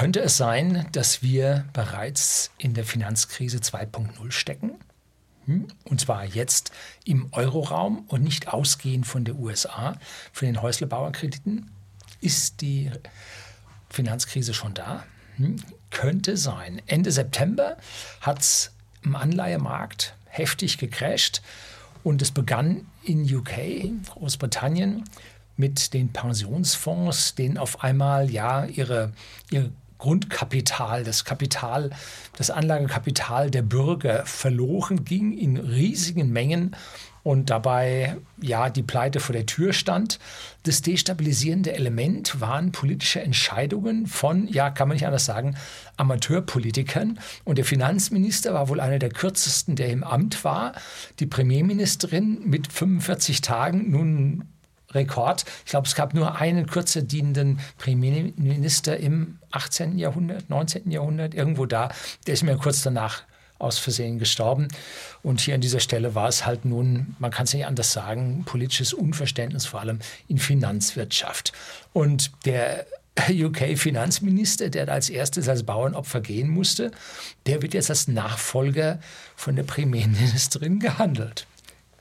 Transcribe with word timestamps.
Könnte 0.00 0.20
es 0.20 0.38
sein, 0.38 0.86
dass 0.92 1.22
wir 1.22 1.66
bereits 1.74 2.52
in 2.56 2.72
der 2.72 2.84
Finanzkrise 2.84 3.58
2.0 3.58 4.30
stecken? 4.30 4.76
Hm? 5.44 5.68
Und 5.84 6.00
zwar 6.00 6.24
jetzt 6.24 6.72
im 7.04 7.28
Euroraum 7.32 8.06
und 8.08 8.22
nicht 8.22 8.48
ausgehend 8.48 9.06
von 9.06 9.26
der 9.26 9.34
USA 9.34 9.98
für 10.32 10.46
den 10.46 10.62
Häuslebauerkrediten. 10.62 11.70
Ist 12.22 12.62
die 12.62 12.90
Finanzkrise 13.90 14.54
schon 14.54 14.72
da? 14.72 15.04
Hm? 15.36 15.56
Könnte 15.90 16.38
sein. 16.38 16.80
Ende 16.86 17.12
September 17.12 17.76
hat 18.22 18.40
es 18.40 18.70
im 19.04 19.14
Anleihemarkt 19.14 20.14
heftig 20.24 20.78
gecrasht 20.78 21.42
und 22.04 22.22
es 22.22 22.30
begann 22.30 22.86
in 23.04 23.22
UK, 23.22 23.92
Großbritannien, 24.14 25.04
mit 25.60 25.92
den 25.92 26.10
Pensionsfonds, 26.10 27.34
denen 27.34 27.58
auf 27.58 27.84
einmal 27.84 28.30
ja 28.30 28.64
ihre, 28.64 29.12
ihr 29.50 29.70
Grundkapital, 30.00 31.04
das 31.04 31.24
Kapital, 31.24 31.90
das 32.36 32.50
Anlagekapital 32.50 33.50
der 33.50 33.62
Bürger 33.62 34.26
verloren 34.26 35.04
ging 35.04 35.36
in 35.36 35.56
riesigen 35.56 36.30
Mengen 36.30 36.74
und 37.22 37.50
dabei 37.50 38.16
ja 38.40 38.70
die 38.70 38.82
Pleite 38.82 39.20
vor 39.20 39.34
der 39.34 39.46
Tür 39.46 39.72
stand. 39.72 40.18
Das 40.62 40.82
destabilisierende 40.82 41.72
Element 41.72 42.40
waren 42.40 42.72
politische 42.72 43.20
Entscheidungen 43.20 44.06
von, 44.06 44.48
ja, 44.48 44.70
kann 44.70 44.88
man 44.88 44.94
nicht 44.94 45.06
anders 45.06 45.26
sagen, 45.26 45.56
Amateurpolitikern. 45.96 47.18
Und 47.44 47.58
der 47.58 47.64
Finanzminister 47.64 48.54
war 48.54 48.68
wohl 48.68 48.80
einer 48.80 48.98
der 48.98 49.10
kürzesten, 49.10 49.76
der 49.76 49.90
im 49.90 50.02
Amt 50.02 50.44
war. 50.44 50.72
Die 51.18 51.26
Premierministerin 51.26 52.40
mit 52.44 52.72
45 52.72 53.42
Tagen 53.42 53.90
nun 53.90 54.44
Rekord. 54.92 55.44
Ich 55.64 55.70
glaube, 55.70 55.86
es 55.86 55.94
gab 55.94 56.14
nur 56.14 56.36
einen 56.36 56.66
kürzer 56.66 57.02
dienenden 57.02 57.60
Premierminister 57.78 58.96
im 58.96 59.38
18. 59.52 59.98
Jahrhundert, 59.98 60.48
19. 60.50 60.90
Jahrhundert, 60.90 61.34
irgendwo 61.34 61.66
da. 61.66 61.90
Der 62.26 62.34
ist 62.34 62.42
mir 62.42 62.56
kurz 62.56 62.82
danach 62.82 63.22
aus 63.60 63.78
Versehen 63.78 64.18
gestorben. 64.18 64.68
Und 65.22 65.40
hier 65.40 65.54
an 65.54 65.60
dieser 65.60 65.80
Stelle 65.80 66.14
war 66.14 66.28
es 66.28 66.46
halt 66.46 66.64
nun, 66.64 67.14
man 67.18 67.30
kann 67.30 67.44
es 67.44 67.54
nicht 67.54 67.66
anders 67.66 67.92
sagen, 67.92 68.44
politisches 68.44 68.92
Unverständnis, 68.92 69.66
vor 69.66 69.80
allem 69.80 69.98
in 70.28 70.38
Finanzwirtschaft. 70.38 71.52
Und 71.92 72.32
der 72.44 72.86
UK-Finanzminister, 73.28 74.70
der 74.70 74.88
als 74.88 75.10
erstes 75.10 75.48
als 75.48 75.64
Bauernopfer 75.64 76.20
gehen 76.20 76.48
musste, 76.48 76.90
der 77.46 77.62
wird 77.62 77.74
jetzt 77.74 77.90
als 77.90 78.08
Nachfolger 78.08 78.98
von 79.36 79.56
der 79.56 79.64
Premierministerin 79.64 80.78
gehandelt. 80.80 81.46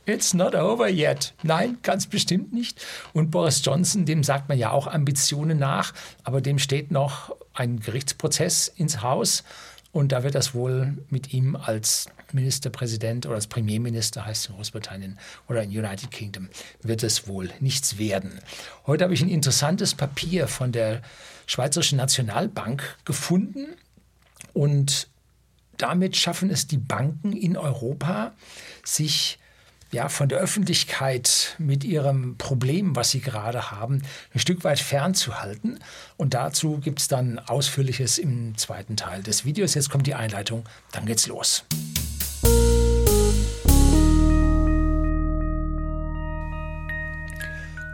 It's 0.10 0.34
not 0.34 0.56
over 0.56 0.90
yet. 0.90 1.36
Nein, 1.44 1.78
ganz 1.84 2.08
bestimmt 2.08 2.52
nicht. 2.52 2.84
Und 3.14 3.30
Boris 3.30 3.62
Johnson, 3.64 4.06
dem 4.06 4.24
sagt 4.24 4.50
man 4.50 4.58
ja 4.58 4.72
auch 4.72 4.88
Ambitionen 4.88 5.60
nach, 5.60 5.94
aber 6.24 6.42
dem 6.42 6.58
steht 6.58 6.90
noch 6.90 7.36
ein 7.54 7.80
Gerichtsprozess 7.80 8.70
ins 8.70 9.04
Haus. 9.04 9.44
Und 9.92 10.12
da 10.12 10.24
wird 10.24 10.34
das 10.34 10.56
wohl 10.56 10.98
mit 11.12 11.32
ihm 11.32 11.56
als 11.56 12.08
Ministerpräsident 12.34 13.28
oder 13.28 13.36
als 13.36 13.46
Premierminister, 13.46 14.26
heißt 14.26 14.50
in 14.50 14.56
Großbritannien 14.56 15.20
oder 15.48 15.62
in 15.62 15.70
United 15.70 16.10
Kingdom, 16.10 16.50
wird 16.82 17.04
es 17.04 17.28
wohl 17.28 17.52
nichts 17.60 18.00
werden. 18.00 18.40
Heute 18.88 19.04
habe 19.04 19.14
ich 19.14 19.22
ein 19.22 19.30
interessantes 19.30 19.94
Papier 19.94 20.48
von 20.48 20.72
der 20.72 21.04
Schweizerischen 21.46 22.00
Nationalbank 22.00 22.98
gefunden 23.06 23.68
und 24.54 25.08
damit 25.78 26.18
schaffen 26.18 26.50
es 26.50 26.66
die 26.66 26.78
Banken 26.78 27.32
in 27.32 27.58
Europa, 27.58 28.34
sich 28.84 29.38
ja, 29.92 30.09
von 30.09 30.30
der 30.30 30.40
Öffentlichkeit 30.40 31.56
mit 31.58 31.84
ihrem 31.84 32.38
Problem, 32.38 32.95
was 32.95 33.12
sie 33.12 33.22
gerade 33.22 33.72
haben, 33.72 34.04
ein 34.34 34.40
Stück 34.40 34.64
weit 34.64 34.80
fernzuhalten. 34.80 35.80
Und 36.18 36.34
dazu 36.34 36.78
gibt 36.78 37.00
es 37.00 37.08
dann 37.08 37.40
Ausführliches 37.40 38.18
im 38.18 38.58
zweiten 38.58 38.98
Teil 38.98 39.23
des 39.23 39.46
Videos. 39.46 39.73
Jetzt 39.73 39.90
kommt 39.90 40.08
die 40.08 40.16
Einleitung, 40.16 40.66
dann 40.92 41.06
geht's 41.06 41.28
los. 41.28 41.64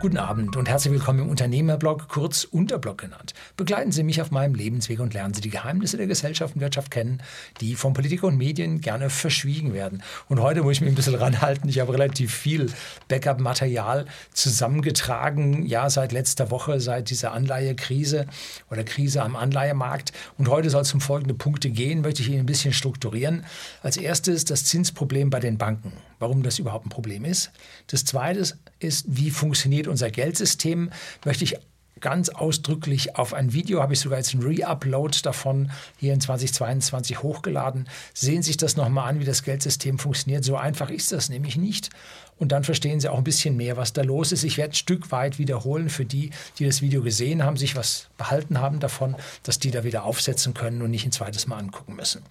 Guten 0.06 0.18
Abend 0.18 0.56
und 0.56 0.70
herzlich 0.70 0.94
willkommen 0.94 1.22
im 1.22 1.30
Unternehmerblog, 1.30 2.08
kurz 2.10 2.44
Unterblog 2.44 3.00
genannt. 3.00 3.34
Begleiten 3.58 3.92
Sie 3.92 4.04
mich 4.04 4.22
auf 4.22 4.30
meinem 4.30 4.54
Lebensweg 4.54 5.00
und 5.00 5.16
lernen 5.16 5.34
Sie 5.34 5.42
die 5.42 5.50
Geheimnisse 5.50 5.98
der 5.98 6.06
Gesellschaft 6.06 6.54
und 6.54 6.62
Wirtschaft 6.62 6.92
kennen, 6.92 7.24
die 7.60 7.74
von 7.74 7.94
Politik 7.94 8.22
und 8.22 8.38
Medien 8.38 8.82
gerne 8.82 9.10
verschwiegen 9.10 9.74
werden. 9.74 10.04
Und 10.30 10.44
heute 10.44 10.62
muss 10.62 10.74
ich 10.74 10.82
mich 10.82 10.92
ein 10.92 10.96
bisschen 10.96 11.16
ranhalten. 11.16 11.68
Ich 11.70 11.80
habe 11.80 11.92
relativ 11.92 12.32
viel 12.32 12.72
Backup-Material 13.08 14.06
zusammengetragen, 14.32 15.66
ja, 15.66 15.90
seit 15.90 16.12
letzter 16.12 16.52
Woche, 16.52 16.80
seit 16.80 17.10
dieser 17.10 17.32
Anleihekrise 17.32 18.28
oder 18.70 18.84
Krise 18.84 19.24
am 19.24 19.36
Anleihemarkt. 19.36 20.14
Und 20.38 20.50
heute 20.50 20.70
soll 20.70 20.84
es 20.84 20.94
um 20.94 21.02
folgende 21.02 21.34
Punkte 21.34 21.72
gehen, 21.72 22.02
möchte 22.02 22.22
ich 22.22 22.30
Ihnen 22.30 22.42
ein 22.42 22.46
bisschen 22.46 22.74
strukturieren. 22.74 23.44
Als 23.82 23.98
erstes 23.98 24.46
das 24.46 24.66
Zinsproblem 24.66 25.32
bei 25.32 25.40
den 25.40 25.58
Banken, 25.58 25.94
warum 26.20 26.44
das 26.44 26.59
überhaupt 26.59 26.86
ein 26.86 26.90
Problem 26.90 27.26
ist. 27.26 27.52
Das 27.88 28.06
zweite 28.06 28.58
ist, 28.80 29.06
wie 29.08 29.31
funktioniert 29.31 29.88
unser 29.88 30.09
Geldsystem, 30.09 30.92
möchte 31.24 31.44
ich 31.44 31.58
ganz 32.02 32.30
ausdrücklich 32.30 33.16
auf 33.16 33.34
ein 33.34 33.53
Video, 33.53 33.81
habe 33.81 33.94
ich 33.94 34.00
sogar 34.00 34.20
jetzt 34.20 34.34
ein 34.34 34.42
Re-Upload 34.42 35.18
davon 35.24 35.72
hier 35.98 36.14
in 36.14 36.20
2022 36.20 37.24
hochgeladen. 37.24 37.88
Sehen 38.14 38.44
Sie 38.44 38.48
sich 38.48 38.58
das 38.58 38.75
nochmal 38.75 39.09
an, 39.09 39.20
wie 39.20 39.25
das 39.25 39.44
Geldsystem 39.44 39.98
funktioniert. 39.98 40.44
So 40.44 40.58
einfach 40.58 40.90
ist 40.90 41.12
das 41.12 41.30
nämlich 41.30 41.56
nicht. 41.56 41.90
Und 42.38 42.52
dann 42.52 42.64
verstehen 42.66 43.00
Sie 43.00 43.08
auch 43.08 43.18
ein 43.18 43.24
bisschen 43.24 43.56
mehr, 43.56 43.78
was 43.78 43.94
da 43.94 44.02
los 44.02 44.31
ist. 44.34 44.44
Ich 44.44 44.58
werde 44.58 44.72
ein 44.72 44.75
Stück 44.75 45.12
weit 45.12 45.40
wiederholen 45.40 45.90
für 45.90 46.06
die, 46.06 46.31
die 46.59 46.66
das 46.66 46.81
Video 46.81 47.02
gesehen 47.02 47.44
haben, 47.44 47.56
sich 47.56 47.75
was 47.78 48.08
behalten 48.18 48.59
haben 48.59 48.80
davon, 48.80 49.16
dass 49.44 49.59
die 49.59 49.72
da 49.72 49.84
wieder 49.86 50.04
aufsetzen 50.04 50.54
können 50.54 50.81
und 50.81 50.92
nicht 50.92 51.06
ein 51.06 51.14
zweites 51.14 51.48
Mal 51.48 51.59
angucken 51.59 51.96
müssen. 51.96 52.24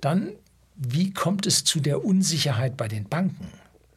Dann, 0.00 0.32
wie 0.76 1.12
kommt 1.12 1.46
es 1.46 1.64
zu 1.64 1.80
der 1.80 2.04
Unsicherheit 2.04 2.76
bei 2.76 2.88
den 2.88 3.08
Banken? 3.08 3.48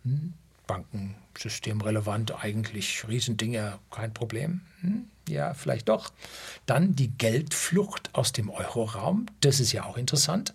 Hm? 0.04 0.34
Banken 0.66 1.16
systemrelevant, 1.38 2.44
eigentlich 2.44 3.08
Riesendinger, 3.08 3.80
kein 3.92 4.14
Problem. 4.14 4.62
Hm? 4.82 5.08
Ja, 5.30 5.54
vielleicht 5.54 5.90
doch. 5.90 6.12
Dann 6.66 6.96
die 6.96 7.10
Geldflucht 7.10 8.10
aus 8.14 8.32
dem 8.32 8.50
Euroraum, 8.50 9.28
das 9.42 9.60
ist 9.60 9.72
ja 9.72 9.86
auch 9.86 9.98
interessant. 9.98 10.54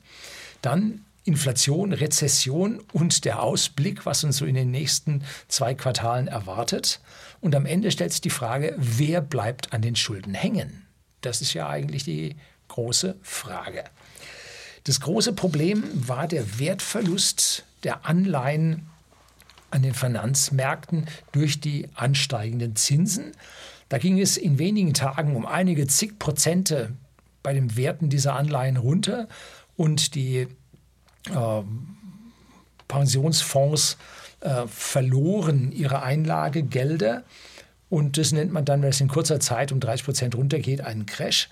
Dann 0.61 1.05
Inflation, 1.25 1.93
Rezession 1.93 2.81
und 2.93 3.25
der 3.25 3.43
Ausblick, 3.43 4.07
was 4.07 4.25
uns 4.25 4.39
so 4.39 4.45
in 4.45 4.55
den 4.55 4.71
nächsten 4.71 5.23
zwei 5.47 5.75
Quartalen 5.75 6.27
erwartet. 6.27 7.01
Und 7.41 7.55
am 7.55 7.67
Ende 7.67 7.91
stellt 7.91 8.13
sich 8.13 8.21
die 8.21 8.31
Frage, 8.31 8.75
wer 8.77 9.21
bleibt 9.21 9.73
an 9.73 9.83
den 9.83 9.95
Schulden 9.95 10.35
hängen? 10.35 10.85
Das 11.21 11.41
ist 11.41 11.55
ja 11.55 11.69
eigentlich 11.69 12.03
die 12.05 12.37
große 12.69 13.17
Frage. 13.23 13.85
Das 14.85 15.01
große 15.01 15.33
Problem 15.33 15.85
war 15.95 16.27
der 16.27 16.59
Wertverlust 16.59 17.65
der 17.85 18.07
Anleihen 18.07 18.87
an 19.71 19.83
den 19.83 19.95
Finanzmärkten 19.95 21.07
durch 21.33 21.61
die 21.61 21.89
ansteigenden 21.95 22.77
Zinsen. 22.77 23.33
Da 23.89 23.99
ging 23.99 24.21
es 24.21 24.37
in 24.37 24.59
wenigen 24.59 24.95
Tagen 24.95 25.37
um 25.37 25.47
einige 25.47 25.87
zig 25.87 26.19
Prozente 26.19 26.93
bei 27.43 27.53
den 27.53 27.77
Werten 27.77 28.09
dieser 28.09 28.35
Anleihen 28.35 28.77
runter 28.77 29.29
und 29.77 30.15
die 30.15 30.49
äh, 31.31 31.63
Pensionsfonds 32.89 33.97
äh, 34.41 34.67
verloren 34.67 35.73
ihre 35.73 36.03
Einlagegelder. 36.03 37.25
Und 37.89 38.17
das 38.19 38.33
nennt 38.33 38.53
man 38.53 38.65
dann, 38.65 38.83
wenn 38.83 38.91
es 38.91 39.01
in 39.01 39.09
kurzer 39.09 39.41
Zeit 39.41 39.73
um 39.73 39.81
30 39.81 40.05
Prozent 40.05 40.35
runtergeht, 40.35 40.81
einen 40.81 41.07
Crash. 41.07 41.49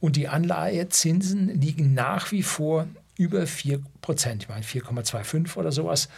Und 0.00 0.16
die 0.16 0.28
Anleihezinsen 0.28 1.60
liegen 1.60 1.94
nach 1.94 2.32
wie 2.32 2.42
vor 2.42 2.86
über 3.16 3.46
4 3.46 3.80
Prozent, 4.00 4.42
ich 4.42 4.48
meine 4.48 4.64
4,25 4.64 5.56
oder 5.56 5.72
sowas 5.72 6.08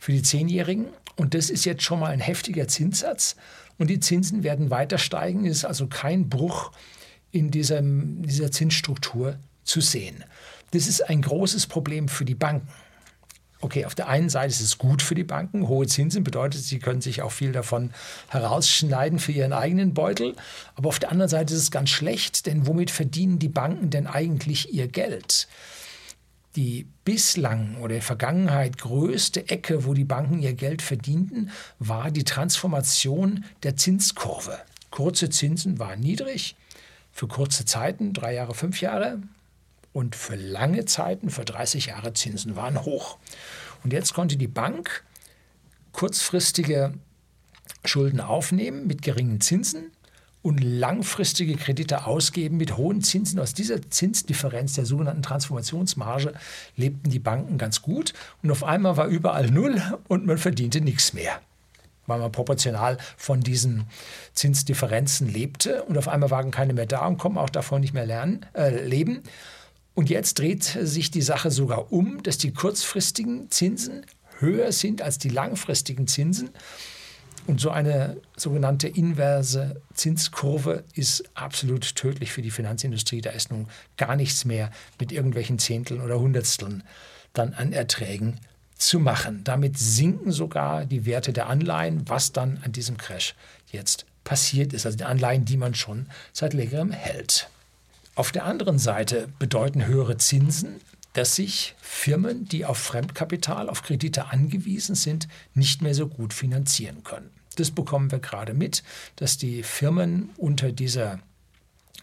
für 0.00 0.12
die 0.12 0.22
Zehnjährigen. 0.22 0.86
Und 1.16 1.34
das 1.34 1.50
ist 1.50 1.64
jetzt 1.64 1.82
schon 1.82 2.00
mal 2.00 2.10
ein 2.10 2.20
heftiger 2.20 2.68
Zinssatz. 2.68 3.36
Und 3.78 3.88
die 3.88 4.00
Zinsen 4.00 4.42
werden 4.42 4.70
weiter 4.70 4.98
steigen. 4.98 5.46
Es 5.46 5.58
ist 5.58 5.64
also 5.64 5.86
kein 5.86 6.28
Bruch 6.28 6.72
in 7.30 7.50
diesem, 7.50 8.22
dieser 8.22 8.50
Zinsstruktur 8.50 9.38
zu 9.64 9.80
sehen. 9.80 10.24
Das 10.70 10.88
ist 10.88 11.08
ein 11.08 11.22
großes 11.22 11.66
Problem 11.66 12.08
für 12.08 12.24
die 12.24 12.34
Banken. 12.34 12.68
Okay, 13.60 13.86
auf 13.86 13.94
der 13.94 14.08
einen 14.08 14.28
Seite 14.28 14.50
ist 14.50 14.60
es 14.60 14.78
gut 14.78 15.00
für 15.02 15.14
die 15.14 15.24
Banken. 15.24 15.66
Hohe 15.66 15.86
Zinsen 15.86 16.24
bedeutet, 16.24 16.62
sie 16.62 16.78
können 16.78 17.00
sich 17.00 17.22
auch 17.22 17.32
viel 17.32 17.52
davon 17.52 17.90
herausschneiden 18.28 19.18
für 19.18 19.32
ihren 19.32 19.52
eigenen 19.52 19.94
Beutel. 19.94 20.36
Aber 20.74 20.88
auf 20.88 20.98
der 20.98 21.10
anderen 21.10 21.30
Seite 21.30 21.54
ist 21.54 21.62
es 21.62 21.70
ganz 21.70 21.90
schlecht, 21.90 22.46
denn 22.46 22.66
womit 22.66 22.90
verdienen 22.90 23.38
die 23.38 23.48
Banken 23.48 23.90
denn 23.90 24.06
eigentlich 24.06 24.72
ihr 24.72 24.88
Geld? 24.88 25.48
die 26.56 26.86
bislang 27.04 27.76
oder 27.76 27.94
in 27.94 28.00
der 28.00 28.02
Vergangenheit 28.02 28.78
größte 28.78 29.48
Ecke, 29.50 29.84
wo 29.84 29.94
die 29.94 30.04
Banken 30.04 30.40
ihr 30.40 30.54
Geld 30.54 30.82
verdienten, 30.82 31.50
war 31.78 32.10
die 32.10 32.24
Transformation 32.24 33.44
der 33.62 33.76
Zinskurve. 33.76 34.58
Kurze 34.90 35.28
Zinsen 35.28 35.78
waren 35.78 36.00
niedrig, 36.00 36.56
für 37.12 37.28
kurze 37.28 37.66
Zeiten, 37.66 38.12
drei 38.12 38.34
Jahre, 38.34 38.54
fünf 38.54 38.80
Jahre, 38.80 39.18
und 39.96 40.14
für 40.14 40.36
lange 40.36 40.84
Zeiten, 40.84 41.30
für 41.30 41.46
30 41.46 41.86
Jahre 41.86 42.12
Zinsen 42.12 42.54
waren 42.54 42.84
hoch. 42.84 43.16
Und 43.82 43.94
jetzt 43.94 44.12
konnte 44.12 44.36
die 44.36 44.46
Bank 44.46 45.02
kurzfristige 45.92 46.92
Schulden 47.82 48.20
aufnehmen 48.20 48.86
mit 48.86 49.00
geringen 49.00 49.40
Zinsen 49.40 49.90
und 50.42 50.58
langfristige 50.58 51.56
Kredite 51.56 52.04
ausgeben 52.04 52.58
mit 52.58 52.76
hohen 52.76 53.00
Zinsen. 53.00 53.40
Aus 53.40 53.54
dieser 53.54 53.88
Zinsdifferenz, 53.88 54.74
der 54.74 54.84
sogenannten 54.84 55.22
Transformationsmarge, 55.22 56.34
lebten 56.76 57.08
die 57.08 57.18
Banken 57.18 57.56
ganz 57.56 57.80
gut. 57.80 58.12
Und 58.42 58.50
auf 58.50 58.64
einmal 58.64 58.98
war 58.98 59.06
überall 59.06 59.50
Null 59.50 59.80
und 60.08 60.26
man 60.26 60.36
verdiente 60.36 60.82
nichts 60.82 61.14
mehr 61.14 61.40
weil 62.08 62.20
man 62.20 62.30
proportional 62.30 62.98
von 63.16 63.40
diesen 63.40 63.86
Zinsdifferenzen 64.32 65.28
lebte. 65.28 65.82
Und 65.82 65.98
auf 65.98 66.06
einmal 66.06 66.30
waren 66.30 66.52
keine 66.52 66.72
mehr 66.72 66.86
da 66.86 67.04
und 67.04 67.18
konnten 67.18 67.38
auch 67.38 67.50
davon 67.50 67.80
nicht 67.80 67.94
mehr 67.94 68.06
lernen, 68.06 68.46
äh, 68.54 68.86
leben. 68.86 69.24
Und 69.96 70.10
jetzt 70.10 70.38
dreht 70.38 70.62
sich 70.62 71.10
die 71.10 71.22
Sache 71.22 71.50
sogar 71.50 71.90
um, 71.90 72.22
dass 72.22 72.36
die 72.36 72.52
kurzfristigen 72.52 73.50
Zinsen 73.50 74.04
höher 74.38 74.70
sind 74.70 75.00
als 75.00 75.16
die 75.16 75.30
langfristigen 75.30 76.06
Zinsen. 76.06 76.50
Und 77.46 77.62
so 77.62 77.70
eine 77.70 78.18
sogenannte 78.36 78.88
inverse 78.88 79.80
Zinskurve 79.94 80.84
ist 80.92 81.24
absolut 81.32 81.94
tödlich 81.94 82.30
für 82.30 82.42
die 82.42 82.50
Finanzindustrie. 82.50 83.22
Da 83.22 83.30
ist 83.30 83.50
nun 83.50 83.68
gar 83.96 84.16
nichts 84.16 84.44
mehr 84.44 84.70
mit 85.00 85.12
irgendwelchen 85.12 85.58
Zehnteln 85.58 86.02
oder 86.02 86.20
Hundertsteln 86.20 86.82
dann 87.32 87.54
an 87.54 87.72
Erträgen 87.72 88.38
zu 88.76 89.00
machen. 89.00 89.44
Damit 89.44 89.78
sinken 89.78 90.30
sogar 90.30 90.84
die 90.84 91.06
Werte 91.06 91.32
der 91.32 91.48
Anleihen, 91.48 92.06
was 92.06 92.32
dann 92.32 92.60
an 92.62 92.72
diesem 92.72 92.98
Crash 92.98 93.34
jetzt 93.72 94.04
passiert 94.24 94.74
ist. 94.74 94.84
Also 94.84 94.98
die 94.98 95.04
Anleihen, 95.04 95.46
die 95.46 95.56
man 95.56 95.74
schon 95.74 96.06
seit 96.34 96.52
längerem 96.52 96.90
hält. 96.90 97.48
Auf 98.16 98.32
der 98.32 98.44
anderen 98.44 98.78
Seite 98.80 99.28
bedeuten 99.38 99.86
höhere 99.86 100.16
Zinsen 100.16 100.80
dass 101.16 101.34
sich 101.34 101.74
Firmen, 101.80 102.44
die 102.44 102.66
auf 102.66 102.76
Fremdkapital, 102.76 103.70
auf 103.70 103.82
Kredite 103.82 104.26
angewiesen 104.26 104.94
sind, 104.94 105.28
nicht 105.54 105.80
mehr 105.80 105.94
so 105.94 106.08
gut 106.08 106.34
finanzieren 106.34 107.04
können. 107.04 107.30
Das 107.56 107.70
bekommen 107.70 108.10
wir 108.10 108.18
gerade 108.18 108.52
mit, 108.52 108.82
dass 109.16 109.38
die 109.38 109.62
Firmen 109.62 110.28
unter 110.36 110.72
dieser 110.72 111.20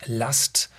Last 0.05 0.71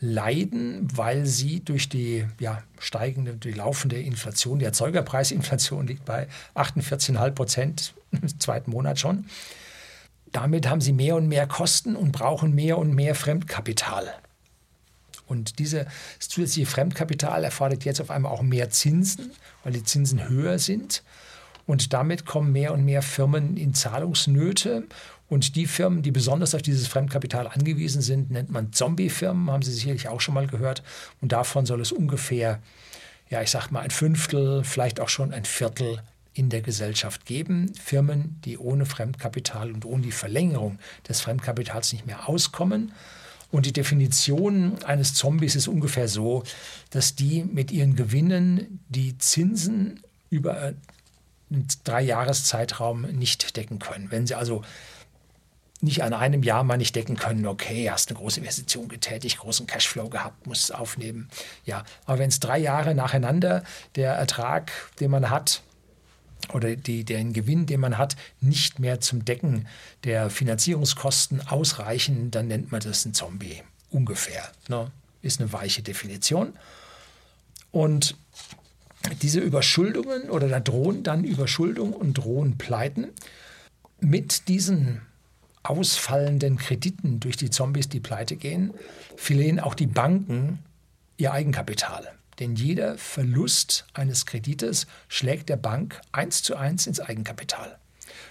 leiden, 0.00 0.88
weil 0.92 1.24
sie 1.26 1.60
durch 1.60 1.88
die 1.88 2.26
ja, 2.40 2.64
steigende, 2.80 3.34
die 3.34 3.52
laufende 3.52 4.00
Inflation, 4.00 4.58
die 4.58 4.64
Erzeugerpreisinflation 4.64 5.86
liegt 5.86 6.04
bei 6.04 6.26
48,5 6.56 7.30
Prozent 7.30 7.94
im 8.10 8.40
zweiten 8.40 8.72
Monat 8.72 8.98
schon. 8.98 9.26
Damit 10.32 10.68
haben 10.68 10.80
sie 10.80 10.92
mehr 10.92 11.14
und 11.14 11.28
mehr 11.28 11.46
Kosten 11.46 11.94
und 11.94 12.10
brauchen 12.10 12.56
mehr 12.56 12.76
und 12.76 12.92
mehr 12.92 13.14
Fremdkapital. 13.14 14.14
Und 15.28 15.58
dieses 15.58 15.86
zusätzliche 16.18 16.68
Fremdkapital 16.68 17.44
erfordert 17.44 17.84
jetzt 17.84 18.00
auf 18.00 18.10
einmal 18.10 18.32
auch 18.32 18.42
mehr 18.42 18.70
Zinsen, 18.70 19.30
weil 19.62 19.72
die 19.72 19.84
Zinsen 19.84 20.28
höher 20.28 20.58
sind. 20.58 21.02
Und 21.66 21.92
damit 21.92 22.24
kommen 22.24 22.50
mehr 22.52 22.72
und 22.72 22.84
mehr 22.84 23.02
Firmen 23.02 23.56
in 23.56 23.74
Zahlungsnöte. 23.74 24.84
Und 25.28 25.54
die 25.54 25.66
Firmen, 25.66 26.02
die 26.02 26.10
besonders 26.10 26.54
auf 26.54 26.62
dieses 26.62 26.88
Fremdkapital 26.88 27.46
angewiesen 27.46 28.00
sind, 28.00 28.30
nennt 28.30 28.50
man 28.50 28.72
Zombie-Firmen, 28.72 29.50
haben 29.50 29.62
Sie 29.62 29.72
sicherlich 29.72 30.08
auch 30.08 30.22
schon 30.22 30.34
mal 30.34 30.46
gehört. 30.46 30.82
Und 31.20 31.32
davon 31.32 31.66
soll 31.66 31.82
es 31.82 31.92
ungefähr, 31.92 32.60
ja, 33.28 33.42
ich 33.42 33.50
sag 33.50 33.70
mal, 33.70 33.80
ein 33.80 33.90
Fünftel, 33.90 34.64
vielleicht 34.64 35.00
auch 35.00 35.10
schon 35.10 35.34
ein 35.34 35.44
Viertel 35.44 36.00
in 36.32 36.48
der 36.48 36.62
Gesellschaft 36.62 37.26
geben. 37.26 37.72
Firmen, 37.74 38.40
die 38.44 38.56
ohne 38.56 38.86
Fremdkapital 38.86 39.72
und 39.72 39.84
ohne 39.84 40.02
die 40.02 40.12
Verlängerung 40.12 40.78
des 41.06 41.20
Fremdkapitals 41.20 41.92
nicht 41.92 42.06
mehr 42.06 42.28
auskommen. 42.28 42.92
Und 43.50 43.64
die 43.64 43.72
Definition 43.72 44.82
eines 44.84 45.14
Zombies 45.14 45.56
ist 45.56 45.68
ungefähr 45.68 46.08
so, 46.08 46.42
dass 46.90 47.14
die 47.14 47.44
mit 47.44 47.70
ihren 47.70 47.96
Gewinnen 47.96 48.80
die 48.88 49.16
Zinsen 49.18 50.00
über 50.30 50.74
einen 51.50 51.66
Dreijahreszeitraum 51.84 53.02
nicht 53.02 53.56
decken 53.56 53.78
können. 53.78 54.10
Wenn 54.10 54.26
sie 54.26 54.34
also 54.34 54.62
nicht 55.80 56.02
an 56.02 56.12
einem 56.12 56.42
Jahr 56.42 56.64
mal 56.64 56.76
nicht 56.76 56.94
decken 56.96 57.16
können, 57.16 57.46
okay, 57.46 57.90
hast 57.90 58.10
eine 58.10 58.18
große 58.18 58.40
Investition 58.40 58.88
getätigt, 58.88 59.38
großen 59.38 59.66
Cashflow 59.66 60.08
gehabt, 60.08 60.46
muss 60.46 60.64
es 60.64 60.70
aufnehmen. 60.70 61.28
Ja, 61.64 61.84
aber 62.04 62.18
wenn 62.18 62.28
es 62.28 62.40
drei 62.40 62.58
Jahre 62.58 62.94
nacheinander 62.94 63.62
der 63.94 64.12
Ertrag, 64.14 64.72
den 65.00 65.10
man 65.10 65.30
hat, 65.30 65.62
oder 66.52 66.76
die, 66.76 67.04
den 67.04 67.32
Gewinn, 67.32 67.66
den 67.66 67.80
man 67.80 67.98
hat, 67.98 68.16
nicht 68.40 68.78
mehr 68.78 69.00
zum 69.00 69.24
Decken 69.24 69.66
der 70.04 70.30
Finanzierungskosten 70.30 71.46
ausreichen, 71.46 72.30
dann 72.30 72.48
nennt 72.48 72.72
man 72.72 72.80
das 72.80 73.04
ein 73.04 73.14
Zombie. 73.14 73.62
Ungefähr. 73.90 74.50
Ne? 74.68 74.90
Ist 75.22 75.40
eine 75.40 75.52
weiche 75.52 75.82
Definition. 75.82 76.54
Und 77.70 78.16
diese 79.22 79.40
Überschuldungen 79.40 80.30
oder 80.30 80.48
da 80.48 80.60
drohen 80.60 81.02
dann 81.02 81.24
Überschuldung 81.24 81.92
und 81.92 82.14
drohen 82.14 82.58
Pleiten. 82.58 83.08
Mit 84.00 84.48
diesen 84.48 85.02
ausfallenden 85.62 86.56
Krediten 86.56 87.20
durch 87.20 87.36
die 87.36 87.50
Zombies, 87.50 87.88
die 87.88 88.00
pleite 88.00 88.36
gehen, 88.36 88.72
verlieren 89.16 89.60
auch 89.60 89.74
die 89.74 89.86
Banken 89.86 90.60
ihr 91.16 91.32
Eigenkapital. 91.32 92.17
Denn 92.38 92.54
jeder 92.54 92.98
Verlust 92.98 93.86
eines 93.94 94.26
Kredites 94.26 94.86
schlägt 95.08 95.48
der 95.48 95.56
Bank 95.56 96.00
eins 96.12 96.42
zu 96.42 96.56
eins 96.56 96.86
ins 96.86 97.00
Eigenkapital. 97.00 97.78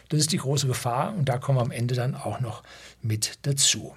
Das 0.10 0.20
ist 0.20 0.32
die 0.32 0.38
große 0.38 0.68
Gefahr 0.68 1.14
und 1.16 1.28
da 1.28 1.38
kommen 1.38 1.58
wir 1.58 1.64
am 1.64 1.72
Ende 1.72 1.96
dann 1.96 2.16
auch 2.16 2.40
noch 2.40 2.64
mit 3.02 3.40
dazu. 3.44 3.96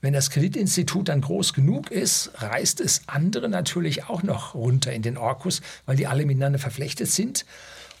Wenn 0.00 0.14
das 0.14 0.30
Kreditinstitut 0.30 1.08
dann 1.08 1.20
groß 1.20 1.52
genug 1.52 1.90
ist, 1.90 2.30
reißt 2.36 2.80
es 2.80 3.02
andere 3.06 3.50
natürlich 3.50 4.04
auch 4.04 4.22
noch 4.22 4.54
runter 4.54 4.92
in 4.92 5.02
den 5.02 5.18
Orkus, 5.18 5.60
weil 5.84 5.96
die 5.96 6.06
alle 6.06 6.24
miteinander 6.24 6.58
verflechtet 6.58 7.10
sind. 7.10 7.44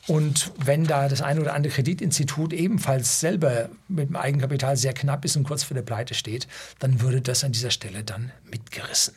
Und 0.06 0.52
wenn 0.56 0.84
da 0.84 1.08
das 1.08 1.20
eine 1.20 1.42
oder 1.42 1.52
andere 1.52 1.74
Kreditinstitut 1.74 2.54
ebenfalls 2.54 3.20
selber 3.20 3.68
mit 3.88 4.08
dem 4.08 4.16
Eigenkapital 4.16 4.78
sehr 4.78 4.94
knapp 4.94 5.26
ist 5.26 5.36
und 5.36 5.44
kurz 5.44 5.62
vor 5.62 5.74
der 5.74 5.82
Pleite 5.82 6.14
steht, 6.14 6.48
dann 6.78 7.02
würde 7.02 7.20
das 7.20 7.44
an 7.44 7.52
dieser 7.52 7.70
Stelle 7.70 8.02
dann 8.02 8.32
mitgerissen. 8.50 9.14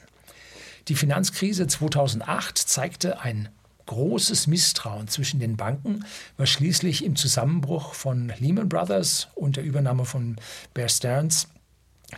Die 0.88 0.95
Finanzkrise 0.95 1.68
2008 1.68 2.57
zeigte 2.57 3.21
ein 3.21 3.50
großes 3.85 4.47
Misstrauen 4.47 5.07
zwischen 5.07 5.39
den 5.39 5.57
Banken, 5.57 6.06
was 6.38 6.50
schließlich 6.50 7.03
im 7.03 7.15
Zusammenbruch 7.15 7.94
von 7.94 8.31
Lehman 8.39 8.69
Brothers 8.69 9.27
und 9.35 9.57
der 9.57 9.63
Übernahme 9.63 10.06
von 10.06 10.38
Bear 10.74 10.89
Stearns 10.89 11.47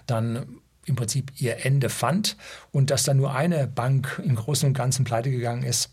dann 0.08 0.60
im 0.86 0.96
Prinzip 0.96 1.32
ihr 1.40 1.66
Ende 1.66 1.90
fand 1.90 2.38
und 2.72 2.92
dass 2.92 3.04
dann 3.04 3.18
nur 3.18 3.34
eine 3.34 3.68
Bank 3.68 4.22
im 4.24 4.36
Großen 4.36 4.68
und 4.68 4.74
Ganzen 4.74 5.04
pleite 5.04 5.32
gegangen 5.32 5.64
ist, 5.64 5.90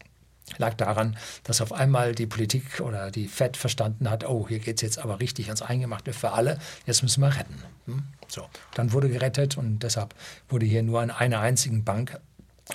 lag 0.58 0.74
daran, 0.74 1.16
dass 1.44 1.60
auf 1.60 1.72
einmal 1.72 2.14
die 2.14 2.26
Politik 2.26 2.80
oder 2.80 3.10
die 3.10 3.28
Fed 3.28 3.56
verstanden 3.56 4.10
hat, 4.10 4.28
oh, 4.28 4.46
hier 4.48 4.58
geht 4.58 4.76
es 4.76 4.82
jetzt 4.82 4.98
aber 4.98 5.20
richtig 5.20 5.46
ans 5.46 5.62
Eingemachte 5.62 6.12
für 6.12 6.32
alle, 6.32 6.58
jetzt 6.84 7.02
müssen 7.02 7.22
wir 7.22 7.34
retten. 7.34 7.62
Hm? 7.86 8.02
So, 8.28 8.46
dann 8.74 8.92
wurde 8.92 9.08
gerettet 9.08 9.56
und 9.56 9.80
deshalb 9.80 10.14
wurde 10.48 10.66
hier 10.66 10.82
nur 10.82 11.00
an 11.00 11.10
einer 11.10 11.40
einzigen 11.40 11.84
Bank 11.84 12.18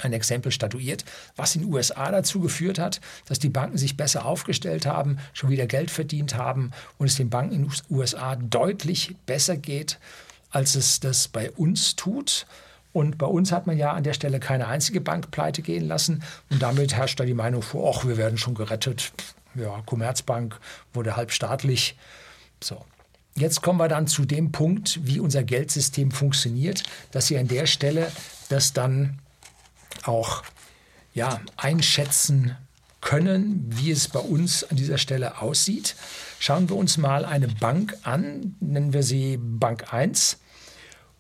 ein 0.02 0.14
Exempel 0.14 0.52
statuiert, 0.52 1.06
was 1.36 1.56
in 1.56 1.62
den 1.62 1.74
USA 1.74 2.12
dazu 2.12 2.40
geführt 2.40 2.80
hat, 2.80 3.02
dass 3.26 3.40
die 3.40 3.50
Banken 3.50 3.78
sich 3.78 3.98
besser 3.98 4.26
aufgestellt 4.26 4.86
haben, 4.86 5.18
schon 5.34 5.50
wieder 5.50 5.66
Geld 5.66 5.92
verdient 5.92 6.36
haben 6.36 6.72
und 6.98 7.08
es 7.08 7.16
den 7.16 7.30
Banken 7.30 7.56
in 7.56 7.62
den 7.64 7.72
USA 7.90 8.36
deutlich 8.36 9.16
besser 9.26 9.58
geht, 9.58 10.00
als 10.52 10.76
es 10.76 11.00
das 11.00 11.28
bei 11.28 11.52
uns 11.52 11.96
tut. 11.96 12.46
Und 12.94 13.18
bei 13.18 13.28
uns 13.28 13.52
hat 13.52 13.68
man 13.68 13.78
ja 13.78 13.94
an 13.94 14.04
der 14.04 14.14
Stelle 14.14 14.40
keine 14.40 14.68
einzige 14.68 15.02
Bank 15.02 15.30
pleite 15.30 15.62
gehen 15.62 15.88
lassen. 15.88 16.24
Und 16.50 16.62
damit 16.62 16.96
herrscht 16.96 17.20
da 17.20 17.26
die 17.26 17.34
Meinung 17.34 17.62
vor, 17.62 17.94
ach, 17.96 18.06
wir 18.06 18.18
werden 18.18 18.38
schon 18.38 18.56
gerettet. 18.56 19.12
Ja, 19.56 19.82
Commerzbank 19.86 20.60
wurde 20.94 21.16
halbstaatlich. 21.16 21.96
So. 22.62 22.84
Jetzt 23.36 23.62
kommen 23.62 23.80
wir 23.80 23.88
dann 23.88 24.08
zu 24.08 24.26
dem 24.26 24.52
Punkt, 24.52 25.00
wie 25.04 25.20
unser 25.20 25.44
Geldsystem 25.44 26.10
funktioniert, 26.10 26.84
dass 27.12 27.28
Sie 27.28 27.38
an 27.38 27.48
der 27.48 27.68
Stelle 27.68 28.12
das 28.50 28.74
dann 28.74 29.20
auch 30.08 30.44
ja, 31.14 31.40
einschätzen 31.58 32.56
können, 33.02 33.66
wie 33.70 33.92
es 33.92 34.08
bei 34.08 34.20
uns 34.20 34.64
an 34.64 34.78
dieser 34.78 34.98
Stelle 34.98 35.42
aussieht. 35.42 35.96
Schauen 36.40 36.70
wir 36.70 36.76
uns 36.76 36.98
mal 36.98 37.26
eine 37.26 37.48
Bank 37.48 37.96
an, 38.04 38.56
nennen 38.60 38.94
wir 38.94 39.04
sie 39.04 39.38
Bank 39.40 39.94
1. 39.94 40.40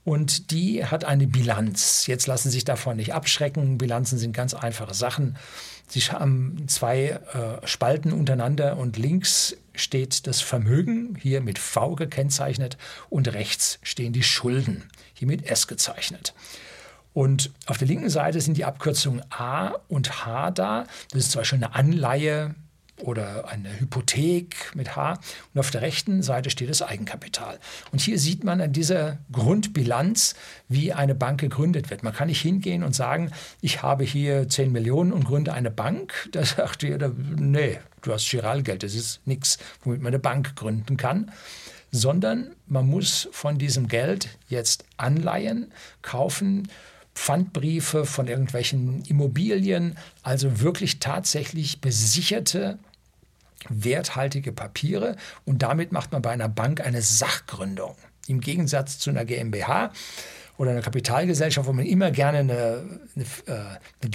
Und 0.03 0.51
die 0.51 0.85
hat 0.85 1.03
eine 1.03 1.27
Bilanz. 1.27 2.07
Jetzt 2.07 2.27
lassen 2.27 2.49
Sie 2.49 2.55
sich 2.55 2.63
davon 2.63 2.95
nicht 2.95 3.13
abschrecken. 3.13 3.77
Bilanzen 3.77 4.17
sind 4.17 4.31
ganz 4.31 4.53
einfache 4.53 4.93
Sachen. 4.93 5.35
Sie 5.89 5.99
haben 5.99 6.63
zwei 6.67 7.19
äh, 7.33 7.67
Spalten 7.67 8.13
untereinander 8.13 8.77
und 8.77 8.97
links 8.97 9.57
steht 9.75 10.25
das 10.27 10.41
Vermögen, 10.41 11.17
hier 11.21 11.41
mit 11.41 11.59
V 11.59 11.95
gekennzeichnet, 11.95 12.77
und 13.09 13.33
rechts 13.33 13.79
stehen 13.83 14.13
die 14.13 14.23
Schulden, 14.23 14.83
hier 15.13 15.27
mit 15.27 15.45
S 15.45 15.67
gezeichnet. 15.67 16.33
Und 17.17 17.49
auf 17.65 17.79
der 17.79 17.87
linken 17.87 18.11
Seite 18.11 18.39
sind 18.41 18.57
die 18.57 18.65
Abkürzungen 18.65 19.23
A 19.31 19.69
und 19.87 20.23
H 20.23 20.51
da. 20.51 20.85
Das 21.09 21.21
ist 21.21 21.31
zum 21.31 21.41
Beispiel 21.41 21.57
eine 21.57 21.73
Anleihe 21.73 22.53
oder 23.01 23.49
eine 23.49 23.79
Hypothek 23.79 24.75
mit 24.75 24.95
H. 24.95 25.17
Und 25.51 25.59
auf 25.59 25.71
der 25.71 25.81
rechten 25.81 26.21
Seite 26.21 26.51
steht 26.51 26.69
das 26.69 26.83
Eigenkapital. 26.83 27.57
Und 27.91 28.01
hier 28.01 28.19
sieht 28.19 28.43
man 28.43 28.61
an 28.61 28.71
dieser 28.71 29.17
Grundbilanz, 29.31 30.35
wie 30.69 30.93
eine 30.93 31.15
Bank 31.15 31.39
gegründet 31.39 31.89
wird. 31.89 32.03
Man 32.03 32.13
kann 32.13 32.27
nicht 32.27 32.41
hingehen 32.41 32.83
und 32.83 32.93
sagen, 32.93 33.31
ich 33.61 33.81
habe 33.81 34.03
hier 34.03 34.47
10 34.47 34.71
Millionen 34.71 35.11
und 35.11 35.25
gründe 35.25 35.53
eine 35.53 35.71
Bank. 35.71 36.29
Da 36.33 36.45
sagt 36.45 36.83
jeder, 36.83 37.11
nee, 37.35 37.79
du 38.03 38.13
hast 38.13 38.29
Giralgeld, 38.29 38.83
das 38.83 38.93
ist 38.93 39.25
nichts, 39.25 39.57
womit 39.83 40.03
man 40.03 40.09
eine 40.09 40.19
Bank 40.19 40.55
gründen 40.55 40.97
kann 40.97 41.31
sondern 41.89 42.53
man 42.67 42.85
muss 42.85 43.29
von 43.31 43.57
diesem 43.57 43.87
Geld 43.87 44.37
jetzt 44.49 44.83
Anleihen 44.97 45.71
kaufen, 46.01 46.67
Pfandbriefe 47.17 48.05
von 48.05 48.27
irgendwelchen 48.27 49.03
Immobilien, 49.05 49.97
also 50.21 50.61
wirklich 50.61 50.99
tatsächlich 50.99 51.81
besicherte 51.81 52.77
werthaltige 53.69 54.51
Papiere 54.51 55.15
und 55.43 55.63
damit 55.63 55.91
macht 55.91 56.11
man 56.11 56.21
bei 56.21 56.29
einer 56.29 56.47
Bank 56.47 56.79
eine 56.79 57.01
Sachgründung. 57.01 57.95
Im 58.27 58.39
Gegensatz 58.39 58.99
zu 58.99 59.09
einer 59.09 59.25
GmbH 59.25 59.91
oder 60.57 60.71
einer 60.71 60.81
Kapitalgesellschaft, 60.81 61.67
wo 61.67 61.73
man 61.73 61.85
immer 61.85 62.11
gerne 62.11 62.37
eine, 62.37 62.99
eine, 63.15 63.25
äh, 63.47 63.77
eine 64.01 64.11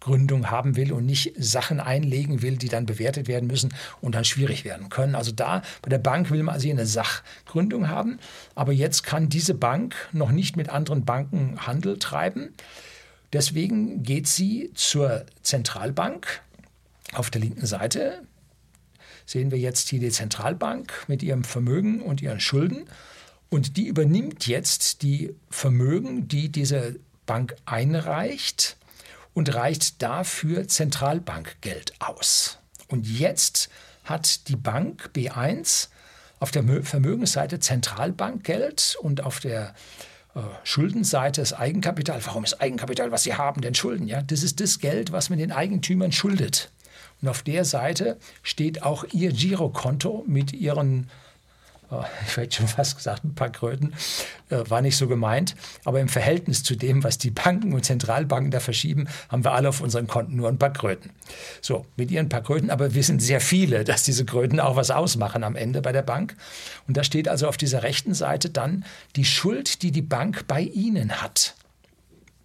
Geldgründung 0.00 0.50
haben 0.50 0.76
will 0.76 0.92
und 0.92 1.04
nicht 1.06 1.32
Sachen 1.38 1.78
einlegen 1.78 2.42
will, 2.42 2.56
die 2.56 2.68
dann 2.68 2.86
bewertet 2.86 3.28
werden 3.28 3.46
müssen 3.46 3.72
und 4.00 4.14
dann 4.14 4.24
schwierig 4.24 4.64
werden 4.64 4.88
können. 4.88 5.14
Also 5.14 5.30
da 5.30 5.62
bei 5.82 5.90
der 5.90 5.98
Bank 5.98 6.30
will 6.30 6.42
man 6.42 6.54
also 6.54 6.68
eine 6.68 6.86
Sachgründung 6.86 7.88
haben, 7.88 8.18
aber 8.54 8.72
jetzt 8.72 9.02
kann 9.02 9.28
diese 9.28 9.54
Bank 9.54 9.94
noch 10.12 10.30
nicht 10.30 10.56
mit 10.56 10.70
anderen 10.70 11.04
Banken 11.04 11.66
Handel 11.66 11.98
treiben. 11.98 12.54
Deswegen 13.32 14.02
geht 14.02 14.26
sie 14.26 14.72
zur 14.74 15.26
Zentralbank 15.42 16.40
auf 17.12 17.30
der 17.30 17.42
linken 17.42 17.66
Seite. 17.66 18.22
Sehen 19.26 19.50
wir 19.50 19.58
jetzt 19.58 19.88
hier 19.88 20.00
die 20.00 20.10
Zentralbank 20.10 20.92
mit 21.06 21.22
ihrem 21.22 21.44
Vermögen 21.44 22.00
und 22.00 22.22
ihren 22.22 22.40
Schulden. 22.40 22.86
Und 23.48 23.76
die 23.76 23.86
übernimmt 23.86 24.46
jetzt 24.46 25.02
die 25.02 25.34
Vermögen, 25.50 26.26
die 26.26 26.48
diese 26.48 26.96
Bank 27.26 27.54
einreicht 27.66 28.76
und 29.34 29.54
reicht 29.54 30.02
dafür 30.02 30.68
Zentralbankgeld 30.68 31.94
aus. 32.00 32.58
Und 32.88 33.06
jetzt 33.06 33.70
hat 34.04 34.48
die 34.48 34.56
Bank 34.56 35.10
B1 35.14 35.88
auf 36.40 36.50
der 36.50 36.64
Vermögensseite 36.82 37.60
Zentralbankgeld 37.60 38.96
und 39.00 39.22
auf 39.22 39.40
der 39.40 39.74
äh, 40.34 40.40
Schuldenseite 40.64 41.40
das 41.40 41.52
Eigenkapital. 41.52 42.24
Warum 42.24 42.44
ist 42.44 42.60
Eigenkapital, 42.60 43.12
was 43.12 43.24
sie 43.24 43.34
haben, 43.34 43.60
denn 43.60 43.74
Schulden? 43.74 44.06
Ja, 44.06 44.22
das 44.22 44.42
ist 44.42 44.60
das 44.60 44.78
Geld, 44.78 45.12
was 45.12 45.30
man 45.30 45.38
den 45.38 45.52
Eigentümern 45.52 46.12
schuldet. 46.12 46.70
Und 47.20 47.28
auf 47.28 47.42
der 47.42 47.64
Seite 47.64 48.18
steht 48.42 48.82
auch 48.82 49.04
ihr 49.12 49.32
Girokonto 49.32 50.24
mit 50.26 50.52
ihren 50.52 51.10
ich 52.26 52.36
hätte 52.36 52.56
schon 52.56 52.68
fast 52.68 52.96
gesagt, 52.96 53.24
ein 53.24 53.34
paar 53.34 53.50
Kröten, 53.50 53.94
äh, 54.48 54.62
war 54.68 54.80
nicht 54.82 54.96
so 54.96 55.08
gemeint. 55.08 55.54
Aber 55.84 56.00
im 56.00 56.08
Verhältnis 56.08 56.62
zu 56.62 56.76
dem, 56.76 57.02
was 57.04 57.18
die 57.18 57.30
Banken 57.30 57.72
und 57.72 57.84
Zentralbanken 57.84 58.50
da 58.50 58.60
verschieben, 58.60 59.08
haben 59.28 59.44
wir 59.44 59.52
alle 59.52 59.68
auf 59.68 59.80
unseren 59.80 60.06
Konten 60.06 60.36
nur 60.36 60.48
ein 60.48 60.58
paar 60.58 60.72
Kröten. 60.72 61.10
So, 61.60 61.86
mit 61.96 62.10
ihren 62.10 62.28
paar 62.28 62.42
Kröten, 62.42 62.70
aber 62.70 62.94
wir 62.94 63.02
sind 63.02 63.20
sehr 63.20 63.40
viele, 63.40 63.84
dass 63.90 64.02
diese 64.02 64.24
Kröten 64.24 64.60
auch 64.60 64.76
was 64.76 64.90
ausmachen 64.90 65.44
am 65.44 65.56
Ende 65.56 65.82
bei 65.82 65.92
der 65.92 66.02
Bank. 66.02 66.36
Und 66.86 66.96
da 66.96 67.04
steht 67.04 67.28
also 67.28 67.48
auf 67.48 67.56
dieser 67.56 67.82
rechten 67.82 68.14
Seite 68.14 68.50
dann 68.50 68.84
die 69.16 69.24
Schuld, 69.24 69.82
die 69.82 69.90
die 69.90 70.02
Bank 70.02 70.46
bei 70.46 70.62
Ihnen 70.62 71.22
hat. 71.22 71.54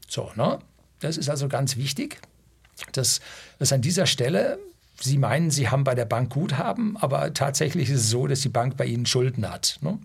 So, 0.07 0.31
ne? 0.35 0.59
Das 1.01 1.17
ist 1.17 1.29
also 1.29 1.47
ganz 1.47 1.77
wichtig, 1.77 2.19
dass 2.93 3.19
es 3.59 3.71
an 3.71 3.81
dieser 3.81 4.05
Stelle 4.05 4.59
Sie 4.99 5.17
meinen, 5.17 5.51
Sie 5.51 5.69
haben 5.69 5.83
bei 5.83 5.95
der 5.95 6.05
Bank 6.05 6.31
Guthaben, 6.31 6.97
aber 6.97 7.33
tatsächlich 7.33 7.89
ist 7.89 8.01
es 8.01 8.09
so, 8.09 8.27
dass 8.27 8.41
die 8.41 8.49
Bank 8.49 8.77
bei 8.77 8.85
Ihnen 8.85 9.05
Schulden 9.05 9.49
hat. 9.49 9.77
Ne? 9.81 9.99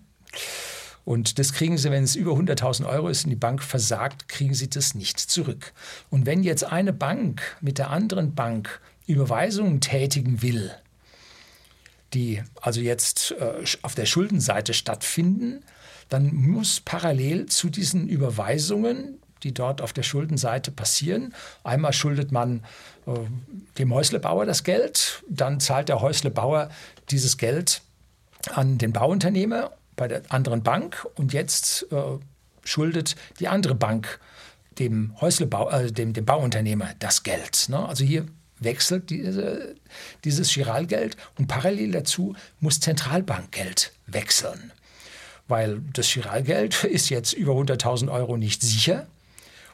Und 1.04 1.38
das 1.38 1.52
kriegen 1.52 1.78
Sie, 1.78 1.90
wenn 1.90 2.04
es 2.04 2.16
über 2.16 2.32
100.000 2.32 2.86
Euro 2.86 3.08
ist 3.08 3.24
und 3.24 3.30
die 3.30 3.36
Bank 3.36 3.62
versagt, 3.62 4.28
kriegen 4.28 4.54
Sie 4.54 4.68
das 4.68 4.94
nicht 4.94 5.18
zurück. 5.18 5.72
Und 6.10 6.26
wenn 6.26 6.42
jetzt 6.42 6.64
eine 6.64 6.92
Bank 6.92 7.42
mit 7.60 7.78
der 7.78 7.90
anderen 7.90 8.34
Bank 8.34 8.80
Überweisungen 9.06 9.80
tätigen 9.80 10.42
will, 10.42 10.72
die 12.14 12.42
also 12.60 12.80
jetzt 12.80 13.32
äh, 13.32 13.64
auf 13.82 13.94
der 13.94 14.06
Schuldenseite 14.06 14.74
stattfinden, 14.74 15.62
dann 16.08 16.34
muss 16.34 16.80
parallel 16.80 17.46
zu 17.46 17.70
diesen 17.70 18.08
Überweisungen 18.08 19.19
die 19.42 19.52
dort 19.52 19.82
auf 19.82 19.92
der 19.92 20.02
Schuldenseite 20.02 20.70
passieren. 20.70 21.34
Einmal 21.64 21.92
schuldet 21.92 22.32
man 22.32 22.62
äh, 23.06 23.12
dem 23.78 23.94
Häuslebauer 23.94 24.46
das 24.46 24.64
Geld, 24.64 25.22
dann 25.28 25.60
zahlt 25.60 25.88
der 25.88 26.00
Häuslebauer 26.00 26.70
dieses 27.10 27.36
Geld 27.36 27.82
an 28.54 28.78
den 28.78 28.92
Bauunternehmer 28.92 29.72
bei 29.96 30.08
der 30.08 30.22
anderen 30.28 30.62
Bank 30.62 31.06
und 31.16 31.32
jetzt 31.32 31.86
äh, 31.92 31.96
schuldet 32.64 33.16
die 33.38 33.48
andere 33.48 33.74
Bank 33.74 34.20
dem, 34.78 35.14
Häuslebau, 35.20 35.70
äh, 35.70 35.92
dem, 35.92 36.12
dem 36.12 36.24
Bauunternehmer 36.24 36.90
das 36.98 37.22
Geld. 37.22 37.66
Ne? 37.68 37.86
Also 37.86 38.04
hier 38.04 38.26
wechselt 38.58 39.10
diese, 39.10 39.74
dieses 40.24 40.52
Giralgeld 40.52 41.16
und 41.38 41.48
parallel 41.48 41.92
dazu 41.92 42.34
muss 42.60 42.80
Zentralbankgeld 42.80 43.92
wechseln. 44.06 44.72
Weil 45.48 45.80
das 45.92 46.12
Giralgeld 46.12 46.84
ist 46.84 47.08
jetzt 47.08 47.32
über 47.32 47.52
100.000 47.52 48.10
Euro 48.10 48.36
nicht 48.36 48.62
sicher. 48.62 49.06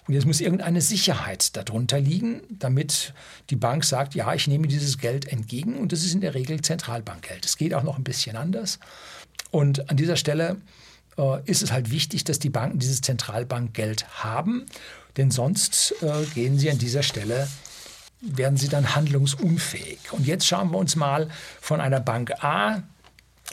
Und 0.07 0.15
jetzt 0.15 0.27
muss 0.27 0.41
irgendeine 0.41 0.81
Sicherheit 0.81 1.57
darunter 1.57 2.01
liegen, 2.01 2.43
damit 2.49 3.13
die 3.51 3.57
Bank 3.57 3.85
sagt, 3.85 4.15
ja, 4.15 4.33
ich 4.35 4.47
nehme 4.47 4.69
dieses 4.69 4.99
Geld 4.99 5.27
entgegen. 5.27 5.77
Und 5.77 5.93
das 5.93 6.05
ist 6.05 6.15
in 6.15 6.21
der 6.21 6.35
Regel 6.35 6.61
Zentralbankgeld. 6.61 7.45
Es 7.45 7.57
geht 7.57 7.75
auch 7.75 7.83
noch 7.83 7.99
ein 7.99 8.05
bisschen 8.05 8.37
anders. 8.37 8.79
Und 9.51 9.91
an 9.91 9.97
dieser 9.97 10.17
Stelle 10.17 10.57
äh, 11.19 11.43
ist 11.45 11.63
es 11.63 11.73
halt 11.73 11.91
wichtig, 11.91 12.25
dass 12.25 12.39
die 12.39 12.51
Banken 12.51 12.79
dieses 12.79 13.01
Zentralbankgeld 13.01 14.23
haben, 14.23 14.67
denn 15.17 15.31
sonst 15.31 15.95
äh, 16.03 16.25
gehen 16.35 16.59
sie 16.59 16.71
an 16.71 16.79
dieser 16.79 17.03
Stelle 17.03 17.49
werden 18.21 18.57
sie 18.57 18.69
dann 18.69 18.95
handlungsunfähig. 18.95 19.99
Und 20.13 20.27
jetzt 20.27 20.47
schauen 20.47 20.71
wir 20.71 20.79
uns 20.79 20.97
mal 20.97 21.29
von 21.61 21.81
einer 21.81 22.01
Bank 22.01 22.33
A 22.43 22.83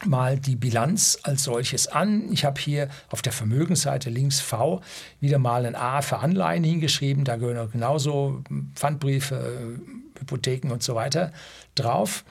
mal 0.05 0.39
die 0.39 0.55
Bilanz 0.55 1.17
als 1.23 1.43
solches 1.43 1.87
an. 1.87 2.31
Ich 2.31 2.45
habe 2.45 2.59
hier 2.59 2.89
auf 3.09 3.21
der 3.21 3.31
Vermögensseite 3.31 4.09
links 4.09 4.39
V 4.39 4.81
wieder 5.19 5.39
mal 5.39 5.65
ein 5.65 5.75
A 5.75 6.01
für 6.01 6.19
Anleihen 6.19 6.63
hingeschrieben. 6.63 7.23
Da 7.23 7.37
gehören 7.37 7.71
genauso 7.71 8.43
Pfandbriefe, 8.75 9.79
Hypotheken 10.19 10.71
und 10.71 10.83
so 10.83 10.95
weiter 10.95 11.31
drauf. 11.75 12.23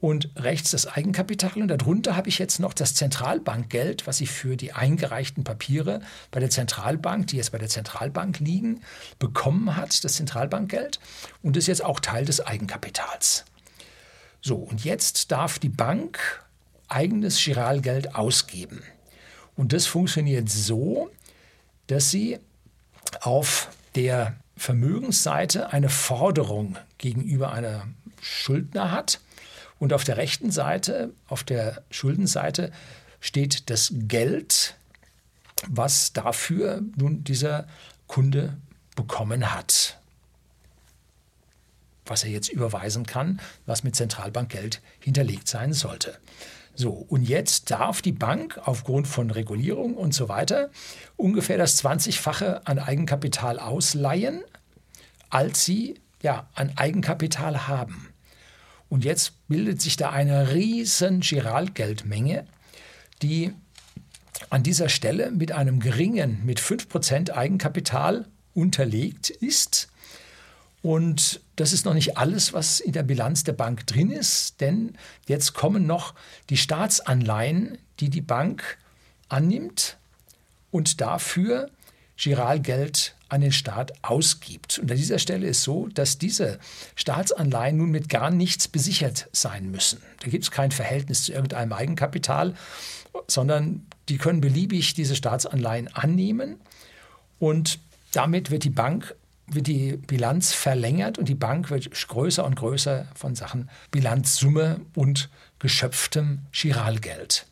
Und 0.00 0.30
rechts 0.36 0.70
das 0.70 0.86
Eigenkapital 0.86 1.60
und 1.60 1.68
darunter 1.68 2.14
habe 2.14 2.28
ich 2.28 2.38
jetzt 2.38 2.60
noch 2.60 2.72
das 2.72 2.94
Zentralbankgeld, 2.94 4.06
was 4.06 4.20
ich 4.20 4.30
für 4.30 4.56
die 4.56 4.72
eingereichten 4.72 5.42
Papiere 5.42 6.00
bei 6.30 6.38
der 6.38 6.50
Zentralbank, 6.50 7.26
die 7.26 7.36
jetzt 7.36 7.50
bei 7.50 7.58
der 7.58 7.68
Zentralbank 7.68 8.38
liegen, 8.38 8.82
bekommen 9.18 9.74
hat, 9.74 10.04
das 10.04 10.14
Zentralbankgeld. 10.14 11.00
Und 11.42 11.56
ist 11.56 11.66
jetzt 11.66 11.84
auch 11.84 11.98
Teil 11.98 12.24
des 12.24 12.40
Eigenkapitals. 12.40 13.44
So, 14.40 14.54
und 14.54 14.84
jetzt 14.84 15.32
darf 15.32 15.58
die 15.58 15.68
Bank 15.68 16.20
eigenes 16.88 17.42
Giralgeld 17.42 18.14
ausgeben. 18.14 18.82
Und 19.56 19.72
das 19.72 19.86
funktioniert 19.86 20.48
so, 20.48 21.10
dass 21.86 22.10
sie 22.10 22.38
auf 23.20 23.68
der 23.94 24.36
Vermögensseite 24.56 25.72
eine 25.72 25.88
Forderung 25.88 26.76
gegenüber 26.98 27.52
einer 27.52 27.86
Schuldner 28.20 28.90
hat 28.90 29.20
und 29.78 29.92
auf 29.92 30.04
der 30.04 30.16
rechten 30.16 30.50
Seite, 30.50 31.12
auf 31.28 31.44
der 31.44 31.82
Schuldenseite, 31.90 32.72
steht 33.20 33.70
das 33.70 33.92
Geld, 33.92 34.76
was 35.66 36.12
dafür 36.12 36.82
nun 36.96 37.24
dieser 37.24 37.66
Kunde 38.06 38.56
bekommen 38.96 39.54
hat, 39.54 39.98
was 42.06 42.24
er 42.24 42.30
jetzt 42.30 42.48
überweisen 42.48 43.06
kann, 43.06 43.40
was 43.66 43.84
mit 43.84 43.94
Zentralbankgeld 43.96 44.80
hinterlegt 45.00 45.48
sein 45.48 45.72
sollte. 45.72 46.18
So, 46.80 46.90
und 46.92 47.28
jetzt 47.28 47.72
darf 47.72 48.02
die 48.02 48.12
Bank 48.12 48.60
aufgrund 48.64 49.08
von 49.08 49.32
Regulierung 49.32 49.94
und 49.94 50.14
so 50.14 50.28
weiter 50.28 50.70
ungefähr 51.16 51.58
das 51.58 51.82
20-fache 51.82 52.66
an 52.66 52.78
Eigenkapital 52.78 53.58
ausleihen, 53.58 54.44
als 55.28 55.64
sie 55.64 56.00
ja, 56.22 56.48
an 56.54 56.70
Eigenkapital 56.76 57.66
haben. 57.66 58.10
Und 58.88 59.04
jetzt 59.04 59.48
bildet 59.48 59.82
sich 59.82 59.96
da 59.96 60.10
eine 60.10 60.52
riesen 60.52 61.18
Giralgeldmenge, 61.18 62.46
die 63.22 63.52
an 64.48 64.62
dieser 64.62 64.88
Stelle 64.88 65.32
mit 65.32 65.50
einem 65.50 65.80
geringen, 65.80 66.46
mit 66.46 66.60
5% 66.60 67.32
Eigenkapital 67.32 68.28
unterlegt 68.54 69.30
ist 69.30 69.88
und 70.82 71.40
das 71.56 71.72
ist 71.72 71.84
noch 71.84 71.94
nicht 71.94 72.16
alles, 72.16 72.52
was 72.52 72.80
in 72.80 72.92
der 72.92 73.02
Bilanz 73.02 73.44
der 73.44 73.52
Bank 73.52 73.86
drin 73.86 74.10
ist, 74.10 74.60
denn 74.60 74.96
jetzt 75.26 75.54
kommen 75.54 75.86
noch 75.86 76.14
die 76.50 76.56
Staatsanleihen, 76.56 77.78
die 78.00 78.10
die 78.10 78.20
Bank 78.20 78.78
annimmt 79.28 79.96
und 80.70 81.00
dafür 81.00 81.70
Giralgeld 82.16 83.14
an 83.28 83.40
den 83.40 83.52
Staat 83.52 83.92
ausgibt. 84.02 84.78
Und 84.78 84.90
an 84.90 84.96
dieser 84.96 85.18
Stelle 85.18 85.46
ist 85.46 85.62
so, 85.62 85.88
dass 85.88 86.18
diese 86.18 86.58
Staatsanleihen 86.94 87.76
nun 87.76 87.90
mit 87.90 88.08
gar 88.08 88.30
nichts 88.30 88.68
besichert 88.68 89.28
sein 89.32 89.70
müssen. 89.70 90.00
Da 90.20 90.28
gibt 90.28 90.44
es 90.44 90.50
kein 90.50 90.70
Verhältnis 90.70 91.24
zu 91.24 91.32
irgendeinem 91.32 91.72
Eigenkapital, 91.72 92.54
sondern 93.26 93.86
die 94.08 94.16
können 94.16 94.40
beliebig 94.40 94.94
diese 94.94 95.16
Staatsanleihen 95.16 95.88
annehmen 95.88 96.56
und 97.38 97.78
damit 98.12 98.50
wird 98.50 98.64
die 98.64 98.70
Bank 98.70 99.14
wird 99.50 99.66
die 99.66 99.96
Bilanz 99.96 100.52
verlängert 100.52 101.18
und 101.18 101.28
die 101.28 101.34
Bank 101.34 101.70
wird 101.70 101.90
größer 101.90 102.44
und 102.44 102.56
größer 102.56 103.06
von 103.14 103.34
Sachen 103.34 103.70
Bilanzsumme 103.90 104.80
und 104.94 105.30
geschöpftem 105.58 106.40
Giralgeld. 106.52 107.46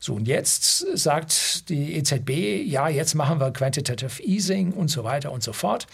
So, 0.00 0.14
und 0.14 0.26
jetzt 0.26 0.84
sagt 0.98 1.68
die 1.68 1.94
EZB, 1.94 2.64
ja, 2.64 2.88
jetzt 2.88 3.14
machen 3.14 3.38
wir 3.38 3.52
Quantitative 3.52 4.22
Easing 4.22 4.72
und 4.72 4.88
so 4.88 5.04
weiter 5.04 5.30
und 5.30 5.44
so 5.44 5.52
fort. 5.52 5.86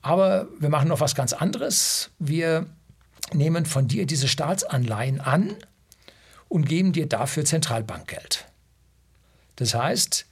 Aber 0.00 0.48
wir 0.58 0.70
machen 0.70 0.88
noch 0.88 1.00
was 1.00 1.14
ganz 1.14 1.34
anderes. 1.34 2.10
Wir 2.18 2.66
nehmen 3.34 3.66
von 3.66 3.86
dir 3.86 4.06
diese 4.06 4.28
Staatsanleihen 4.28 5.20
an 5.20 5.56
und 6.48 6.66
geben 6.66 6.92
dir 6.92 7.06
dafür 7.06 7.44
Zentralbankgeld. 7.44 8.46
Das 9.56 9.74
heißt, 9.74 10.24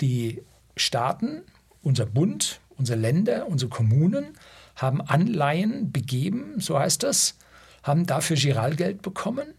die 0.00 0.42
Staaten, 0.76 1.42
unser 1.82 2.06
Bund, 2.06 2.60
unsere 2.78 2.98
Länder, 2.98 3.46
unsere 3.48 3.68
Kommunen 3.68 4.38
haben 4.76 5.00
Anleihen 5.00 5.92
begeben, 5.92 6.54
so 6.58 6.78
heißt 6.78 7.02
das, 7.02 7.36
haben 7.82 8.06
dafür 8.06 8.36
Giralgeld 8.36 9.02
bekommen. 9.02 9.54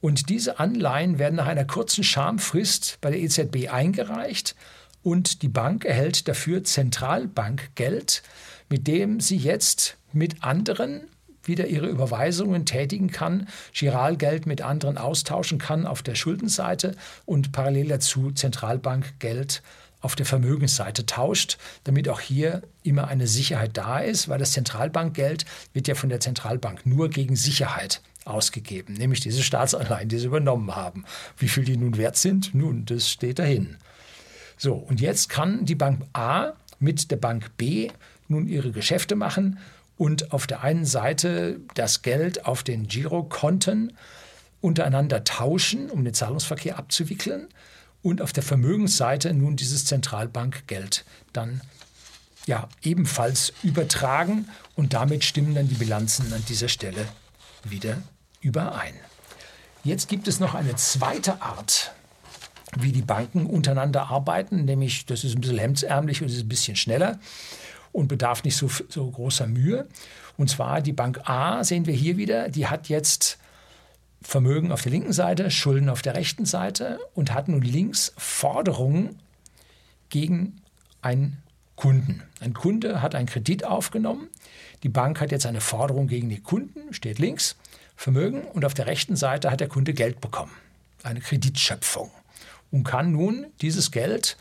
Und 0.00 0.28
diese 0.28 0.60
Anleihen 0.60 1.18
werden 1.18 1.36
nach 1.36 1.46
einer 1.46 1.64
kurzen 1.64 2.04
Schamfrist 2.04 2.98
bei 3.00 3.10
der 3.10 3.20
EZB 3.20 3.68
eingereicht 3.70 4.54
und 5.02 5.42
die 5.42 5.48
Bank 5.48 5.84
erhält 5.84 6.28
dafür 6.28 6.62
Zentralbankgeld, 6.62 8.22
mit 8.68 8.86
dem 8.86 9.20
sie 9.20 9.36
jetzt 9.36 9.96
mit 10.12 10.44
anderen 10.44 11.08
wieder 11.44 11.66
ihre 11.66 11.86
Überweisungen 11.86 12.66
tätigen 12.66 13.10
kann, 13.10 13.48
Giralgeld 13.72 14.46
mit 14.46 14.60
anderen 14.60 14.98
austauschen 14.98 15.58
kann 15.58 15.86
auf 15.86 16.02
der 16.02 16.14
Schuldenseite 16.14 16.94
und 17.24 17.52
parallel 17.52 17.88
dazu 17.88 18.30
Zentralbankgeld 18.30 19.62
auf 20.00 20.14
der 20.14 20.26
Vermögensseite 20.26 21.06
tauscht, 21.06 21.58
damit 21.84 22.08
auch 22.08 22.20
hier 22.20 22.62
immer 22.82 23.08
eine 23.08 23.26
Sicherheit 23.26 23.76
da 23.76 23.98
ist, 23.98 24.28
weil 24.28 24.38
das 24.38 24.52
Zentralbankgeld 24.52 25.44
wird 25.72 25.88
ja 25.88 25.94
von 25.94 26.08
der 26.08 26.20
Zentralbank 26.20 26.86
nur 26.86 27.10
gegen 27.10 27.36
Sicherheit 27.36 28.00
ausgegeben, 28.24 28.94
nämlich 28.94 29.20
diese 29.20 29.42
Staatsanleihen, 29.42 30.08
die 30.08 30.18
sie 30.18 30.26
übernommen 30.26 30.74
haben. 30.76 31.04
Wie 31.36 31.48
viel 31.48 31.64
die 31.64 31.76
nun 31.76 31.96
wert 31.96 32.16
sind, 32.16 32.54
nun, 32.54 32.84
das 32.84 33.10
steht 33.10 33.38
dahin. 33.38 33.76
So, 34.56 34.74
und 34.74 35.00
jetzt 35.00 35.28
kann 35.28 35.64
die 35.64 35.74
Bank 35.74 36.04
A 36.12 36.52
mit 36.78 37.10
der 37.10 37.16
Bank 37.16 37.56
B 37.56 37.90
nun 38.28 38.46
ihre 38.46 38.70
Geschäfte 38.70 39.16
machen 39.16 39.58
und 39.96 40.32
auf 40.32 40.46
der 40.46 40.62
einen 40.62 40.84
Seite 40.84 41.60
das 41.74 42.02
Geld 42.02 42.46
auf 42.46 42.62
den 42.62 42.86
Girokonten 42.86 43.96
untereinander 44.60 45.24
tauschen, 45.24 45.90
um 45.90 46.04
den 46.04 46.14
Zahlungsverkehr 46.14 46.78
abzuwickeln 46.78 47.48
und 48.08 48.22
auf 48.22 48.32
der 48.32 48.42
Vermögensseite 48.42 49.34
nun 49.34 49.56
dieses 49.56 49.84
Zentralbankgeld 49.84 51.04
dann 51.34 51.60
ja 52.46 52.66
ebenfalls 52.82 53.52
übertragen 53.62 54.48
und 54.74 54.94
damit 54.94 55.24
stimmen 55.24 55.54
dann 55.54 55.68
die 55.68 55.74
Bilanzen 55.74 56.32
an 56.32 56.42
dieser 56.48 56.68
Stelle 56.68 57.06
wieder 57.64 58.02
überein. 58.40 58.94
Jetzt 59.84 60.08
gibt 60.08 60.26
es 60.26 60.40
noch 60.40 60.54
eine 60.54 60.74
zweite 60.76 61.42
Art, 61.42 61.92
wie 62.78 62.92
die 62.92 63.02
Banken 63.02 63.44
untereinander 63.44 64.08
arbeiten, 64.08 64.64
nämlich 64.64 65.04
das 65.04 65.24
ist 65.24 65.34
ein 65.34 65.42
bisschen 65.42 65.58
hemdsärmlich 65.58 66.22
und 66.22 66.28
ist 66.28 66.40
ein 66.40 66.48
bisschen 66.48 66.76
schneller 66.76 67.18
und 67.92 68.08
bedarf 68.08 68.42
nicht 68.42 68.56
so, 68.56 68.70
so 68.88 69.10
großer 69.10 69.46
Mühe. 69.46 69.86
Und 70.38 70.48
zwar 70.48 70.80
die 70.80 70.92
Bank 70.92 71.28
A 71.28 71.62
sehen 71.62 71.84
wir 71.84 71.94
hier 71.94 72.16
wieder, 72.16 72.48
die 72.48 72.68
hat 72.68 72.88
jetzt 72.88 73.38
Vermögen 74.20 74.72
auf 74.72 74.82
der 74.82 74.92
linken 74.92 75.12
Seite, 75.12 75.50
Schulden 75.50 75.88
auf 75.88 76.02
der 76.02 76.14
rechten 76.14 76.44
Seite 76.44 76.98
und 77.14 77.32
hat 77.32 77.48
nun 77.48 77.62
links 77.62 78.12
Forderungen 78.16 79.18
gegen 80.08 80.60
einen 81.02 81.42
Kunden. 81.76 82.22
Ein 82.40 82.54
Kunde 82.54 83.00
hat 83.02 83.14
einen 83.14 83.28
Kredit 83.28 83.64
aufgenommen, 83.64 84.28
die 84.82 84.88
Bank 84.88 85.20
hat 85.20 85.30
jetzt 85.30 85.46
eine 85.46 85.60
Forderung 85.60 86.08
gegen 86.08 86.28
den 86.28 86.42
Kunden, 86.42 86.92
steht 86.92 87.18
links, 87.18 87.56
Vermögen 87.96 88.42
und 88.42 88.64
auf 88.64 88.74
der 88.74 88.86
rechten 88.86 89.16
Seite 89.16 89.50
hat 89.50 89.60
der 89.60 89.68
Kunde 89.68 89.92
Geld 89.92 90.20
bekommen, 90.20 90.52
eine 91.02 91.20
Kreditschöpfung 91.20 92.10
und 92.70 92.84
kann 92.84 93.12
nun 93.12 93.46
dieses 93.60 93.90
Geld 93.90 94.36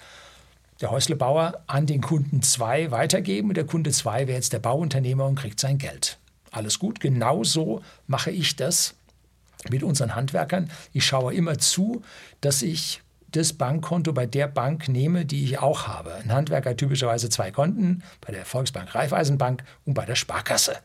der 0.82 0.92
Häuslebauer 0.92 1.64
an 1.66 1.88
den 1.88 2.02
Kunden 2.02 2.42
2 2.42 2.92
weitergeben 2.92 3.50
und 3.50 3.58
der 3.58 3.66
Kunde 3.66 3.92
2 3.92 4.28
wäre 4.28 4.38
jetzt 4.38 4.54
der 4.54 4.60
Bauunternehmer 4.60 5.26
und 5.26 5.36
kriegt 5.36 5.60
sein 5.60 5.78
Geld. 5.78 6.18
Alles 6.52 6.78
gut, 6.80 7.00
genauso 7.00 7.82
mache 8.06 8.32
ich 8.32 8.56
das 8.56 8.94
mit 9.70 9.84
unseren 9.84 10.16
Handwerkern. 10.16 10.70
Ich 10.94 11.06
schaue 11.06 11.34
immer 11.34 11.58
zu, 11.58 12.02
dass 12.42 12.62
ich 12.62 13.02
das 13.32 13.54
Bankkonto 13.54 14.14
bei 14.14 14.26
der 14.26 14.48
Bank 14.48 14.88
nehme, 14.88 15.26
die 15.26 15.44
ich 15.44 15.60
auch 15.60 15.88
habe. 15.88 16.16
Ein 16.16 16.32
Handwerker 16.32 16.72
hat 16.72 16.78
typischerweise 16.78 17.30
zwei 17.30 17.52
Konten, 17.52 18.04
bei 18.22 18.32
der 18.32 18.46
Volksbank 18.46 18.96
Raiffeisenbank 18.96 19.64
und 19.86 19.94
bei 19.94 20.06
der 20.06 20.16
Sparkasse. 20.16 20.78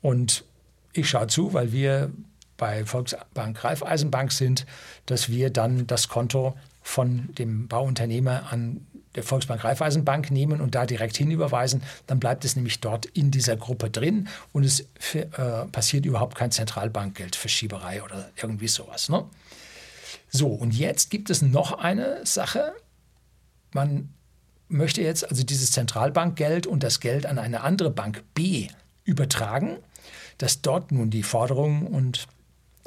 Und 0.00 0.44
ich 0.92 1.08
schaue 1.08 1.26
zu, 1.26 1.52
weil 1.52 1.72
wir 1.72 2.10
bei 2.56 2.84
Volksbank 2.86 3.64
Raiffeisenbank 3.64 4.30
sind, 4.32 4.64
dass 5.06 5.28
wir 5.28 5.50
dann 5.50 5.86
das 5.86 6.08
Konto 6.08 6.56
von 6.82 7.28
dem 7.34 7.66
Bauunternehmer 7.66 8.52
an 8.52 8.86
der 9.14 9.22
Volksbank 9.22 9.64
Raiffeisenbank 9.64 10.30
nehmen 10.30 10.60
und 10.60 10.74
da 10.74 10.86
direkt 10.86 11.16
hinüberweisen, 11.16 11.82
dann 12.06 12.20
bleibt 12.20 12.44
es 12.44 12.56
nämlich 12.56 12.80
dort 12.80 13.06
in 13.06 13.30
dieser 13.30 13.56
Gruppe 13.56 13.90
drin 13.90 14.28
und 14.52 14.64
es 14.64 14.86
äh, 15.12 15.26
passiert 15.70 16.06
überhaupt 16.06 16.36
kein 16.36 16.50
Zentralbankgeldverschieberei 16.50 18.02
oder 18.02 18.30
irgendwie 18.36 18.68
sowas. 18.68 19.08
Ne? 19.08 19.24
So, 20.30 20.48
und 20.48 20.74
jetzt 20.74 21.10
gibt 21.10 21.30
es 21.30 21.42
noch 21.42 21.72
eine 21.78 22.26
Sache. 22.26 22.72
Man 23.72 24.12
möchte 24.68 25.02
jetzt 25.02 25.28
also 25.28 25.44
dieses 25.44 25.70
Zentralbankgeld 25.70 26.66
und 26.66 26.82
das 26.82 27.00
Geld 27.00 27.26
an 27.26 27.38
eine 27.38 27.62
andere 27.62 27.90
Bank 27.90 28.24
B 28.34 28.68
übertragen, 29.04 29.76
dass 30.38 30.62
dort 30.62 30.90
nun 30.90 31.10
die 31.10 31.22
Forderungen 31.22 31.86
und 31.86 32.26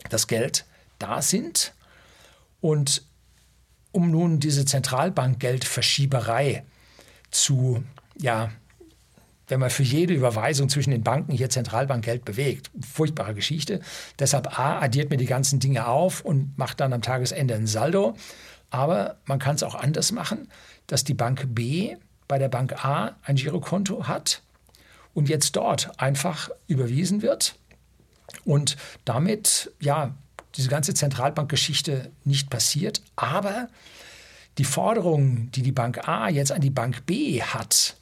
das 0.10 0.28
Geld 0.28 0.66
da 1.00 1.22
sind. 1.22 1.74
Und 2.60 3.04
um 3.92 4.12
nun 4.12 4.40
diese 4.40 4.66
Zentralbankgeldverschieberei 4.66 6.64
zu, 7.32 7.84
ja, 8.18 8.52
wenn 9.48 9.60
man 9.60 9.70
für 9.70 9.84
jede 9.84 10.14
Überweisung 10.14 10.70
zwischen 10.70 10.92
den 10.92 11.04
Banken 11.04 11.32
hier 11.32 11.50
Zentralbankgeld 11.50 12.26
bewegt. 12.26 12.70
Furchtbare 12.82 13.34
Geschichte. 13.34 13.80
Deshalb 14.20 14.60
A, 14.60 14.80
addiert 14.80 15.10
mir 15.10 15.18
die 15.18 15.26
ganzen 15.26 15.60
Dinge 15.60 15.88
auf 15.88 16.22
und 16.22 16.58
macht 16.58 16.80
dann 16.80 16.94
am 16.94 17.02
Tagesende 17.02 17.56
ein 17.56 17.68
Saldo. 17.68 18.16
Aber 18.70 19.18
man 19.26 19.40
kann 19.40 19.56
es 19.56 19.64
auch 19.64 19.76
anders 19.76 20.12
machen, 20.12 20.50
dass 20.88 21.06
die 21.06 21.14
Bank 21.14 21.46
B 21.56 21.96
bei 22.28 22.38
der 22.38 22.50
Bank 22.50 22.84
A 22.84 23.16
ein 23.24 23.38
Girokonto 23.38 24.08
hat 24.08 24.42
und 25.14 25.30
jetzt 25.30 25.56
dort 25.56 26.00
einfach 26.00 26.50
überwiesen 26.68 27.22
wird 27.22 27.56
und 28.44 28.76
damit 29.06 29.72
ja 29.80 30.14
diese 30.58 30.70
ganze 30.70 30.94
Zentralbankgeschichte 30.94 32.12
nicht 32.26 32.50
passiert. 32.50 33.02
Aber 33.16 33.70
die 34.58 34.66
Forderung, 34.66 35.52
die 35.52 35.62
die 35.62 35.72
Bank 35.72 36.08
A 36.08 36.30
jetzt 36.30 36.52
an 36.52 36.62
die 36.62 36.72
Bank 36.72 37.06
B 37.06 37.42
hat, 37.42 37.96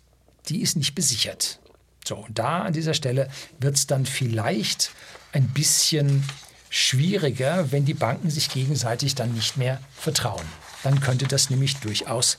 die 0.48 0.62
ist 0.62 0.78
nicht 0.78 0.96
besichert. 0.96 1.60
So, 2.08 2.16
und 2.18 2.38
da 2.40 2.62
an 2.62 2.74
dieser 2.74 2.94
Stelle 2.94 3.30
wird 3.60 3.76
es 3.76 3.88
dann 3.88 4.06
vielleicht 4.06 4.92
ein 5.34 5.48
bisschen 5.50 6.24
schwieriger, 6.70 7.72
wenn 7.72 7.86
die 7.86 7.94
Banken 7.94 8.30
sich 8.30 8.50
gegenseitig 8.50 9.16
dann 9.16 9.34
nicht 9.34 9.58
mehr 9.58 9.80
vertrauen. 9.96 10.46
Dann 10.84 11.00
könnte 11.00 11.28
das 11.28 11.50
nämlich 11.50 11.78
durchaus 11.78 12.38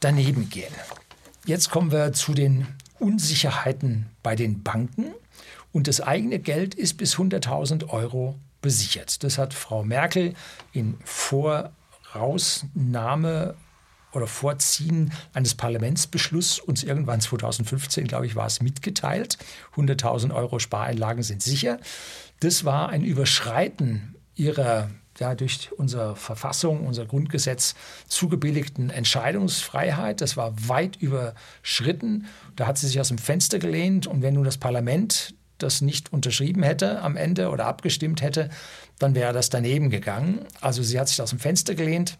daneben 0.00 0.50
gehen. 0.50 0.74
Jetzt 1.46 1.70
kommen 1.70 1.92
wir 1.92 2.12
zu 2.12 2.34
den 2.34 2.66
Unsicherheiten 2.98 4.06
bei 4.22 4.36
den 4.36 4.62
Banken. 4.62 5.12
Und 5.72 5.86
das 5.86 6.00
eigene 6.00 6.38
Geld 6.38 6.74
ist 6.74 6.96
bis 6.96 7.16
100.000 7.16 7.88
Euro 7.88 8.36
besichert. 8.60 9.24
Das 9.24 9.38
hat 9.38 9.54
Frau 9.54 9.84
Merkel 9.84 10.34
in 10.72 10.98
Vorausnahme 11.04 13.54
oder 14.12 14.26
Vorziehen 14.26 15.12
eines 15.32 15.54
Parlamentsbeschlusses 15.54 16.58
uns 16.60 16.82
irgendwann 16.82 17.20
2015, 17.20 18.06
glaube 18.06 18.26
ich, 18.26 18.36
war 18.36 18.46
es 18.46 18.60
mitgeteilt. 18.60 19.38
100.000 19.76 20.34
Euro 20.34 20.58
Spareinlagen 20.58 21.22
sind 21.22 21.42
sicher. 21.42 21.78
Das 22.40 22.64
war 22.64 22.88
ein 22.88 23.04
Überschreiten 23.04 24.16
ihrer 24.34 24.88
ja, 25.18 25.34
durch 25.34 25.70
unsere 25.76 26.16
Verfassung, 26.16 26.86
unser 26.86 27.04
Grundgesetz 27.04 27.74
zugebilligten 28.06 28.90
Entscheidungsfreiheit. 28.90 30.20
Das 30.20 30.36
war 30.36 30.54
weit 30.68 30.96
überschritten. 30.96 32.26
Da 32.56 32.66
hat 32.66 32.78
sie 32.78 32.86
sich 32.86 33.00
aus 33.00 33.08
dem 33.08 33.18
Fenster 33.18 33.58
gelehnt. 33.58 34.06
Und 34.06 34.22
wenn 34.22 34.34
nun 34.34 34.44
das 34.44 34.58
Parlament 34.58 35.34
das 35.58 35.80
nicht 35.80 36.12
unterschrieben 36.12 36.62
hätte 36.62 37.00
am 37.02 37.16
Ende 37.16 37.50
oder 37.50 37.66
abgestimmt 37.66 38.22
hätte, 38.22 38.50
dann 38.98 39.14
wäre 39.14 39.32
das 39.32 39.50
daneben 39.50 39.90
gegangen. 39.90 40.40
Also 40.60 40.82
sie 40.82 40.98
hat 40.98 41.08
sich 41.08 41.20
aus 41.20 41.30
dem 41.30 41.38
Fenster 41.38 41.74
gelehnt. 41.74 42.18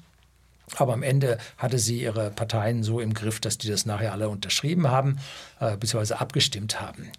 Aber 0.76 0.92
am 0.92 1.02
Ende 1.02 1.38
hatte 1.56 1.78
sie 1.78 2.02
ihre 2.02 2.30
Parteien 2.30 2.82
so 2.82 3.00
im 3.00 3.14
Griff, 3.14 3.40
dass 3.40 3.56
die 3.56 3.68
das 3.68 3.86
nachher 3.86 4.12
alle 4.12 4.28
unterschrieben 4.28 4.88
haben, 4.88 5.18
äh, 5.60 5.76
bzw. 5.76 6.14
abgestimmt 6.14 6.80
haben. 6.80 7.10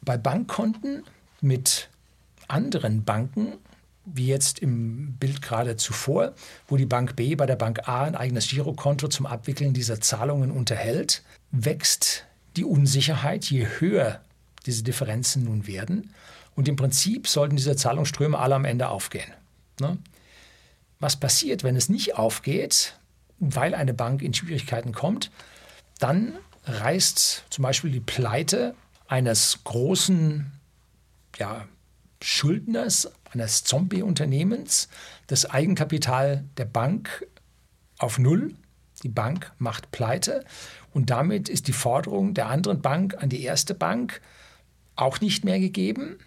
Bei 0.00 0.16
Bankkonten 0.16 1.04
mit 1.42 1.90
anderen 2.48 3.04
Banken, 3.04 3.54
wie 4.06 4.28
jetzt 4.28 4.60
im 4.60 5.14
Bild 5.18 5.42
gerade 5.42 5.76
zuvor, 5.76 6.32
wo 6.68 6.76
die 6.76 6.86
Bank 6.86 7.16
B 7.16 7.34
bei 7.34 7.44
der 7.44 7.56
Bank 7.56 7.88
A 7.88 8.04
ein 8.04 8.14
eigenes 8.14 8.48
Girokonto 8.48 9.08
zum 9.08 9.26
Abwickeln 9.26 9.74
dieser 9.74 10.00
Zahlungen 10.00 10.50
unterhält, 10.50 11.22
wächst 11.50 12.24
die 12.56 12.64
Unsicherheit, 12.64 13.44
je 13.46 13.66
höher 13.78 14.20
diese 14.66 14.82
Differenzen 14.82 15.44
nun 15.44 15.66
werden. 15.66 16.12
Und 16.54 16.68
im 16.68 16.76
Prinzip 16.76 17.28
sollten 17.28 17.56
diese 17.56 17.76
Zahlungsströme 17.76 18.38
alle 18.38 18.54
am 18.54 18.64
Ende 18.64 18.88
aufgehen. 18.88 19.32
Ne? 19.80 19.98
was 20.98 21.16
passiert, 21.16 21.62
wenn 21.62 21.76
es 21.76 21.88
nicht 21.88 22.16
aufgeht, 22.16 22.98
weil 23.38 23.74
eine 23.74 23.94
Bank 23.94 24.22
in 24.22 24.34
Schwierigkeiten 24.34 24.92
kommt, 24.92 25.30
dann 25.98 26.38
reißt 26.64 27.44
zum 27.50 27.62
Beispiel 27.62 27.90
die 27.90 28.00
Pleite 28.00 28.74
eines 29.08 29.60
großen 29.64 30.50
ja, 31.38 31.66
Schuldners, 32.22 33.10
eines 33.30 33.64
Zombie-Unternehmens, 33.64 34.88
das 35.26 35.48
Eigenkapital 35.48 36.44
der 36.56 36.64
Bank 36.64 37.26
auf 37.98 38.18
Null. 38.18 38.54
Die 39.02 39.08
Bank 39.10 39.52
macht 39.58 39.90
Pleite 39.90 40.44
und 40.92 41.10
damit 41.10 41.50
ist 41.50 41.68
die 41.68 41.74
Forderung 41.74 42.32
der 42.32 42.48
anderen 42.48 42.80
Bank 42.80 43.22
an 43.22 43.28
die 43.28 43.42
erste 43.42 43.74
Bank 43.74 44.22
auch 44.96 45.20
nicht 45.20 45.44
mehr 45.44 45.60
gegeben. 45.60 46.18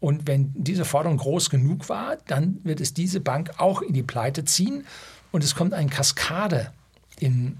Und 0.00 0.26
wenn 0.26 0.52
diese 0.54 0.84
Forderung 0.84 1.18
groß 1.18 1.50
genug 1.50 1.88
war, 1.88 2.16
dann 2.26 2.58
wird 2.64 2.80
es 2.80 2.94
diese 2.94 3.20
Bank 3.20 3.52
auch 3.58 3.82
in 3.82 3.94
die 3.94 4.02
Pleite 4.02 4.44
ziehen 4.44 4.84
und 5.30 5.42
es 5.42 5.54
kommt 5.54 5.74
eine 5.74 5.88
Kaskade 5.88 6.72
in, 7.18 7.58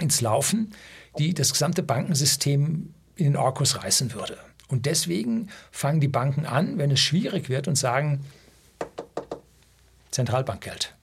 ins 0.00 0.20
Laufen, 0.20 0.72
die 1.18 1.32
das 1.32 1.52
gesamte 1.52 1.82
Bankensystem 1.82 2.92
in 3.16 3.24
den 3.24 3.36
Orkus 3.36 3.82
reißen 3.82 4.12
würde. 4.12 4.36
Und 4.68 4.86
deswegen 4.86 5.48
fangen 5.70 6.00
die 6.00 6.08
Banken 6.08 6.44
an, 6.44 6.76
wenn 6.78 6.90
es 6.90 7.00
schwierig 7.00 7.48
wird 7.48 7.68
und 7.68 7.76
sagen, 7.76 8.24
Zentralbankgeld. 10.10 10.94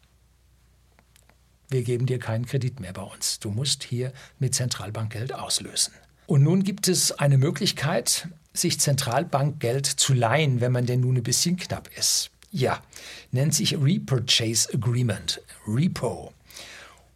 Wir 1.70 1.84
geben 1.84 2.06
dir 2.06 2.20
keinen 2.20 2.46
Kredit 2.46 2.80
mehr 2.80 2.94
bei 2.94 3.02
uns. 3.02 3.40
Du 3.40 3.50
musst 3.50 3.84
hier 3.84 4.14
mit 4.38 4.54
Zentralbankgeld 4.54 5.34
auslösen. 5.34 5.94
Und 6.34 6.42
nun 6.42 6.64
gibt 6.64 6.88
es 6.88 7.12
eine 7.12 7.38
Möglichkeit, 7.38 8.28
sich 8.54 8.80
Zentralbankgeld 8.80 9.86
zu 9.86 10.16
leihen, 10.16 10.62
wenn 10.62 10.72
man 10.72 10.88
denn 10.88 11.02
nun 11.02 11.16
ein 11.16 11.22
bisschen 11.22 11.58
knapp 11.58 11.88
ist. 11.96 12.32
Ja, 12.52 12.82
nennt 13.30 13.54
sich 13.54 13.80
Repurchase 13.80 14.74
Agreement, 14.74 15.42
Repo. 15.68 16.34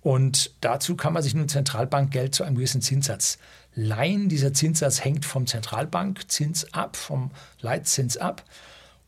Und 0.03 0.51
dazu 0.61 0.95
kann 0.95 1.13
man 1.13 1.23
sich 1.23 1.33
nun 1.33 1.49
Zentralbankgeld 1.49 2.35
zu 2.35 2.43
einem 2.43 2.57
gewissen 2.57 2.83
Zinssatz 2.83 3.39
leihen. 3.73 4.29
Dieser 4.29 4.53
Zinssatz 4.53 5.03
hängt 5.03 5.25
vom 5.25 5.47
Zentralbankzins 5.47 6.71
ab, 6.75 6.95
vom 6.95 7.31
Leitzins 7.59 8.17
ab. 8.17 8.43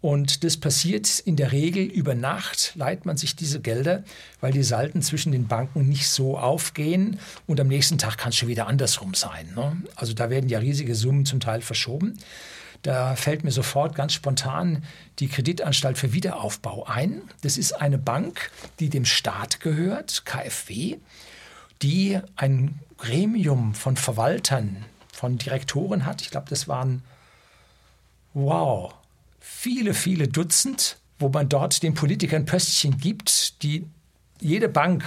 Und 0.01 0.45
das 0.45 0.55
passiert 0.55 1.19
in 1.19 1.35
der 1.35 1.51
Regel 1.51 1.83
über 1.83 2.15
Nacht, 2.15 2.71
leiht 2.75 3.05
man 3.05 3.17
sich 3.17 3.35
diese 3.35 3.59
Gelder, 3.59 4.03
weil 4.39 4.53
die 4.53 4.63
Salten 4.63 5.01
zwischen 5.01 5.33
den 5.33 5.47
Banken 5.47 5.89
nicht 5.89 6.07
so 6.07 6.37
aufgehen 6.37 7.19
und 7.47 7.59
am 7.59 7.67
nächsten 7.67 7.97
Tag 7.97 8.17
kann 8.17 8.29
es 8.29 8.37
schon 8.37 8.47
wieder 8.47 8.67
andersrum 8.67 9.13
sein. 9.13 9.51
Ne? 9.55 9.83
Also 9.95 10.13
da 10.13 10.29
werden 10.29 10.49
ja 10.49 10.59
riesige 10.59 10.95
Summen 10.95 11.25
zum 11.25 11.41
Teil 11.41 11.61
verschoben. 11.61 12.17
Da 12.81 13.17
fällt 13.17 13.43
mir 13.43 13.51
sofort 13.51 13.93
ganz 13.93 14.13
spontan 14.13 14.85
die 15.19 15.27
Kreditanstalt 15.27 15.97
für 15.97 16.13
Wiederaufbau 16.13 16.85
ein. 16.85 17.23
Das 17.41 17.57
ist 17.57 17.73
eine 17.73 17.97
Bank, 17.97 18.51
die 18.79 18.87
dem 18.87 19.03
Staat 19.03 19.59
gehört, 19.59 20.23
KfW, 20.23 20.97
die 21.81 22.19
ein 22.37 22.79
Gremium 22.97 23.73
von 23.73 23.97
Verwaltern, 23.97 24.85
von 25.11 25.37
Direktoren 25.37 26.05
hat. 26.05 26.21
Ich 26.21 26.31
glaube, 26.31 26.47
das 26.49 26.69
waren, 26.69 27.03
wow, 28.33 28.93
viele, 29.59 29.93
viele 29.93 30.29
Dutzend, 30.29 30.95
wo 31.19 31.27
man 31.27 31.49
dort 31.49 31.83
den 31.83 31.93
Politikern 31.93 32.45
Pöstchen 32.45 32.97
gibt, 32.97 33.61
die 33.61 33.85
jede 34.39 34.69
Bank 34.69 35.03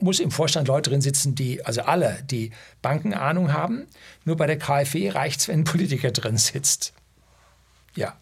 muss 0.00 0.18
im 0.18 0.32
Vorstand 0.32 0.66
Leute 0.66 0.90
drin 0.90 1.00
sitzen, 1.00 1.36
die, 1.36 1.64
also 1.64 1.82
alle, 1.82 2.24
die 2.28 2.50
Bankenahnung 2.82 3.52
haben. 3.52 3.86
Nur 4.24 4.36
bei 4.36 4.48
der 4.48 4.58
KfW 4.58 5.10
reicht 5.10 5.38
es, 5.38 5.46
wenn 5.48 5.60
ein 5.60 5.64
Politiker 5.64 6.10
drin 6.10 6.36
sitzt. 6.36 6.94
Ja, 7.94 8.16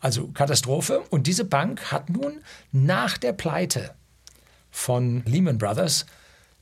also 0.00 0.28
Katastrophe. 0.28 1.00
Und 1.08 1.26
diese 1.26 1.46
Bank 1.46 1.90
hat 1.90 2.10
nun 2.10 2.42
nach 2.70 3.16
der 3.16 3.32
Pleite 3.32 3.94
von 4.70 5.24
Lehman 5.24 5.56
Brothers 5.56 6.04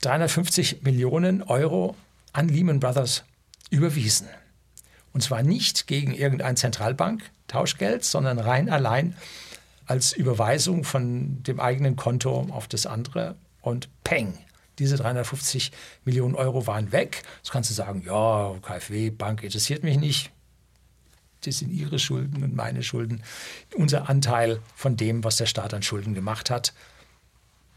350 0.03 0.83
Millionen 0.83 1.43
Euro 1.43 1.97
an 2.33 2.47
Lehman 2.47 2.79
Brothers 2.79 3.25
überwiesen. 3.71 4.29
Und 5.15 5.23
zwar 5.23 5.43
nicht 5.43 5.87
gegen 5.87 6.13
irgendein 6.13 6.57
Zentralbank, 6.57 7.23
Tauschgeld, 7.49 8.05
sondern 8.05 8.39
rein 8.39 8.69
allein 8.69 9.17
als 9.87 10.13
Überweisung 10.13 10.85
von 10.85 11.43
dem 11.45 11.61
eigenen 11.61 11.97
Konto 11.97 12.49
auf 12.51 12.69
das 12.69 12.85
andere 12.85 13.37
und 13.63 13.89
peng. 14.03 14.37
Diese 14.79 14.97
350 14.97 15.71
Millionen 16.05 16.35
Euro 16.35 16.67
waren 16.67 16.91
weg. 16.91 17.23
Jetzt 17.37 17.53
kannst 17.53 17.71
du 17.71 17.75
sagen, 17.75 18.03
ja, 18.05 18.57
KfW, 18.61 19.11
Bank 19.11 19.45
interessiert 19.45 19.85
mich 19.85 19.99
nicht. 19.99 20.31
Das 21.45 21.59
sind 21.59 21.71
ihre 21.71 21.99
Schulden 21.99 22.43
und 22.43 22.57
meine 22.57 22.83
Schulden. 22.83 23.23
Unser 23.77 24.09
Anteil 24.09 24.61
von 24.75 24.97
dem, 24.97 25.23
was 25.23 25.37
der 25.37 25.47
Staat 25.47 25.75
an 25.75 25.83
Schulden 25.83 26.15
gemacht 26.15 26.51
hat, 26.51 26.73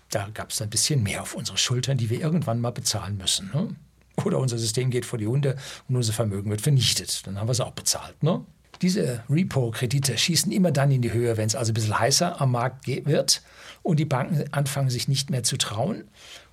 da 0.09 0.29
gab 0.33 0.51
es 0.51 0.61
ein 0.61 0.69
bisschen 0.69 1.03
mehr 1.03 1.21
auf 1.21 1.35
unsere 1.35 1.57
Schultern, 1.57 1.97
die 1.97 2.09
wir 2.09 2.19
irgendwann 2.19 2.61
mal 2.61 2.71
bezahlen 2.71 3.17
müssen. 3.17 3.51
Ne? 3.53 3.75
Oder 4.25 4.39
unser 4.39 4.57
System 4.57 4.89
geht 4.89 5.05
vor 5.05 5.19
die 5.19 5.27
Hunde 5.27 5.55
und 5.87 5.95
unser 5.95 6.13
Vermögen 6.13 6.49
wird 6.49 6.61
vernichtet. 6.61 7.25
Dann 7.25 7.39
haben 7.39 7.47
wir 7.47 7.51
es 7.51 7.61
auch 7.61 7.71
bezahlt. 7.71 8.21
Ne? 8.23 8.43
Diese 8.81 9.23
Repo-Kredite 9.29 10.17
schießen 10.17 10.51
immer 10.51 10.71
dann 10.71 10.91
in 10.91 11.01
die 11.01 11.13
Höhe, 11.13 11.37
wenn 11.37 11.47
es 11.47 11.55
also 11.55 11.71
ein 11.71 11.73
bisschen 11.73 11.99
heißer 11.99 12.41
am 12.41 12.51
Markt 12.51 12.87
wird 12.87 13.41
und 13.83 13.99
die 13.99 14.05
Banken 14.05 14.43
anfangen, 14.51 14.89
sich 14.89 15.07
nicht 15.07 15.29
mehr 15.29 15.43
zu 15.43 15.57
trauen. 15.57 16.03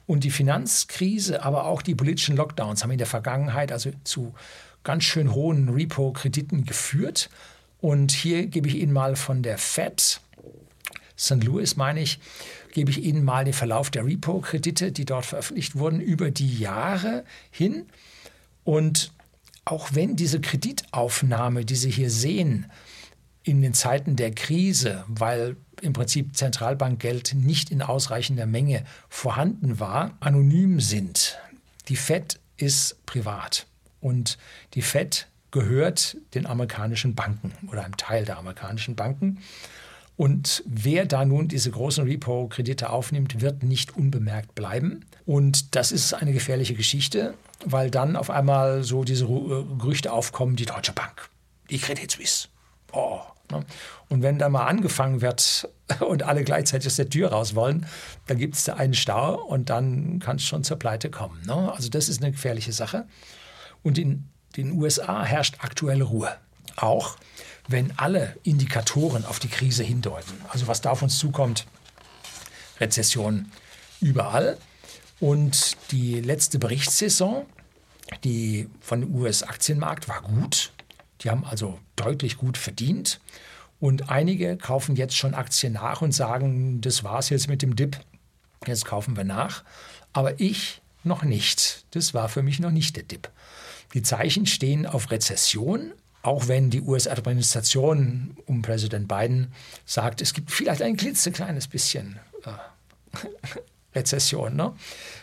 Und 0.07 0.25
die 0.25 0.31
Finanzkrise, 0.31 1.43
aber 1.43 1.65
auch 1.65 1.81
die 1.81 1.95
politischen 1.95 2.37
Lockdowns 2.37 2.83
haben 2.83 2.91
in 2.91 2.99
der 2.99 3.07
Vergangenheit 3.07 3.73
also 3.73 3.91
zu 4.05 4.35
ganz 4.83 5.05
schön 5.05 5.35
hohen 5.35 5.71
Repo-Krediten 5.71 6.65
geführt. 6.65 7.31
Und 7.81 8.13
hier 8.13 8.47
gebe 8.47 8.69
ich 8.69 8.77
Ihnen 8.77 8.93
mal 8.93 9.17
von 9.17 9.43
der 9.43 9.57
Fed, 9.57 10.21
St. 11.19 11.43
Louis 11.45 11.77
meine 11.77 12.01
ich, 12.01 12.19
gebe 12.75 12.91
ich 12.91 13.03
Ihnen 13.03 13.25
mal 13.25 13.45
den 13.45 13.55
Verlauf 13.55 13.91
der 13.91 14.05
Repo-Kredite, 14.05 14.93
die 14.93 15.07
dort 15.07 15.25
veröffentlicht 15.25 15.77
wurden, 15.77 16.01
über 16.01 16.31
die 16.31 16.59
Jahre 16.59 17.25
hin. 17.51 17.87
Und 18.65 19.13
auch 19.65 19.91
wenn 19.93 20.17
diese 20.17 20.41
Kreditaufnahme, 20.41 21.65
die 21.65 21.77
Sie 21.77 21.91
hier 21.91 22.11
sehen, 22.11 22.67
in 23.45 23.63
den 23.63 23.75
Zeiten 23.75 24.17
der 24.17 24.33
Krise, 24.33 25.05
weil 25.07 25.57
im 25.81 25.93
Prinzip 25.93 26.37
Zentralbankgeld 26.37 27.35
nicht 27.35 27.71
in 27.71 27.81
ausreichender 27.81 28.47
Menge 28.47 28.85
vorhanden 29.09 29.79
war, 29.79 30.17
anonym 30.21 30.81
sind. 30.81 31.39
Die 31.89 31.97
Fed 31.97 32.41
ist 32.57 33.05
privat 33.07 33.67
und 34.01 34.39
die 34.75 34.83
Fed 34.83 35.29
gehört 35.51 36.17
den 36.35 36.47
amerikanischen 36.47 37.15
Banken 37.15 37.53
oder 37.69 37.85
einem 37.85 37.97
Teil 37.97 38.25
der 38.25 38.39
amerikanischen 38.39 38.97
Banken. 38.97 39.39
Und 40.17 40.63
wer 40.67 41.07
da 41.07 41.25
nun 41.25 41.49
diese 41.49 41.71
großen 41.71 42.05
Repo-Kredite 42.05 42.91
aufnimmt, 42.91 43.41
wird 43.41 43.63
nicht 43.63 43.97
unbemerkt 43.97 44.55
bleiben. 44.55 45.05
Und 45.27 45.75
das 45.75 45.91
ist 45.91 46.15
eine 46.15 46.33
gefährliche 46.33 46.75
Geschichte, 46.75 47.35
weil 47.65 47.91
dann 47.91 48.15
auf 48.15 48.31
einmal 48.31 48.85
so 48.85 49.03
diese 49.03 49.25
äh, 49.25 49.65
Gerüchte 49.79 50.13
aufkommen, 50.13 50.55
die 50.55 50.67
Deutsche 50.67 50.93
Bank, 50.93 51.29
die 51.71 51.79
Credit 51.79 52.11
Suisse. 52.11 52.49
Oh, 52.93 53.21
ne? 53.51 53.65
Und 54.09 54.23
wenn 54.23 54.39
da 54.39 54.49
mal 54.49 54.67
angefangen 54.67 55.21
wird 55.21 55.69
und 56.01 56.23
alle 56.23 56.45
gleichzeitig 56.45 56.87
aus 56.87 56.97
der 56.97 57.11
Tür 57.11 57.33
raus 57.33 57.57
wollen, 57.57 57.87
dann 58.27 58.39
gibt 58.39 58.55
es 58.55 58.65
da 58.65 58.75
einen 58.75 58.95
Stau 58.95 59.43
und 59.43 59.71
dann 59.71 60.21
kann 60.21 60.37
es 60.37 60.45
schon 60.45 60.63
zur 60.63 60.79
Pleite 60.79 61.11
kommen. 61.11 61.43
Ne? 61.45 61.73
Also 61.73 61.89
das 61.89 62.09
ist 62.09 62.23
eine 62.23 62.31
gefährliche 62.31 62.73
Sache. 62.73 63.07
Und 63.83 63.99
in 63.99 64.29
den 64.57 64.73
USA 64.73 65.25
herrscht 65.25 65.57
aktuelle 65.61 66.05
Ruhe. 66.05 66.31
Auch 66.77 67.17
wenn 67.69 67.99
alle 67.99 68.37
Indikatoren 68.43 69.25
auf 69.25 69.39
die 69.39 69.49
Krise 69.49 69.83
hindeuten. 69.83 70.35
Also 70.49 70.67
was 70.67 70.81
da 70.81 70.91
auf 70.91 71.03
uns 71.03 71.19
zukommt, 71.19 71.67
Rezession 72.81 73.51
überall. 74.01 74.59
Und 75.21 75.77
die 75.91 76.21
letzte 76.21 76.59
Berichtssaison, 76.59 77.47
die 78.25 78.69
von 78.81 79.01
dem 79.01 79.15
US-Aktienmarkt 79.15 80.09
war 80.09 80.23
gut. 80.23 80.73
Die 81.21 81.31
haben 81.31 81.45
also 81.45 81.79
deutlich 81.97 82.37
gut 82.37 82.59
verdient. 82.59 83.21
Und 83.81 84.11
einige 84.11 84.57
kaufen 84.57 84.97
jetzt 84.97 85.17
schon 85.17 85.35
Aktien 85.35 85.75
nach 85.75 86.03
und 86.03 86.13
sagen, 86.13 86.81
das 86.81 87.05
war's 87.05 87.31
jetzt 87.31 87.49
mit 87.49 87.63
dem 87.63 87.77
Dip. 87.77 87.99
Jetzt 88.67 88.85
kaufen 88.85 89.17
wir 89.17 89.25
nach. 89.25 89.65
Aber 90.13 90.41
ich 90.41 90.83
noch 91.03 91.23
nicht. 91.23 91.85
Das 91.93 92.15
war 92.15 92.29
für 92.29 92.43
mich 92.43 92.61
noch 92.61 92.71
nicht 92.71 92.97
der 92.97 93.03
Dip. 93.05 93.31
Die 93.95 94.03
Zeichen 94.03 94.47
stehen 94.47 94.87
auf 94.87 95.11
Rezession, 95.11 95.93
auch 96.25 96.49
wenn 96.49 96.71
die 96.71 96.81
US-Administration 96.81 98.37
um 98.47 98.63
Präsident 98.63 99.07
Biden 99.09 99.53
sagt, 99.85 100.23
es 100.23 100.33
gibt 100.33 100.51
vielleicht 100.51 100.81
ein 100.81 100.97
klitzekleines 100.97 101.69
bisschen 101.69 102.19
äh, 102.45 103.19
Rezession. 103.95 104.57
Ne? 104.57 104.73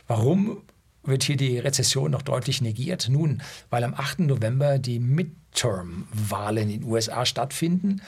Warum 0.08 0.62
wird 1.04 1.24
hier 1.24 1.38
die 1.38 1.58
Rezession 1.58 2.12
noch 2.12 2.22
deutlich 2.22 2.62
negiert? 2.62 3.10
Nun, 3.10 3.42
weil 3.72 3.84
am 3.84 3.96
8. 3.96 4.20
November 4.20 4.78
die 4.78 5.00
Midterm-Wahlen 5.00 6.70
in 6.70 6.82
den 6.82 6.84
USA 6.84 7.26
stattfinden, 7.26 8.02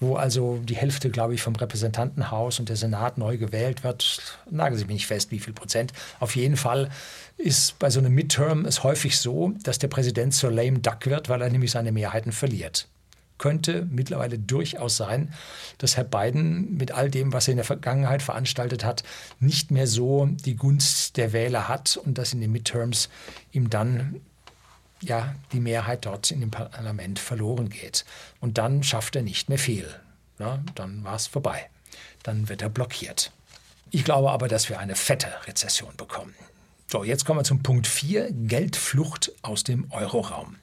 wo 0.00 0.16
also 0.16 0.58
die 0.64 0.76
Hälfte, 0.76 1.10
glaube 1.10 1.34
ich, 1.34 1.42
vom 1.42 1.54
Repräsentantenhaus 1.54 2.58
und 2.58 2.68
der 2.68 2.76
Senat 2.76 3.18
neu 3.18 3.36
gewählt 3.36 3.84
wird. 3.84 4.38
Nageln 4.50 4.78
Sie 4.78 4.86
mich 4.86 4.94
nicht 4.94 5.06
fest, 5.06 5.30
wie 5.30 5.38
viel 5.38 5.52
Prozent. 5.52 5.92
Auf 6.18 6.34
jeden 6.34 6.56
Fall 6.56 6.88
ist 7.36 7.78
bei 7.78 7.90
so 7.90 8.00
einem 8.00 8.14
Midterm 8.14 8.64
es 8.64 8.82
häufig 8.82 9.18
so, 9.18 9.52
dass 9.62 9.78
der 9.78 9.88
Präsident 9.88 10.34
zur 10.34 10.50
lame 10.50 10.78
duck 10.78 11.06
wird, 11.06 11.28
weil 11.28 11.42
er 11.42 11.50
nämlich 11.50 11.70
seine 11.70 11.92
Mehrheiten 11.92 12.32
verliert. 12.32 12.88
könnte 13.36 13.86
mittlerweile 13.90 14.38
durchaus 14.38 14.98
sein, 14.98 15.32
dass 15.78 15.96
Herr 15.96 16.04
Biden 16.04 16.76
mit 16.76 16.92
all 16.92 17.10
dem, 17.10 17.32
was 17.32 17.48
er 17.48 17.52
in 17.52 17.56
der 17.56 17.64
Vergangenheit 17.64 18.22
veranstaltet 18.22 18.84
hat, 18.84 19.02
nicht 19.38 19.70
mehr 19.70 19.86
so 19.86 20.26
die 20.26 20.56
Gunst 20.56 21.16
der 21.16 21.32
Wähler 21.32 21.66
hat 21.66 21.96
und 21.96 22.18
dass 22.18 22.34
in 22.34 22.40
den 22.40 22.52
Midterms 22.52 23.08
ihm 23.52 23.70
dann 23.70 24.20
ja, 25.02 25.34
die 25.52 25.60
Mehrheit 25.60 26.06
dort 26.06 26.30
in 26.30 26.40
dem 26.40 26.50
Parlament 26.50 27.18
verloren 27.18 27.68
geht. 27.68 28.04
Und 28.40 28.58
dann 28.58 28.82
schafft 28.82 29.16
er 29.16 29.22
nicht 29.22 29.48
mehr 29.48 29.58
viel. 29.58 29.88
Na, 30.38 30.62
dann 30.74 31.04
war 31.04 31.16
es 31.16 31.26
vorbei. 31.26 31.68
Dann 32.22 32.48
wird 32.48 32.62
er 32.62 32.68
blockiert. 32.68 33.32
Ich 33.90 34.04
glaube 34.04 34.30
aber, 34.30 34.48
dass 34.48 34.68
wir 34.68 34.78
eine 34.78 34.94
fette 34.94 35.28
Rezession 35.46 35.96
bekommen. 35.96 36.34
So, 36.86 37.04
jetzt 37.04 37.24
kommen 37.24 37.40
wir 37.40 37.44
zum 37.44 37.62
Punkt 37.62 37.86
4, 37.86 38.30
Geldflucht 38.32 39.32
aus 39.42 39.64
dem 39.64 39.90
Euroraum. 39.92 40.56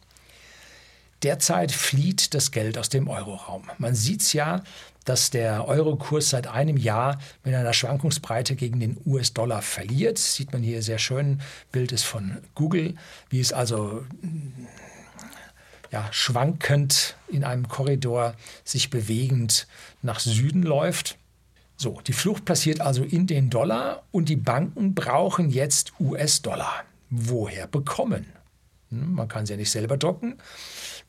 Derzeit 1.23 1.71
flieht 1.71 2.33
das 2.33 2.51
Geld 2.51 2.77
aus 2.77 2.89
dem 2.89 3.07
Euroraum. 3.07 3.69
Man 3.79 3.95
sieht 3.95 4.21
es 4.21 4.33
ja, 4.33 4.63
dass 5.07 5.29
der 5.29 5.67
Eurokurs 5.67 6.29
seit 6.29 6.47
einem 6.47 6.75
Jahr 6.75 7.17
mit 7.45 7.55
einer 7.55 7.73
Schwankungsbreite 7.73 8.55
gegen 8.55 8.79
den 8.81 8.97
US-Dollar 9.05 9.61
verliert. 9.61 10.17
Sieht 10.17 10.51
man 10.51 10.61
hier 10.61 10.83
sehr 10.83 10.99
schön. 10.99 11.41
Bild 11.71 11.93
ist 11.93 12.03
von 12.03 12.37
Google, 12.55 12.95
wie 13.29 13.39
es 13.39 13.53
also 13.53 14.03
ja, 15.91 16.07
schwankend 16.11 17.15
in 17.29 17.45
einem 17.45 17.69
Korridor 17.69 18.35
sich 18.65 18.89
bewegend 18.89 19.67
nach 20.01 20.19
Süden 20.19 20.63
läuft. 20.63 21.17
So, 21.77 22.01
die 22.05 22.13
Flucht 22.13 22.43
passiert 22.43 22.81
also 22.81 23.03
in 23.03 23.27
den 23.27 23.49
Dollar 23.49 24.03
und 24.11 24.27
die 24.27 24.35
Banken 24.35 24.93
brauchen 24.93 25.49
jetzt 25.49 25.93
US-Dollar. 26.01 26.83
Woher 27.09 27.67
bekommen? 27.67 28.25
Hm, 28.89 29.13
man 29.13 29.29
kann 29.29 29.45
sie 29.45 29.53
ja 29.53 29.57
nicht 29.57 29.71
selber 29.71 29.95
drucken 29.95 30.37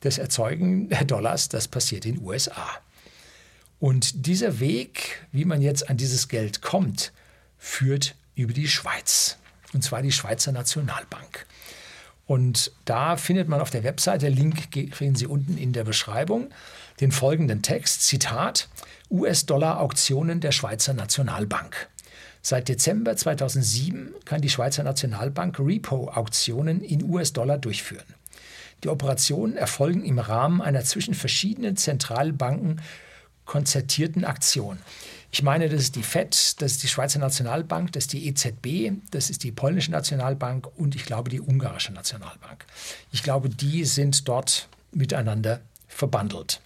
das 0.01 0.17
Erzeugen 0.17 0.89
der 0.89 1.03
Dollars, 1.05 1.49
das 1.49 1.67
passiert 1.67 2.05
in 2.05 2.15
den 2.15 2.25
USA. 2.25 2.67
Und 3.79 4.27
dieser 4.27 4.59
Weg, 4.59 5.25
wie 5.31 5.45
man 5.45 5.61
jetzt 5.61 5.89
an 5.89 5.97
dieses 5.97 6.27
Geld 6.27 6.61
kommt, 6.61 7.13
führt 7.57 8.15
über 8.35 8.53
die 8.53 8.67
Schweiz. 8.67 9.37
Und 9.73 9.83
zwar 9.83 10.01
die 10.01 10.11
Schweizer 10.11 10.51
Nationalbank. 10.51 11.45
Und 12.25 12.71
da 12.85 13.17
findet 13.17 13.47
man 13.47 13.61
auf 13.61 13.69
der 13.69 13.83
Webseite, 13.83 14.29
Link 14.29 14.69
kriegen 14.71 15.15
Sie 15.15 15.25
unten 15.25 15.57
in 15.57 15.73
der 15.73 15.83
Beschreibung, 15.83 16.49
den 16.99 17.11
folgenden 17.11 17.61
Text, 17.61 18.03
Zitat, 18.03 18.67
US-Dollar-Auktionen 19.09 20.39
der 20.39 20.51
Schweizer 20.51 20.93
Nationalbank. 20.93 21.87
Seit 22.41 22.69
Dezember 22.69 23.15
2007 23.15 24.13
kann 24.25 24.41
die 24.41 24.49
Schweizer 24.49 24.83
Nationalbank 24.83 25.59
Repo-Auktionen 25.59 26.81
in 26.81 27.03
US-Dollar 27.03 27.57
durchführen. 27.57 28.05
Die 28.83 28.89
Operationen 28.89 29.57
erfolgen 29.57 30.05
im 30.05 30.19
Rahmen 30.19 30.61
einer 30.61 30.83
zwischen 30.83 31.13
verschiedenen 31.13 31.77
Zentralbanken 31.77 32.79
konzertierten 33.49 34.25
Aktion. 34.25 34.77
Ich 35.31 35.41
meine, 35.41 35.69
das 35.69 35.81
ist 35.81 35.95
die 35.95 36.03
FED, 36.03 36.61
das 36.61 36.73
ist 36.73 36.83
die 36.83 36.87
Schweizer 36.87 37.17
Nationalbank, 37.17 37.91
das 37.93 38.03
ist 38.03 38.13
die 38.13 38.27
EZB, 38.27 38.91
das 39.09 39.31
ist 39.31 39.43
die 39.43 39.51
polnische 39.51 39.89
Nationalbank 39.89 40.67
und 40.77 40.95
ich 40.95 41.03
glaube 41.03 41.31
die 41.31 41.41
ungarische 41.41 41.91
Nationalbank. 41.91 42.63
Ich 43.11 43.23
glaube, 43.23 43.49
die 43.49 43.85
sind 43.85 44.27
dort 44.27 44.69
miteinander 44.91 45.61
verbandelt. 45.87 46.61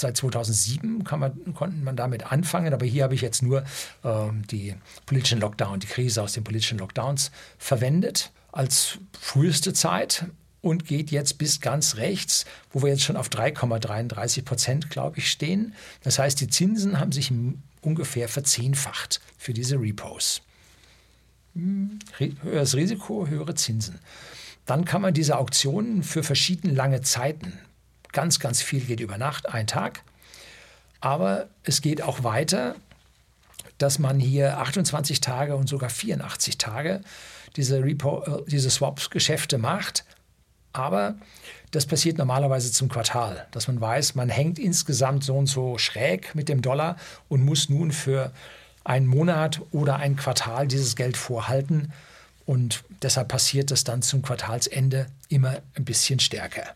Seit 0.00 0.16
2007 0.16 1.04
man, 1.18 1.54
konnte 1.54 1.76
man 1.76 1.94
damit 1.94 2.32
anfangen, 2.32 2.72
aber 2.72 2.86
hier 2.86 3.04
habe 3.04 3.14
ich 3.14 3.20
jetzt 3.20 3.42
nur 3.42 3.64
äh, 4.02 4.28
die 4.50 4.74
politischen 5.04 5.40
Lockdown, 5.40 5.80
die 5.80 5.86
Krise 5.86 6.22
aus 6.22 6.32
den 6.32 6.42
politischen 6.42 6.78
Lockdowns 6.78 7.30
verwendet 7.58 8.32
als 8.50 8.98
früheste 9.18 9.72
Zeit 9.74 10.24
und 10.62 10.86
geht 10.86 11.10
jetzt 11.10 11.38
bis 11.38 11.60
ganz 11.60 11.96
rechts, 11.96 12.46
wo 12.72 12.82
wir 12.82 12.88
jetzt 12.88 13.02
schon 13.02 13.16
auf 13.16 13.28
3,33 13.28 14.44
Prozent, 14.44 14.90
glaube 14.90 15.18
ich, 15.18 15.30
stehen. 15.30 15.74
Das 16.02 16.18
heißt, 16.18 16.40
die 16.40 16.48
Zinsen 16.48 16.98
haben 16.98 17.12
sich 17.12 17.32
ungefähr 17.82 18.28
verzehnfacht 18.28 19.20
für 19.36 19.52
diese 19.52 19.78
Repos. 19.80 20.42
Hm, 21.54 21.98
höheres 22.42 22.74
Risiko, 22.74 23.26
höhere 23.26 23.54
Zinsen. 23.54 23.98
Dann 24.64 24.84
kann 24.84 25.02
man 25.02 25.14
diese 25.14 25.36
Auktionen 25.36 26.02
für 26.02 26.22
verschiedene 26.22 26.72
lange 26.72 27.00
Zeiten, 27.02 27.58
ganz, 28.12 28.38
ganz 28.40 28.62
viel 28.62 28.80
geht 28.80 29.00
über 29.00 29.18
Nacht, 29.18 29.52
ein 29.52 29.66
Tag, 29.66 30.02
aber 31.00 31.48
es 31.62 31.80
geht 31.80 32.02
auch 32.02 32.24
weiter, 32.24 32.76
dass 33.78 33.98
man 33.98 34.20
hier 34.20 34.58
28 34.58 35.20
Tage 35.20 35.56
und 35.56 35.68
sogar 35.68 35.90
84 35.90 36.58
Tage 36.58 37.00
diese, 37.56 37.82
Repo, 37.82 38.22
äh, 38.24 38.50
diese 38.50 38.70
Swaps-Geschäfte 38.70 39.58
macht 39.58 40.04
aber 40.72 41.16
das 41.72 41.86
passiert 41.86 42.18
normalerweise 42.18 42.72
zum 42.72 42.88
Quartal, 42.88 43.46
dass 43.50 43.68
man 43.68 43.80
weiß, 43.80 44.14
man 44.14 44.28
hängt 44.28 44.58
insgesamt 44.58 45.24
so 45.24 45.36
und 45.36 45.46
so 45.46 45.78
schräg 45.78 46.34
mit 46.34 46.48
dem 46.48 46.62
Dollar 46.62 46.96
und 47.28 47.44
muss 47.44 47.68
nun 47.68 47.92
für 47.92 48.32
einen 48.84 49.06
Monat 49.06 49.60
oder 49.72 49.96
ein 49.96 50.16
Quartal 50.16 50.66
dieses 50.66 50.96
Geld 50.96 51.16
vorhalten. 51.16 51.92
Und 52.46 52.82
deshalb 53.02 53.28
passiert 53.28 53.70
das 53.70 53.84
dann 53.84 54.02
zum 54.02 54.22
Quartalsende 54.22 55.06
immer 55.28 55.58
ein 55.74 55.84
bisschen 55.84 56.18
stärker. 56.18 56.74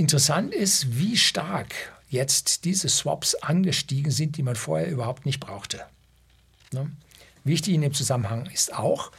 Interessant 0.00 0.54
ist, 0.54 0.96
wie 0.98 1.14
stark 1.18 1.74
jetzt 2.08 2.64
diese 2.64 2.88
Swaps 2.88 3.34
angestiegen 3.34 4.10
sind, 4.10 4.38
die 4.38 4.42
man 4.42 4.56
vorher 4.56 4.88
überhaupt 4.88 5.26
nicht 5.26 5.40
brauchte. 5.40 5.82
Ne? 6.72 6.90
Wichtig 7.44 7.74
in 7.74 7.82
dem 7.82 7.92
Zusammenhang 7.92 8.46
ist 8.46 8.72
auch, 8.72 9.12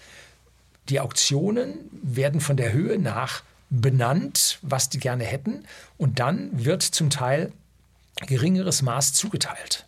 die 0.89 0.99
Auktionen 0.99 1.75
werden 2.01 2.41
von 2.41 2.57
der 2.57 2.73
Höhe 2.73 2.97
nach 2.97 3.43
benannt, 3.69 4.57
was 4.63 4.89
die 4.89 4.97
gerne 4.97 5.23
hätten, 5.23 5.65
und 5.99 6.17
dann 6.17 6.65
wird 6.65 6.81
zum 6.81 7.11
Teil 7.11 7.51
geringeres 8.25 8.81
Maß 8.81 9.13
zugeteilt. 9.13 9.85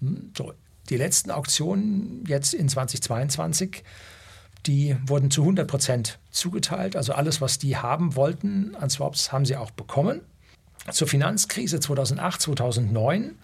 Hm, 0.00 0.30
so, 0.38 0.54
die 0.90 0.96
letzten 0.96 1.32
Auktionen 1.32 2.24
jetzt 2.24 2.54
in 2.54 2.68
2022, 2.68 3.82
die 4.66 4.96
wurden 5.06 5.30
zu 5.30 5.42
100 5.42 5.68
Prozent 5.68 6.18
zugeteilt. 6.30 6.96
Also 6.96 7.12
alles, 7.12 7.40
was 7.40 7.58
die 7.58 7.76
haben 7.76 8.16
wollten 8.16 8.74
an 8.76 8.90
Swaps, 8.90 9.32
haben 9.32 9.44
sie 9.44 9.56
auch 9.56 9.70
bekommen. 9.70 10.20
Zur 10.90 11.06
Finanzkrise 11.08 11.80
2008, 11.80 12.42
2009 12.42 13.34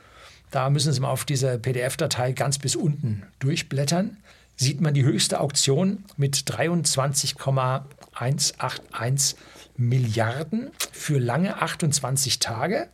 Da 0.51 0.71
müssen 0.71 0.93
Sie 0.93 1.01
mal 1.01 1.11
auf 1.11 1.25
diese 1.25 1.59
PDF-Datei 1.59 2.33
ganz 2.33 2.59
bis 2.59 2.77
unten 2.77 3.25
durchblättern. 3.41 4.19
Sieht 4.57 4.81
man 4.81 4.95
die 4.95 5.03
höchste 5.03 5.41
Auktion 5.41 6.05
mit 6.17 6.45
23,181 6.47 9.37
Milliarden 9.77 10.71
für 10.93 11.19
lange 11.19 11.61
28 11.61 12.39
Tage. 12.39 12.89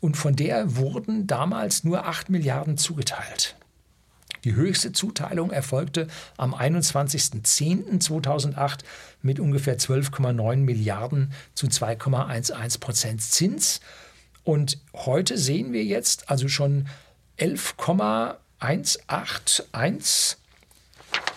Und 0.00 0.16
von 0.16 0.34
der 0.34 0.76
wurden 0.76 1.26
damals 1.26 1.84
nur 1.84 2.06
8 2.06 2.30
Milliarden 2.30 2.78
zugeteilt. 2.78 3.54
Die 4.44 4.54
höchste 4.54 4.92
Zuteilung 4.92 5.50
erfolgte 5.50 6.06
am 6.36 6.54
21.10.2008 6.54 8.80
mit 9.22 9.40
ungefähr 9.40 9.78
12,9 9.78 10.56
Milliarden 10.56 11.32
zu 11.54 11.66
2,11 11.66 12.80
Prozent 12.80 13.22
Zins. 13.22 13.80
Und 14.44 14.78
heute 14.94 15.36
sehen 15.36 15.72
wir 15.72 15.82
jetzt 15.84 16.30
also 16.30 16.46
schon 16.48 16.86
11,181. 17.36 20.36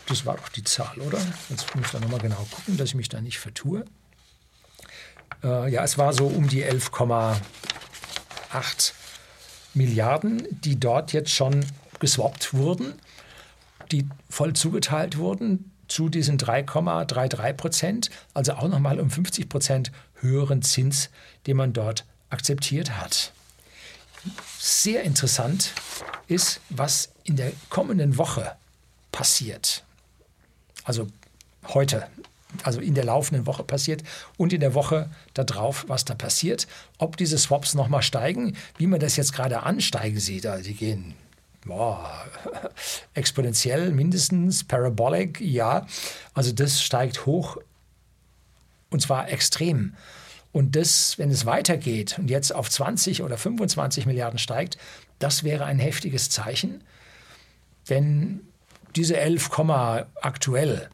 Das 0.07 0.25
war 0.25 0.37
doch 0.37 0.49
die 0.49 0.63
Zahl, 0.63 0.99
oder? 0.99 1.19
Jetzt 1.49 1.75
muss 1.75 1.85
ich 1.85 1.91
da 1.91 1.99
nochmal 1.99 2.19
genau 2.19 2.47
gucken, 2.51 2.77
dass 2.77 2.89
ich 2.89 2.95
mich 2.95 3.09
da 3.09 3.21
nicht 3.21 3.39
vertue. 3.39 3.85
Äh, 5.43 5.71
ja, 5.71 5.83
es 5.83 5.97
war 5.97 6.13
so 6.13 6.27
um 6.27 6.47
die 6.47 6.63
11,8 6.65 8.93
Milliarden, 9.73 10.45
die 10.49 10.79
dort 10.79 11.13
jetzt 11.13 11.31
schon 11.31 11.65
geswappt 12.01 12.53
wurden, 12.53 12.95
die 13.93 14.09
voll 14.29 14.53
zugeteilt 14.53 15.17
wurden 15.17 15.71
zu 15.87 16.09
diesen 16.09 16.37
3,33 16.37 17.53
Prozent, 17.53 18.09
also 18.33 18.53
auch 18.53 18.67
nochmal 18.67 18.99
um 18.99 19.09
50 19.09 19.47
Prozent 19.47 19.91
höheren 20.15 20.61
Zins, 20.61 21.09
den 21.47 21.57
man 21.57 21.73
dort 21.73 22.05
akzeptiert 22.29 22.97
hat. 22.97 23.31
Sehr 24.57 25.03
interessant 25.03 25.73
ist, 26.27 26.61
was 26.69 27.09
in 27.23 27.35
der 27.35 27.51
kommenden 27.69 28.17
Woche 28.17 28.55
passiert. 29.11 29.83
Also 30.83 31.07
heute, 31.67 32.07
also 32.63 32.79
in 32.79 32.95
der 32.95 33.03
laufenden 33.03 33.45
Woche 33.45 33.63
passiert 33.63 34.03
und 34.37 34.53
in 34.53 34.61
der 34.61 34.73
Woche 34.73 35.09
darauf, 35.33 35.85
was 35.87 36.05
da 36.05 36.15
passiert. 36.15 36.67
Ob 36.99 37.17
diese 37.17 37.37
Swaps 37.37 37.73
nochmal 37.73 38.03
steigen, 38.03 38.55
wie 38.77 38.87
man 38.87 38.99
das 38.99 39.17
jetzt 39.17 39.33
gerade 39.33 39.63
ansteigen 39.63 40.19
sieht, 40.19 40.45
also 40.45 40.63
die 40.63 40.75
gehen 40.75 41.15
boah, 41.65 42.25
exponentiell 43.13 43.91
mindestens, 43.91 44.63
parabolic, 44.63 45.39
ja. 45.41 45.85
Also 46.33 46.51
das 46.51 46.81
steigt 46.81 47.25
hoch 47.25 47.57
und 48.89 49.01
zwar 49.01 49.29
extrem. 49.29 49.95
Und 50.51 50.75
das, 50.75 51.17
wenn 51.17 51.31
es 51.31 51.45
weitergeht 51.45 52.19
und 52.19 52.29
jetzt 52.29 52.53
auf 52.53 52.69
20 52.69 53.23
oder 53.23 53.37
25 53.37 54.05
Milliarden 54.05 54.37
steigt, 54.37 54.77
das 55.19 55.43
wäre 55.43 55.65
ein 55.65 55.79
heftiges 55.79 56.29
Zeichen. 56.29 56.83
Denn 57.89 58.41
diese 58.95 59.17
11, 59.17 59.49
aktuell 60.21 60.89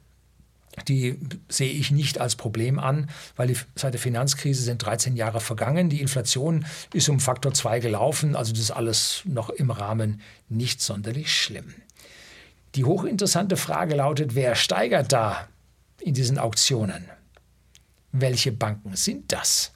die 0.88 1.20
sehe 1.50 1.72
ich 1.72 1.92
nicht 1.92 2.20
als 2.20 2.36
Problem 2.36 2.80
an, 2.80 3.10
weil 3.36 3.48
die, 3.48 3.58
seit 3.76 3.94
der 3.94 4.02
Finanzkrise 4.02 4.62
sind 4.62 4.86
13 4.86 5.16
Jahre 5.16 5.40
vergangen. 5.40 5.90
Die 5.90 6.02
Inflation 6.02 6.66
ist 6.94 7.10
um 7.10 7.20
Faktor 7.20 7.54
2 7.54 7.80
gelaufen, 7.80 8.36
also 8.36 8.52
das 8.52 8.62
ist 8.62 8.72
alles 8.72 9.24
noch 9.26 9.50
im 9.50 9.72
Rahmen 9.72 10.22
nicht 10.50 10.82
sonderlich 10.82 11.34
schlimm. 11.34 11.74
Die 12.76 12.84
hochinteressante 12.84 13.58
Frage 13.58 13.96
lautet, 13.96 14.36
wer 14.36 14.56
steigert 14.56 15.12
da 15.12 15.48
in 16.00 16.14
diesen 16.14 16.38
Auktionen? 16.38 17.06
Welche 18.12 18.52
Banken 18.52 18.96
sind 18.96 19.32
das? 19.32 19.72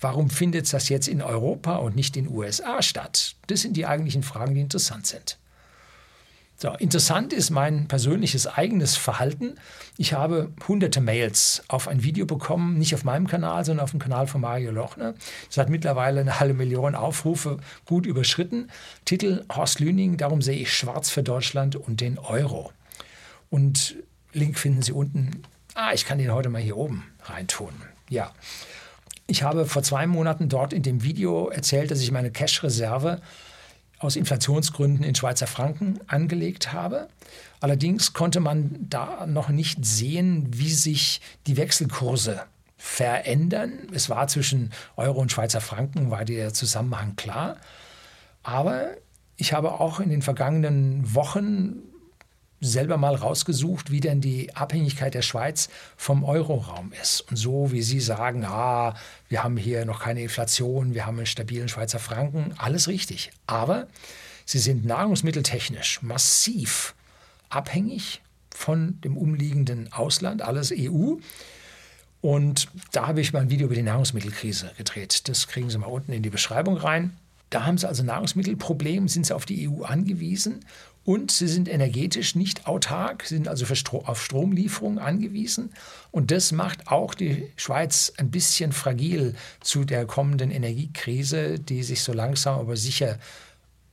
Warum 0.00 0.30
findet 0.30 0.72
das 0.72 0.88
jetzt 0.88 1.08
in 1.08 1.22
Europa 1.22 1.76
und 1.76 1.96
nicht 1.96 2.16
in 2.16 2.24
den 2.24 2.34
USA 2.34 2.82
statt? 2.82 3.34
Das 3.48 3.62
sind 3.62 3.76
die 3.76 3.86
eigentlichen 3.86 4.22
Fragen, 4.22 4.54
die 4.54 4.60
interessant 4.60 5.06
sind. 5.06 5.38
So, 6.60 6.72
interessant 6.72 7.32
ist 7.32 7.50
mein 7.50 7.86
persönliches 7.86 8.48
eigenes 8.48 8.96
Verhalten. 8.96 9.54
Ich 9.96 10.12
habe 10.12 10.50
hunderte 10.66 11.00
Mails 11.00 11.62
auf 11.68 11.86
ein 11.86 12.02
Video 12.02 12.26
bekommen, 12.26 12.78
nicht 12.78 12.96
auf 12.96 13.04
meinem 13.04 13.28
Kanal, 13.28 13.64
sondern 13.64 13.84
auf 13.84 13.92
dem 13.92 14.00
Kanal 14.00 14.26
von 14.26 14.40
Mario 14.40 14.72
Lochner. 14.72 15.14
Das 15.46 15.56
hat 15.56 15.68
mittlerweile 15.70 16.20
eine 16.20 16.40
halbe 16.40 16.54
Million 16.54 16.96
Aufrufe 16.96 17.58
gut 17.84 18.06
überschritten. 18.06 18.72
Titel 19.04 19.44
Horst 19.54 19.78
Lüning, 19.78 20.16
darum 20.16 20.42
sehe 20.42 20.58
ich 20.58 20.74
schwarz 20.74 21.10
für 21.10 21.22
Deutschland 21.22 21.76
und 21.76 22.00
den 22.00 22.18
Euro. 22.18 22.72
Und 23.50 23.94
Link 24.32 24.58
finden 24.58 24.82
Sie 24.82 24.92
unten. 24.92 25.44
Ah, 25.74 25.92
ich 25.94 26.06
kann 26.06 26.18
den 26.18 26.32
heute 26.32 26.48
mal 26.48 26.60
hier 26.60 26.76
oben 26.76 27.04
reintun. 27.22 27.72
Ja. 28.10 28.32
Ich 29.28 29.44
habe 29.44 29.66
vor 29.66 29.84
zwei 29.84 30.08
Monaten 30.08 30.48
dort 30.48 30.72
in 30.72 30.82
dem 30.82 31.04
Video 31.04 31.50
erzählt, 31.50 31.92
dass 31.92 32.00
ich 32.00 32.10
meine 32.10 32.32
Cash-Reserve 32.32 33.20
aus 33.98 34.16
Inflationsgründen 34.16 35.04
in 35.04 35.14
Schweizer 35.14 35.46
Franken 35.46 36.00
angelegt 36.06 36.72
habe. 36.72 37.08
Allerdings 37.60 38.12
konnte 38.12 38.40
man 38.40 38.76
da 38.88 39.26
noch 39.26 39.48
nicht 39.48 39.84
sehen, 39.84 40.46
wie 40.50 40.70
sich 40.70 41.20
die 41.46 41.56
Wechselkurse 41.56 42.42
verändern. 42.76 43.72
Es 43.92 44.08
war 44.08 44.28
zwischen 44.28 44.70
Euro 44.96 45.20
und 45.20 45.32
Schweizer 45.32 45.60
Franken, 45.60 46.10
war 46.10 46.24
der 46.24 46.54
Zusammenhang 46.54 47.16
klar. 47.16 47.56
Aber 48.44 48.90
ich 49.36 49.52
habe 49.52 49.80
auch 49.80 50.00
in 50.00 50.10
den 50.10 50.22
vergangenen 50.22 51.14
Wochen 51.14 51.82
selber 52.60 52.96
mal 52.96 53.14
rausgesucht, 53.14 53.90
wie 53.90 54.00
denn 54.00 54.20
die 54.20 54.54
Abhängigkeit 54.54 55.14
der 55.14 55.22
Schweiz 55.22 55.68
vom 55.96 56.24
Euroraum 56.24 56.92
ist. 57.00 57.20
Und 57.22 57.36
so 57.36 57.72
wie 57.72 57.82
Sie 57.82 58.00
sagen, 58.00 58.44
ah, 58.44 58.94
wir 59.28 59.44
haben 59.44 59.56
hier 59.56 59.84
noch 59.84 60.00
keine 60.00 60.22
Inflation, 60.22 60.94
wir 60.94 61.06
haben 61.06 61.18
einen 61.18 61.26
stabilen 61.26 61.68
Schweizer 61.68 61.98
Franken, 61.98 62.54
alles 62.58 62.88
richtig. 62.88 63.30
Aber 63.46 63.86
sie 64.44 64.58
sind 64.58 64.84
nahrungsmitteltechnisch 64.84 66.02
massiv 66.02 66.94
abhängig 67.48 68.20
von 68.54 69.00
dem 69.02 69.16
umliegenden 69.16 69.92
Ausland, 69.92 70.42
alles 70.42 70.72
EU. 70.76 71.14
Und 72.20 72.68
da 72.90 73.06
habe 73.06 73.20
ich 73.20 73.32
mal 73.32 73.40
ein 73.40 73.50
Video 73.50 73.66
über 73.66 73.76
die 73.76 73.82
Nahrungsmittelkrise 73.82 74.72
gedreht. 74.76 75.28
Das 75.28 75.46
kriegen 75.46 75.70
Sie 75.70 75.78
mal 75.78 75.86
unten 75.86 76.12
in 76.12 76.24
die 76.24 76.30
Beschreibung 76.30 76.76
rein. 76.76 77.16
Da 77.50 77.64
haben 77.64 77.78
sie 77.78 77.88
also 77.88 78.02
Nahrungsmittelprobleme, 78.02 79.08
sind 79.08 79.26
sie 79.26 79.34
auf 79.34 79.46
die 79.46 79.68
EU 79.68 79.82
angewiesen 79.82 80.60
und 81.08 81.30
sie 81.30 81.48
sind 81.48 81.70
energetisch 81.70 82.34
nicht 82.34 82.66
autark, 82.66 83.24
sind 83.24 83.48
also 83.48 83.64
auf 84.04 84.22
Stromlieferungen 84.22 84.98
angewiesen. 84.98 85.70
Und 86.10 86.30
das 86.30 86.52
macht 86.52 86.88
auch 86.88 87.14
die 87.14 87.50
Schweiz 87.56 88.12
ein 88.18 88.30
bisschen 88.30 88.72
fragil 88.72 89.34
zu 89.62 89.86
der 89.86 90.04
kommenden 90.04 90.50
Energiekrise, 90.50 91.58
die 91.58 91.82
sich 91.82 92.02
so 92.02 92.12
langsam 92.12 92.60
aber 92.60 92.76
sicher 92.76 93.18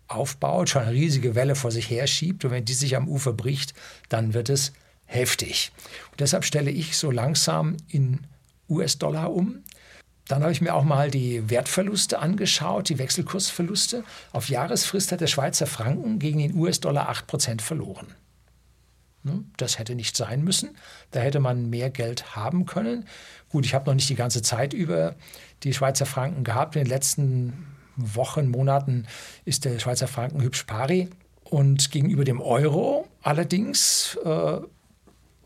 aufbaut, 0.09 0.67
schon 0.67 0.81
eine 0.81 0.91
riesige 0.91 1.35
Welle 1.35 1.55
vor 1.55 1.71
sich 1.71 1.89
her 1.89 2.05
schiebt. 2.05 2.43
Und 2.43 2.51
wenn 2.51 2.65
die 2.65 2.73
sich 2.73 2.97
am 2.97 3.07
Ufer 3.07 3.31
bricht, 3.31 3.73
dann 4.09 4.33
wird 4.33 4.49
es 4.49 4.73
heftig. 5.05 5.71
Und 6.11 6.19
deshalb 6.19 6.43
stelle 6.43 6.69
ich 6.69 6.97
so 6.97 7.11
langsam 7.11 7.77
in 7.87 8.27
US-Dollar 8.67 9.31
um. 9.31 9.63
Dann 10.27 10.41
habe 10.41 10.51
ich 10.51 10.61
mir 10.61 10.73
auch 10.73 10.83
mal 10.83 11.11
die 11.11 11.49
Wertverluste 11.49 12.19
angeschaut, 12.19 12.89
die 12.89 12.97
Wechselkursverluste. 12.97 14.03
Auf 14.31 14.49
Jahresfrist 14.49 15.11
hat 15.11 15.21
der 15.21 15.27
Schweizer 15.27 15.67
Franken 15.67 16.17
gegen 16.17 16.39
den 16.39 16.55
US-Dollar 16.55 17.11
8% 17.11 17.61
verloren. 17.61 18.07
Ne, 19.21 19.43
das 19.57 19.79
hätte 19.79 19.95
nicht 19.95 20.15
sein 20.15 20.43
müssen. 20.43 20.77
Da 21.11 21.19
hätte 21.19 21.39
man 21.39 21.69
mehr 21.69 21.89
Geld 21.89 22.35
haben 22.35 22.65
können. 22.65 23.07
Gut, 23.49 23.65
ich 23.65 23.73
habe 23.73 23.87
noch 23.87 23.95
nicht 23.95 24.09
die 24.09 24.15
ganze 24.15 24.41
Zeit 24.41 24.73
über 24.73 25.15
die 25.63 25.73
Schweizer 25.73 26.05
Franken 26.05 26.43
gehabt. 26.43 26.75
In 26.75 26.83
den 26.83 26.89
letzten 26.89 27.65
Wochen, 27.95 28.49
Monaten 28.49 29.07
ist 29.43 29.65
der 29.65 29.79
Schweizer 29.79 30.07
Franken 30.07 30.41
hübsch 30.41 30.63
pari. 30.63 31.09
Und 31.43 31.91
gegenüber 31.91 32.23
dem 32.23 32.41
Euro 32.41 33.07
allerdings 33.21 34.17
äh, 34.25 34.57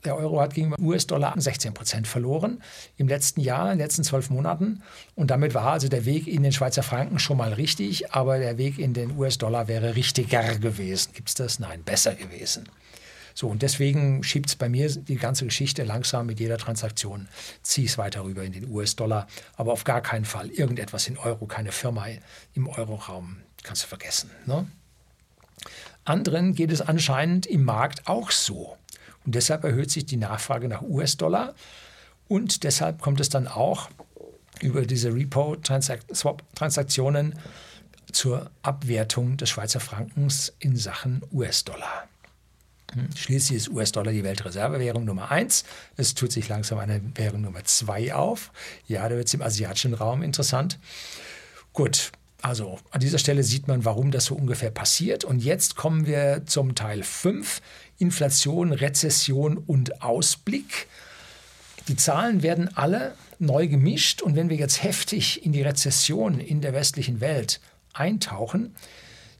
der 0.03 0.15
Euro 0.15 0.39
hat 0.41 0.53
gegenüber 0.53 0.81
US-Dollar 0.81 1.33
16 1.35 1.73
Prozent 1.73 2.07
verloren 2.07 2.61
im 2.97 3.07
letzten 3.07 3.41
Jahr, 3.41 3.71
in 3.71 3.77
den 3.77 3.85
letzten 3.85 4.03
zwölf 4.03 4.29
Monaten. 4.29 4.81
Und 5.15 5.31
damit 5.31 5.53
war 5.53 5.71
also 5.71 5.87
der 5.87 6.05
Weg 6.05 6.27
in 6.27 6.43
den 6.43 6.51
Schweizer 6.51 6.83
Franken 6.83 7.19
schon 7.19 7.37
mal 7.37 7.53
richtig, 7.53 8.11
aber 8.13 8.39
der 8.39 8.57
Weg 8.57 8.79
in 8.79 8.93
den 8.93 9.17
US-Dollar 9.17 9.67
wäre 9.67 9.95
richtiger 9.95 10.55
gewesen. 10.57 11.13
Gibt 11.13 11.29
es 11.29 11.35
das? 11.35 11.59
Nein, 11.59 11.83
besser 11.83 12.15
gewesen. 12.15 12.69
So, 13.39 13.47
und 13.47 13.61
deswegen 13.61 14.21
schiebt 14.23 14.49
es 14.49 14.55
bei 14.57 14.67
mir 14.67 14.89
die 14.89 15.15
ganze 15.15 15.45
Geschichte 15.45 15.83
langsam 15.83 16.25
mit 16.25 16.41
jeder 16.41 16.57
Transaktion, 16.57 17.29
ziehe 17.61 17.87
es 17.87 17.97
weiter 17.97 18.25
rüber 18.25 18.43
in 18.43 18.51
den 18.51 18.69
US-Dollar, 18.69 19.27
aber 19.55 19.71
auf 19.71 19.85
gar 19.85 20.01
keinen 20.01 20.25
Fall 20.25 20.49
irgendetwas 20.49 21.07
in 21.07 21.17
Euro, 21.17 21.45
keine 21.45 21.71
Firma 21.71 22.07
im 22.53 22.67
Euroraum, 22.67 23.37
kannst 23.63 23.83
du 23.83 23.87
vergessen. 23.87 24.29
Ne? 24.45 24.67
Anderen 26.03 26.53
geht 26.53 26.71
es 26.71 26.81
anscheinend 26.81 27.45
im 27.45 27.63
Markt 27.63 28.07
auch 28.07 28.31
so. 28.31 28.75
Und 29.25 29.35
deshalb 29.35 29.63
erhöht 29.63 29.91
sich 29.91 30.05
die 30.05 30.17
Nachfrage 30.17 30.67
nach 30.67 30.81
US-Dollar. 30.81 31.53
Und 32.27 32.63
deshalb 32.63 33.01
kommt 33.01 33.19
es 33.19 33.29
dann 33.29 33.47
auch 33.47 33.89
über 34.61 34.85
diese 34.85 35.13
Repo-Swap-Transaktionen 35.13 37.35
zur 38.11 38.49
Abwertung 38.61 39.37
des 39.37 39.49
Schweizer 39.49 39.79
Frankens 39.79 40.53
in 40.59 40.75
Sachen 40.75 41.21
US-Dollar. 41.31 42.07
Hm, 42.93 43.09
schließlich 43.15 43.57
ist 43.57 43.69
US-Dollar 43.69 44.11
die 44.11 44.23
Weltreservewährung 44.23 45.05
Nummer 45.05 45.31
eins. 45.31 45.63
Es 45.95 46.15
tut 46.15 46.31
sich 46.31 46.49
langsam 46.49 46.79
eine 46.79 47.01
Währung 47.15 47.41
Nummer 47.41 47.63
zwei 47.65 48.13
auf. 48.13 48.51
Ja, 48.87 49.07
da 49.07 49.15
wird 49.15 49.27
es 49.27 49.33
im 49.33 49.41
asiatischen 49.41 49.93
Raum 49.93 50.23
interessant. 50.23 50.79
Gut, 51.73 52.11
Also 52.41 52.79
an 52.91 53.01
dieser 53.01 53.19
Stelle 53.19 53.43
sieht 53.43 53.67
man, 53.67 53.83
warum 53.83 54.11
das 54.11 54.25
so 54.25 54.35
ungefähr 54.35 54.71
passiert. 54.71 55.25
Und 55.25 55.43
jetzt 55.43 55.75
kommen 55.75 56.05
wir 56.05 56.43
zum 56.45 56.73
Teil 56.73 57.03
5, 57.03 57.61
Inflation, 57.99 58.71
Rezession 58.71 59.57
und 59.57 60.01
Ausblick. 60.01 60.87
Die 61.87 61.95
Zahlen 61.95 62.43
werden 62.43 62.75
alle 62.75 63.13
neu 63.39 63.67
gemischt 63.67 64.21
und 64.21 64.35
wenn 64.35 64.49
wir 64.49 64.57
jetzt 64.57 64.83
heftig 64.83 65.45
in 65.45 65.53
die 65.53 65.61
Rezession 65.61 66.39
in 66.39 66.61
der 66.61 66.73
westlichen 66.73 67.21
Welt 67.21 67.59
eintauchen, 67.93 68.75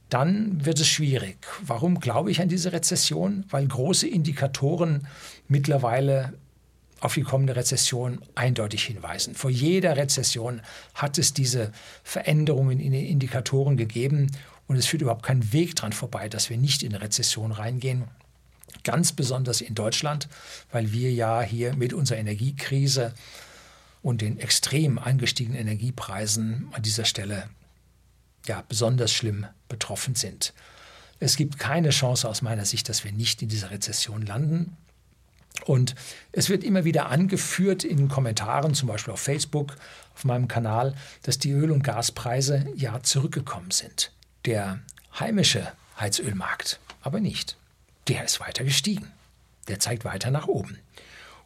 dann 0.08 0.64
wird 0.64 0.80
es 0.80 0.88
schwierig. 0.88 1.38
Warum 1.62 2.00
glaube 2.00 2.30
ich 2.30 2.40
an 2.40 2.48
diese 2.48 2.72
Rezession? 2.72 3.44
Weil 3.48 3.66
große 3.66 4.08
Indikatoren 4.08 5.06
mittlerweile 5.48 6.34
auf 7.00 7.14
die 7.14 7.22
kommende 7.22 7.56
Rezession 7.56 8.20
eindeutig 8.34 8.84
hinweisen. 8.84 9.34
Vor 9.34 9.50
jeder 9.50 9.96
Rezession 9.96 10.60
hat 10.94 11.16
es 11.18 11.32
diese 11.32 11.72
Veränderungen 12.04 12.78
in 12.78 12.92
den 12.92 13.06
Indikatoren 13.06 13.76
gegeben 13.76 14.30
und 14.66 14.76
es 14.76 14.86
führt 14.86 15.02
überhaupt 15.02 15.24
kein 15.24 15.52
Weg 15.52 15.76
dran 15.76 15.92
vorbei, 15.92 16.28
dass 16.28 16.50
wir 16.50 16.56
nicht 16.56 16.82
in 16.82 16.94
eine 16.94 17.02
Rezession 17.02 17.52
reingehen. 17.52 18.04
Ganz 18.84 19.12
besonders 19.12 19.60
in 19.60 19.74
Deutschland, 19.74 20.28
weil 20.72 20.92
wir 20.92 21.12
ja 21.12 21.42
hier 21.42 21.74
mit 21.74 21.92
unserer 21.92 22.18
Energiekrise 22.18 23.14
und 24.02 24.20
den 24.22 24.38
extrem 24.38 24.98
angestiegenen 24.98 25.60
Energiepreisen 25.60 26.68
an 26.72 26.82
dieser 26.82 27.04
Stelle 27.04 27.48
ja 28.46 28.64
besonders 28.68 29.12
schlimm 29.12 29.46
betroffen 29.68 30.14
sind. 30.14 30.54
Es 31.18 31.36
gibt 31.36 31.58
keine 31.58 31.90
Chance 31.90 32.28
aus 32.28 32.40
meiner 32.40 32.64
Sicht, 32.64 32.88
dass 32.88 33.04
wir 33.04 33.12
nicht 33.12 33.42
in 33.42 33.48
dieser 33.48 33.70
Rezession 33.70 34.24
landen. 34.24 34.76
Und 35.66 35.94
es 36.32 36.48
wird 36.48 36.64
immer 36.64 36.84
wieder 36.84 37.10
angeführt 37.10 37.84
in 37.84 38.08
Kommentaren, 38.08 38.74
zum 38.74 38.88
Beispiel 38.88 39.12
auf 39.12 39.20
Facebook, 39.20 39.76
auf 40.14 40.24
meinem 40.24 40.48
Kanal, 40.48 40.94
dass 41.22 41.38
die 41.38 41.52
Öl- 41.52 41.72
und 41.72 41.82
Gaspreise 41.82 42.66
ja 42.74 43.02
zurückgekommen 43.02 43.70
sind. 43.70 44.12
Der 44.46 44.78
heimische 45.18 45.70
Heizölmarkt 45.98 46.80
aber 47.02 47.20
nicht. 47.20 47.56
Der 48.10 48.24
ist 48.24 48.40
weiter 48.40 48.64
gestiegen. 48.64 49.12
Der 49.68 49.78
zeigt 49.78 50.04
weiter 50.04 50.32
nach 50.32 50.48
oben. 50.48 50.78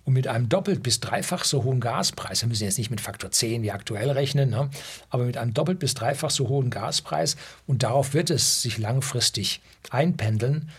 Und 0.05 0.15
mit 0.15 0.27
einem 0.27 0.49
doppelt 0.49 0.83
bis 0.83 0.99
dreifach 0.99 1.45
so 1.45 1.63
hohen 1.63 1.79
Gaspreis, 1.79 2.41
wir 2.41 2.49
müssen 2.49 2.65
jetzt 2.65 2.79
nicht 2.79 2.91
mit 2.91 3.03
Faktor 3.03 3.31
10 3.31 3.63
wie 3.63 3.71
aktuell 3.71 4.11
rechnen, 4.11 4.49
ne, 4.49 4.71
aber 5.11 5.25
mit 5.25 5.37
einem 5.37 5.53
doppelt 5.53 5.79
bis 5.79 5.93
dreifach 5.93 6.31
so 6.31 6.49
hohen 6.49 6.71
Gaspreis, 6.71 7.37
und 7.67 7.83
darauf 7.83 8.15
wird 8.15 8.31
es 8.31 8.63
sich 8.63 8.79
langfristig 8.79 9.61
einpendeln, 9.91 10.71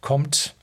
kommt 0.00 0.54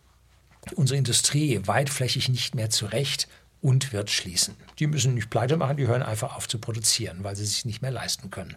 unsere 0.75 0.97
Industrie 0.97 1.59
weitflächig 1.65 2.29
nicht 2.29 2.55
mehr 2.55 2.69
zurecht 2.69 3.27
und 3.61 3.91
wird 3.91 4.09
schließen. 4.09 4.55
Die 4.79 4.87
müssen 4.87 5.13
nicht 5.13 5.29
pleite 5.29 5.57
machen, 5.57 5.75
die 5.75 5.87
hören 5.87 6.03
einfach 6.03 6.37
auf 6.37 6.47
zu 6.47 6.57
produzieren, 6.57 7.25
weil 7.25 7.35
sie 7.35 7.45
sich 7.45 7.65
nicht 7.65 7.81
mehr 7.81 7.91
leisten 7.91 8.31
können. 8.31 8.55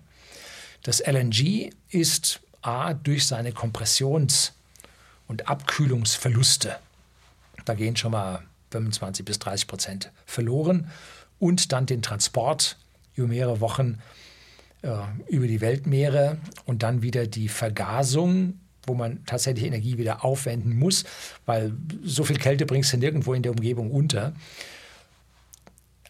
Das 0.85 1.01
LNG 1.01 1.71
ist 1.89 2.41
A 2.61 2.95
durch 2.95 3.27
seine 3.27 3.51
Kompressions- 3.51 4.53
und 5.33 5.49
Abkühlungsverluste, 5.49 6.77
da 7.65 7.75
gehen 7.75 7.97
schon 7.97 8.13
mal 8.13 8.43
25 8.71 9.25
bis 9.25 9.39
30 9.39 9.67
Prozent 9.67 10.13
verloren, 10.27 10.91
und 11.39 11.73
dann 11.73 11.87
den 11.87 12.03
Transport. 12.03 12.77
Über 13.15 13.27
mehrere 13.27 13.61
Wochen 13.61 13.99
äh, 14.83 14.97
über 15.29 15.49
die 15.49 15.61
Weltmeere 15.61 16.39
und 16.67 16.85
dann 16.85 17.03
wieder 17.03 17.27
die 17.27 17.49
Vergasung 17.49 18.61
wo 18.85 18.95
man 18.95 19.25
tatsächlich 19.27 19.65
Energie 19.65 19.97
wieder 19.97 20.25
aufwenden 20.25 20.77
muss, 20.77 21.05
weil 21.47 21.73
so 22.03 22.25
viel 22.25 22.37
Kälte 22.37 22.67
bringst 22.67 22.93
du 22.93 22.97
nirgendwo 22.97 23.33
in 23.33 23.43
der 23.43 23.53
Umgebung 23.53 23.93
unter. 23.93 24.33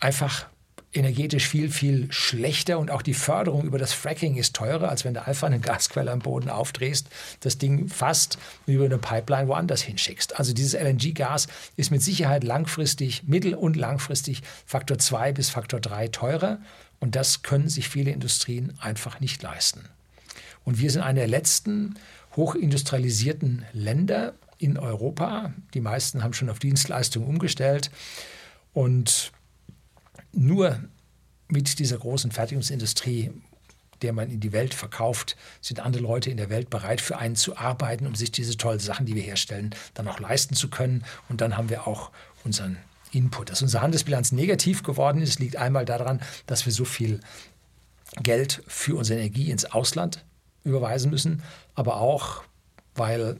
Einfach 0.01 0.47
energetisch 0.93 1.49
viel, 1.49 1.71
viel 1.71 2.13
schlechter 2.13 2.79
und 2.79 2.91
auch 2.91 3.03
die 3.03 3.15
Förderung 3.15 3.65
über 3.65 3.79
das 3.79 3.93
Fracking 3.93 4.37
ist 4.37 4.55
teurer, 4.55 4.89
als 4.89 5.05
wenn 5.05 5.15
du 5.15 5.25
einfach 5.25 5.47
eine 5.47 5.61
Gasquelle 5.61 6.11
am 6.11 6.19
Boden 6.19 6.51
aufdrehst, 6.51 7.09
das 7.41 7.59
Ding 7.59 7.89
fast 7.89 8.39
über 8.67 8.85
eine 8.85 8.99
Pipeline 8.99 9.49
woanders 9.49 9.83
hinschickst. 9.83 10.39
Also 10.39 10.53
dieses 10.53 10.75
LNG-Gas 10.75 11.49
ist 11.77 11.91
mit 11.91 12.03
Sicherheit 12.03 12.45
langfristig, 12.45 13.23
mittel- 13.27 13.55
und 13.55 13.77
langfristig 13.77 14.43
Faktor 14.67 14.99
2 14.99 15.33
bis 15.33 15.51
Faktor 15.51 15.81
3 15.81 16.09
teurer 16.09 16.59
und 17.01 17.17
das 17.17 17.43
können 17.43 17.69
sich 17.69 17.89
viele 17.89 18.11
Industrien 18.11 18.75
einfach 18.81 19.21
nicht 19.21 19.43
leisten. 19.43 19.89
Und 20.65 20.79
wir 20.79 20.91
sind 20.91 21.03
eine 21.03 21.21
der 21.21 21.29
letzten 21.29 21.95
hochindustrialisierten 22.37 23.65
Länder 23.73 24.35
in 24.59 24.79
Europa. 24.79 25.53
Die 25.75 25.81
meisten 25.81 26.23
haben 26.23 26.35
schon 26.35 26.49
auf 26.49 26.59
Dienstleistungen 26.59 27.27
umgestellt. 27.27 27.91
Und 28.73 29.33
nur 30.33 30.81
mit 31.49 31.79
dieser 31.79 31.99
großen 31.99 32.31
Fertigungsindustrie, 32.31 33.31
der 34.01 34.13
man 34.13 34.31
in 34.31 34.41
die 34.41 34.53
Welt 34.53 34.75
verkauft, 34.75 35.37
sind 35.61 35.81
andere 35.81 36.03
Leute 36.03 36.31
in 36.31 36.37
der 36.37 36.51
Welt 36.51 36.71
bereit, 36.71 37.01
für 37.01 37.19
einen 37.19 37.37
zu 37.37 37.57
arbeiten, 37.57 38.07
um 38.07 38.15
sich 38.15 38.33
diese 38.33 38.57
tollen 38.57 38.81
Sachen, 38.81 39.07
die 39.07 39.15
wir 39.15 39.23
herstellen, 39.23 39.75
dann 39.95 40.09
auch 40.09 40.19
leisten 40.19 40.55
zu 40.55 40.69
können. 40.71 41.05
Und 41.29 41.41
dann 41.41 41.57
haben 41.57 41.69
wir 41.69 41.87
auch 41.87 42.11
unseren 42.45 42.79
Input. 43.13 43.51
Dass 43.51 43.63
unsere 43.63 43.83
Handelsbilanz 43.83 44.33
negativ 44.33 44.83
geworden 44.83 45.23
ist, 45.23 45.39
liegt 45.39 45.57
einmal 45.57 45.85
daran, 45.85 46.21
dass 46.47 46.67
wir 46.67 46.73
so 46.73 46.85
viel 46.85 47.21
Geld 48.23 48.63
für 48.67 48.97
unsere 48.97 49.21
Energie 49.21 49.51
ins 49.51 49.65
Ausland 49.65 50.25
überweisen 50.65 51.11
müssen, 51.11 51.43
aber 51.75 52.01
auch, 52.01 52.43
weil 52.95 53.39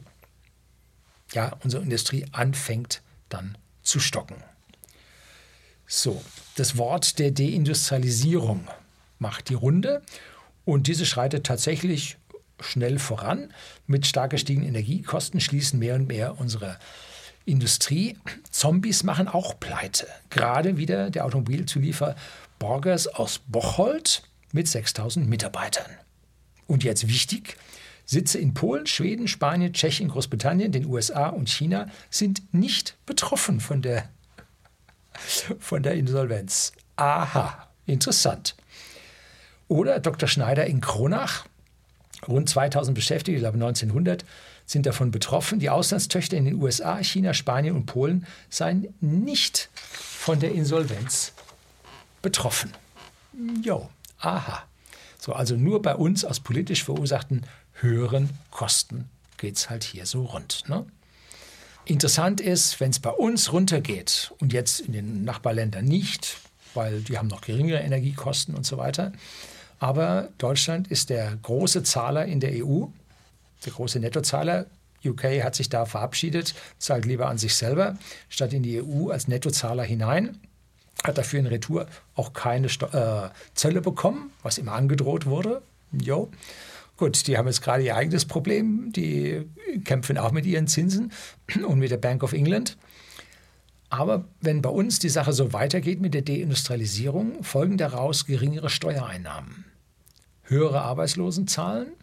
ja, 1.33 1.55
unsere 1.63 1.83
Industrie 1.83 2.25
anfängt 2.31 3.01
dann 3.29 3.57
zu 3.81 3.99
stocken. 3.99 4.35
So, 5.87 6.21
das 6.55 6.77
Wort 6.77 7.19
der 7.19 7.31
Deindustrialisierung 7.31 8.67
macht 9.19 9.49
die 9.49 9.53
Runde 9.53 10.01
und 10.65 10.87
diese 10.87 11.05
schreitet 11.05 11.45
tatsächlich 11.45 12.17
schnell 12.59 12.99
voran. 12.99 13.53
Mit 13.87 14.05
stark 14.05 14.31
gestiegenen 14.31 14.69
Energiekosten 14.69 15.39
schließen 15.39 15.79
mehr 15.79 15.95
und 15.95 16.07
mehr 16.07 16.39
unsere 16.39 16.77
Industrie. 17.45 18.17
Zombies 18.51 19.03
machen 19.03 19.27
auch 19.27 19.59
pleite. 19.59 20.07
Gerade 20.29 20.77
wieder 20.77 21.09
der 21.09 21.25
Automobilzulieferer 21.25 22.15
Borgers 22.59 23.07
aus 23.07 23.39
Bocholt 23.47 24.23
mit 24.53 24.67
6000 24.67 25.27
Mitarbeitern. 25.27 25.91
Und 26.67 26.83
jetzt 26.83 27.07
wichtig, 27.07 27.57
Sitze 28.05 28.37
in 28.37 28.53
Polen, 28.53 28.85
Schweden, 28.85 29.27
Spanien, 29.27 29.73
Tschechien, 29.73 30.09
Großbritannien, 30.09 30.71
den 30.71 30.85
USA 30.85 31.29
und 31.29 31.49
China 31.49 31.87
sind 32.09 32.53
nicht 32.53 32.95
betroffen 33.05 33.59
von 33.59 33.81
der, 33.81 34.09
von 35.59 35.83
der 35.83 35.93
Insolvenz. 35.93 36.73
Aha, 36.95 37.67
interessant. 37.85 38.55
Oder 39.67 39.99
Dr. 39.99 40.27
Schneider 40.27 40.65
in 40.65 40.81
Kronach, 40.81 41.45
rund 42.27 42.49
2000 42.49 42.95
Beschäftigte, 42.95 43.31
ich 43.31 43.39
glaube 43.39 43.55
1900, 43.55 44.25
sind 44.65 44.85
davon 44.85 45.11
betroffen. 45.11 45.59
Die 45.59 45.69
Auslandstöchter 45.69 46.37
in 46.37 46.45
den 46.45 46.55
USA, 46.55 47.03
China, 47.03 47.33
Spanien 47.33 47.75
und 47.75 47.85
Polen 47.85 48.25
seien 48.49 48.93
nicht 49.01 49.69
von 49.73 50.39
der 50.39 50.53
Insolvenz 50.53 51.33
betroffen. 52.21 52.71
Jo, 53.61 53.89
aha. 54.19 54.63
So, 55.19 55.33
also 55.33 55.55
nur 55.55 55.81
bei 55.81 55.95
uns 55.95 56.25
aus 56.25 56.39
politisch 56.39 56.83
verursachten 56.83 57.45
höheren 57.73 58.29
Kosten 58.51 59.09
geht 59.37 59.57
es 59.57 59.69
halt 59.69 59.83
hier 59.83 60.05
so 60.05 60.23
rund. 60.23 60.63
Ne? 60.69 60.85
Interessant 61.85 62.39
ist, 62.39 62.79
wenn 62.79 62.91
es 62.91 62.99
bei 62.99 63.09
uns 63.09 63.51
runtergeht 63.51 64.33
und 64.39 64.53
jetzt 64.53 64.79
in 64.79 64.93
den 64.93 65.23
Nachbarländern 65.23 65.85
nicht, 65.85 66.37
weil 66.73 67.01
die 67.01 67.17
haben 67.17 67.27
noch 67.27 67.41
geringere 67.41 67.79
Energiekosten 67.79 68.55
und 68.55 68.65
so 68.65 68.77
weiter. 68.77 69.11
Aber 69.79 70.29
Deutschland 70.37 70.87
ist 70.87 71.09
der 71.09 71.37
große 71.41 71.83
Zahler 71.83 72.25
in 72.25 72.39
der 72.39 72.51
EU, 72.65 72.85
der 73.65 73.73
große 73.73 73.99
Nettozahler. 73.99 74.65
UK 75.05 75.43
hat 75.43 75.55
sich 75.55 75.67
da 75.67 75.85
verabschiedet, 75.85 76.55
zahlt 76.77 77.05
lieber 77.05 77.27
an 77.27 77.37
sich 77.37 77.55
selber, 77.55 77.97
statt 78.29 78.53
in 78.53 78.63
die 78.63 78.81
EU 78.81 79.09
als 79.09 79.27
Nettozahler 79.27 79.83
hinein 79.83 80.39
hat 81.03 81.17
dafür 81.17 81.39
in 81.39 81.47
Retour 81.47 81.87
auch 82.15 82.33
keine 82.33 82.69
Sto 82.69 82.85
äh, 82.87 83.29
Zölle 83.55 83.81
bekommen, 83.81 84.31
was 84.41 84.57
immer 84.57 84.73
angedroht 84.73 85.25
wurde. 85.25 85.61
Jo. 85.91 86.29
Gut, 86.97 87.27
die 87.27 87.37
haben 87.37 87.47
jetzt 87.47 87.61
gerade 87.61 87.83
ihr 87.83 87.95
eigenes 87.95 88.25
Problem. 88.25 88.91
Die 88.91 89.49
kämpfen 89.83 90.17
auch 90.17 90.31
mit 90.31 90.45
ihren 90.45 90.67
Zinsen 90.67 91.11
und 91.67 91.79
mit 91.79 91.91
der 91.91 91.97
Bank 91.97 92.23
of 92.23 92.33
England. 92.33 92.77
Aber 93.89 94.25
wenn 94.41 94.61
bei 94.61 94.69
uns 94.69 94.99
die 94.99 95.09
Sache 95.09 95.33
so 95.33 95.53
weitergeht 95.53 96.01
mit 96.01 96.13
der 96.13 96.23
Deindustrialisierung, 96.23 97.43
folgen 97.43 97.77
daraus 97.77 98.25
geringere 98.25 98.69
Steuereinnahmen, 98.69 99.65
höhere 100.43 100.81
Arbeitslosenzahlen, 100.81 101.93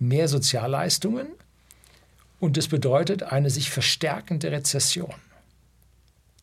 mehr 0.00 0.26
Sozialleistungen 0.26 1.28
und 2.40 2.56
das 2.56 2.66
bedeutet 2.66 3.22
eine 3.22 3.50
sich 3.50 3.70
verstärkende 3.70 4.50
Rezession. 4.50 5.14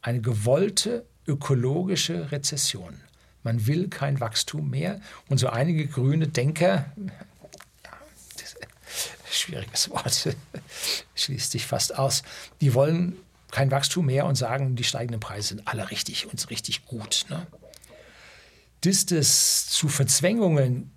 Eine 0.01 0.21
gewollte 0.21 1.05
ökologische 1.27 2.31
Rezession. 2.31 3.01
Man 3.43 3.67
will 3.67 3.89
kein 3.89 4.21
Wachstum 4.21 4.69
mehr. 4.69 5.01
Und 5.27 5.39
so 5.39 5.47
einige 5.47 5.87
grüne 5.87 6.29
Denker, 6.29 6.85
schwieriges 9.49 9.89
Wort, 9.91 10.35
schließt 11.15 11.51
sich 11.51 11.65
fast 11.65 11.97
aus, 11.97 12.23
die 12.61 12.73
wollen 12.73 13.17
kein 13.51 13.71
Wachstum 13.71 14.05
mehr 14.05 14.25
und 14.25 14.35
sagen, 14.35 14.75
die 14.75 14.83
steigenden 14.83 15.19
Preise 15.19 15.49
sind 15.49 15.67
alle 15.67 15.89
richtig 15.89 16.27
und 16.27 16.49
richtig 16.49 16.85
gut. 16.85 17.25
Ne? 17.29 17.47
Dass 18.81 19.05
das 19.05 19.67
zu 19.67 19.89
Verzwängungen 19.89 20.91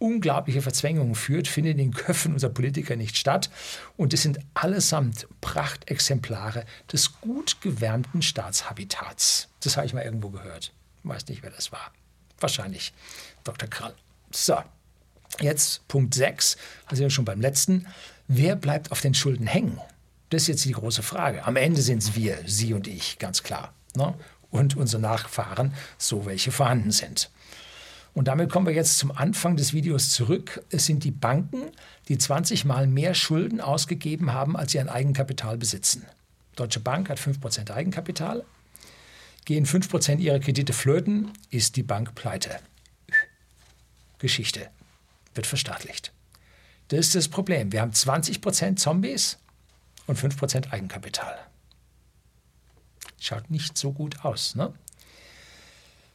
unglaubliche 0.00 0.62
Verzwängungen 0.62 1.14
führt, 1.14 1.46
findet 1.46 1.72
in 1.72 1.78
den 1.78 1.92
Köpfen 1.92 2.32
unserer 2.32 2.50
Politiker 2.50 2.96
nicht 2.96 3.18
statt. 3.18 3.50
Und 3.96 4.14
es 4.14 4.22
sind 4.22 4.40
allesamt 4.54 5.28
Prachtexemplare 5.42 6.64
des 6.90 7.20
gut 7.20 7.60
gewärmten 7.60 8.22
Staatshabitats. 8.22 9.48
Das 9.60 9.76
habe 9.76 9.86
ich 9.86 9.92
mal 9.92 10.02
irgendwo 10.02 10.30
gehört. 10.30 10.72
Weiß 11.02 11.28
nicht, 11.28 11.42
wer 11.42 11.50
das 11.50 11.70
war. 11.70 11.92
Wahrscheinlich 12.40 12.94
Dr. 13.44 13.68
Krall. 13.68 13.94
So, 14.30 14.56
jetzt 15.40 15.86
Punkt 15.88 16.14
6, 16.14 16.56
also 16.86 17.08
schon 17.10 17.24
beim 17.24 17.40
letzten. 17.40 17.86
Wer 18.28 18.56
bleibt 18.56 18.92
auf 18.92 19.00
den 19.00 19.14
Schulden 19.14 19.46
hängen? 19.46 19.80
Das 20.30 20.42
ist 20.42 20.48
jetzt 20.48 20.64
die 20.64 20.72
große 20.72 21.02
Frage. 21.02 21.44
Am 21.44 21.56
Ende 21.56 21.82
sind 21.82 22.02
es 22.02 22.14
wir, 22.14 22.38
Sie 22.46 22.72
und 22.74 22.86
ich, 22.86 23.18
ganz 23.18 23.42
klar. 23.42 23.72
Ne? 23.96 24.14
Und 24.50 24.76
unsere 24.76 25.02
Nachfahren, 25.02 25.74
so 25.98 26.26
welche 26.26 26.52
vorhanden 26.52 26.92
sind. 26.92 27.30
Und 28.14 28.28
damit 28.28 28.50
kommen 28.50 28.66
wir 28.66 28.74
jetzt 28.74 28.98
zum 28.98 29.12
Anfang 29.12 29.56
des 29.56 29.72
Videos 29.72 30.10
zurück. 30.10 30.64
Es 30.70 30.86
sind 30.86 31.04
die 31.04 31.10
Banken, 31.10 31.70
die 32.08 32.18
20 32.18 32.64
Mal 32.64 32.86
mehr 32.86 33.14
Schulden 33.14 33.60
ausgegeben 33.60 34.32
haben, 34.32 34.56
als 34.56 34.72
sie 34.72 34.80
an 34.80 34.88
Eigenkapital 34.88 35.56
besitzen. 35.56 36.04
Deutsche 36.56 36.80
Bank 36.80 37.08
hat 37.08 37.18
5% 37.18 37.70
Eigenkapital. 37.70 38.44
Gehen 39.44 39.66
5% 39.66 40.18
ihrer 40.18 40.40
Kredite 40.40 40.72
flöten, 40.72 41.32
ist 41.50 41.76
die 41.76 41.82
Bank 41.82 42.14
pleite. 42.14 42.58
Geschichte 44.18 44.68
wird 45.34 45.46
verstaatlicht. 45.46 46.12
Das 46.88 47.00
ist 47.00 47.14
das 47.14 47.28
Problem. 47.28 47.72
Wir 47.72 47.82
haben 47.82 47.92
20% 47.92 48.76
Zombies 48.76 49.38
und 50.06 50.18
5% 50.18 50.72
Eigenkapital. 50.72 51.38
Schaut 53.18 53.50
nicht 53.50 53.78
so 53.78 53.92
gut 53.92 54.24
aus. 54.24 54.54
Ne? 54.54 54.72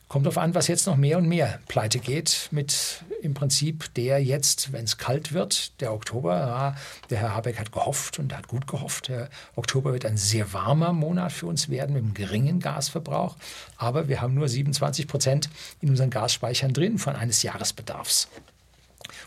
Kommt 0.08 0.26
darauf 0.26 0.38
an, 0.38 0.54
was 0.54 0.68
jetzt 0.68 0.86
noch 0.86 0.98
mehr 0.98 1.18
und 1.18 1.28
mehr 1.28 1.60
pleite 1.68 2.00
geht, 2.00 2.50
mit 2.52 3.04
im 3.22 3.34
Prinzip 3.34 3.92
der 3.96 4.24
jetzt, 4.24 4.72
wenn 4.72 4.84
es 4.86 4.98
kalt 4.98 5.34
wird, 5.34 5.80
der 5.82 5.94
Oktober. 5.94 6.36
Ja, 6.36 6.76
der 7.10 7.20
Herr 7.20 7.36
Habeck 7.36 7.60
hat 7.60 7.72
gehofft 7.72 8.20
und 8.20 8.36
hat 8.36 8.48
gut 8.48 8.68
gehofft. 8.68 9.08
Der 9.08 9.30
Oktober 9.56 9.94
wird 9.94 10.06
ein 10.06 10.18
sehr 10.18 10.54
warmer 10.54 10.94
Monat 10.94 11.32
für 11.32 11.48
uns 11.48 11.70
werden 11.70 11.94
mit 11.94 12.04
einem 12.04 12.14
geringen 12.14 12.60
Gasverbrauch. 12.60 13.36
Aber 13.78 14.08
wir 14.08 14.22
haben 14.22 14.36
nur 14.36 14.48
27 14.48 15.08
Prozent 15.08 15.50
in 15.82 15.90
unseren 15.90 16.12
Gasspeichern 16.12 16.74
drin 16.74 17.00
von 17.00 17.16
eines 17.16 17.42
Jahresbedarfs. 17.42 18.28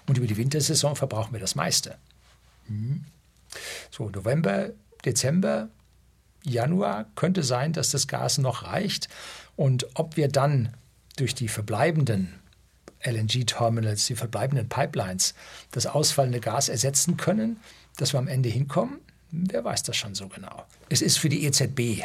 Und 0.07 0.19
über 0.19 0.27
die 0.27 0.37
Wintersaison 0.37 0.97
verbrauchen 0.97 1.33
wir 1.33 1.41
das 1.41 1.55
meiste. 1.55 1.97
Hm. 2.67 3.05
So, 3.91 4.11
November, 4.11 4.71
Dezember, 5.05 5.69
Januar 6.45 7.07
könnte 7.15 7.43
sein, 7.43 7.73
dass 7.73 7.91
das 7.91 8.07
Gas 8.07 8.39
noch 8.39 8.65
reicht. 8.65 9.09
Und 9.57 9.87
ob 9.95 10.17
wir 10.17 10.29
dann 10.29 10.75
durch 11.17 11.35
die 11.35 11.49
verbleibenden 11.49 12.35
LNG-Terminals, 13.05 14.07
die 14.07 14.17
verbleibenden 14.17 14.69
Pipelines, 14.69 15.35
das 15.73 15.87
ausfallende 15.87 16.41
Gas 16.41 16.69
ersetzen 16.69 17.17
können, 17.17 17.59
dass 17.97 18.13
wir 18.13 18.19
am 18.19 18.29
Ende 18.29 18.49
hinkommen, 18.49 18.99
wer 19.31 19.65
weiß 19.65 19.83
das 19.83 19.97
schon 19.97 20.15
so 20.15 20.29
genau. 20.29 20.65
Es 20.89 21.03
ist 21.03 21.19
für 21.19 21.29
die 21.29 21.45
EZB 21.45 22.05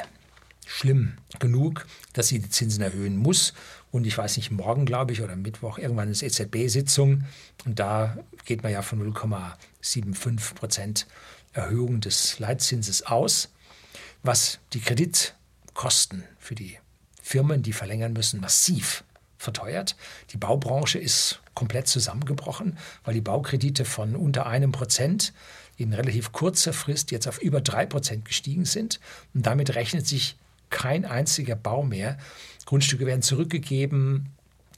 schlimm 0.65 1.17
genug, 1.39 1.85
dass 2.13 2.27
sie 2.27 2.39
die 2.39 2.49
Zinsen 2.49 2.83
erhöhen 2.83 3.17
muss. 3.17 3.53
Und 3.93 4.07
ich 4.07 4.17
weiß 4.17 4.37
nicht, 4.37 4.49
morgen, 4.49 4.87
glaube 4.87 5.13
ich, 5.13 5.21
oder 5.21 5.35
Mittwoch, 5.35 5.77
irgendwann 5.77 6.09
ist 6.09 6.23
EZB-Sitzung. 6.23 7.25
Und 7.63 7.77
da 7.77 8.17
geht 8.43 8.63
man 8.63 8.71
ja 8.71 8.81
von 8.81 9.13
0,75 9.13 10.55
Prozent 10.55 11.07
Erhöhung 11.53 12.01
des 12.01 12.39
Leitzinses 12.39 13.03
aus, 13.05 13.49
was 14.23 14.57
die 14.73 14.81
Kreditkosten 14.81 16.23
für 16.39 16.55
die 16.55 16.79
Firmen, 17.21 17.61
die 17.61 17.71
verlängern 17.71 18.13
müssen, 18.13 18.41
massiv 18.41 19.03
verteuert. 19.37 19.95
Die 20.31 20.37
Baubranche 20.37 20.97
ist 20.97 21.39
komplett 21.53 21.87
zusammengebrochen, 21.87 22.79
weil 23.03 23.13
die 23.13 23.21
Baukredite 23.21 23.85
von 23.85 24.15
unter 24.15 24.47
einem 24.47 24.71
Prozent 24.71 25.33
in 25.77 25.93
relativ 25.93 26.31
kurzer 26.31 26.73
Frist 26.73 27.11
jetzt 27.11 27.27
auf 27.27 27.39
über 27.39 27.61
drei 27.61 27.85
Prozent 27.85 28.25
gestiegen 28.25 28.65
sind. 28.65 28.99
Und 29.35 29.45
damit 29.45 29.75
rechnet 29.75 30.07
sich 30.07 30.35
kein 30.73 31.05
einziger 31.05 31.55
Bau 31.55 31.83
mehr. 31.83 32.17
Grundstücke 32.65 33.05
werden 33.05 33.21
zurückgegeben, 33.21 34.29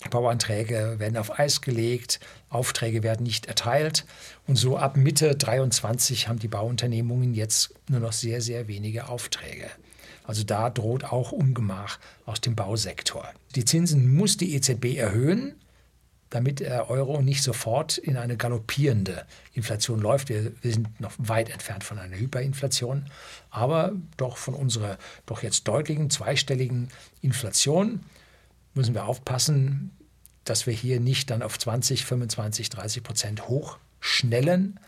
Bauanträge 0.09 0.95
werden 0.97 1.17
auf 1.17 1.39
Eis 1.39 1.61
gelegt, 1.61 2.19
Aufträge 2.49 3.03
werden 3.03 3.23
nicht 3.23 3.47
erteilt. 3.47 4.05
Und 4.47 4.55
so 4.55 4.77
ab 4.77 4.97
Mitte 4.97 5.35
23 5.35 6.27
haben 6.27 6.39
die 6.39 6.47
Bauunternehmungen 6.47 7.33
jetzt 7.33 7.73
nur 7.89 7.99
noch 7.99 8.13
sehr, 8.13 8.41
sehr 8.41 8.67
wenige 8.67 9.07
Aufträge. 9.09 9.69
Also 10.23 10.43
da 10.43 10.69
droht 10.69 11.03
auch 11.03 11.31
Ungemach 11.31 11.99
aus 12.25 12.41
dem 12.41 12.55
Bausektor. 12.55 13.29
Die 13.55 13.65
Zinsen 13.65 14.13
muss 14.13 14.37
die 14.37 14.55
EZB 14.55 14.97
erhöhen, 14.97 15.55
damit 16.29 16.59
der 16.59 16.89
Euro 16.89 17.21
nicht 17.21 17.43
sofort 17.43 17.97
in 17.97 18.17
eine 18.17 18.37
galoppierende 18.37 19.25
Inflation 19.53 19.99
läuft. 19.99 20.29
Wir, 20.29 20.51
wir, 20.61 20.73
sind 20.73 20.99
noch 20.99 21.13
weit 21.17 21.49
entfernt 21.49 21.83
von 21.83 21.99
einer 21.99 22.17
Hyperinflation, 22.17 23.05
aber 23.49 23.93
doch 24.17 24.37
von 24.37 24.53
unserer 24.53 24.97
doch 25.25 25.43
jetzt 25.43 25.67
deutlichen 25.67 26.09
zweistelligen 26.09 26.89
Inflation 27.21 28.01
müssen 28.73 28.93
wir 28.93 29.05
aufpassen, 29.05 29.91
dass 30.43 30.67
wir 30.67 30.73
hier 30.73 30.99
nicht 30.99 31.29
dann 31.29 31.41
auf 31.41 31.57
20, 31.57 32.05
25, 32.05 32.69
30 32.69 33.03
Prozent 33.03 33.47
hochschnellen 33.47 34.79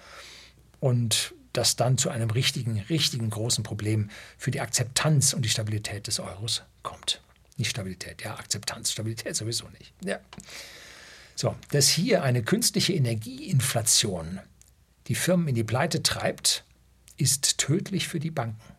und 0.80 1.34
das 1.54 1.76
dann 1.76 1.98
zu 1.98 2.10
einem 2.10 2.30
richtigen, 2.30 2.80
richtigen 2.90 3.30
großen 3.30 3.64
Problem 3.64 4.10
für 4.38 4.52
die 4.52 4.62
Akzeptanz 4.62 5.34
und 5.34 5.44
die 5.44 5.50
Stabilität 5.50 6.08
des 6.08 6.20
Euros 6.20 6.64
kommt. 6.84 7.22
Nicht 7.58 7.72
Stabilität, 7.72 8.22
ja, 8.22 8.36
Akzeptanz. 8.36 8.92
Stabilität 8.92 9.36
sowieso 9.36 9.68
nicht. 9.70 9.92
Ja. 10.04 10.20
So, 11.38 11.56
dass 11.70 11.88
hier 11.88 12.24
eine 12.24 12.42
künstliche 12.42 12.94
Energieinflation 12.94 14.40
die 15.06 15.14
Firmen 15.14 15.48
in 15.48 15.56
die 15.56 15.64
Pleite 15.64 16.02
treibt, 16.02 16.66
ist 17.16 17.60
tödlich 17.60 18.08
für 18.08 18.20
die 18.20 18.32
Banken. 18.32 18.74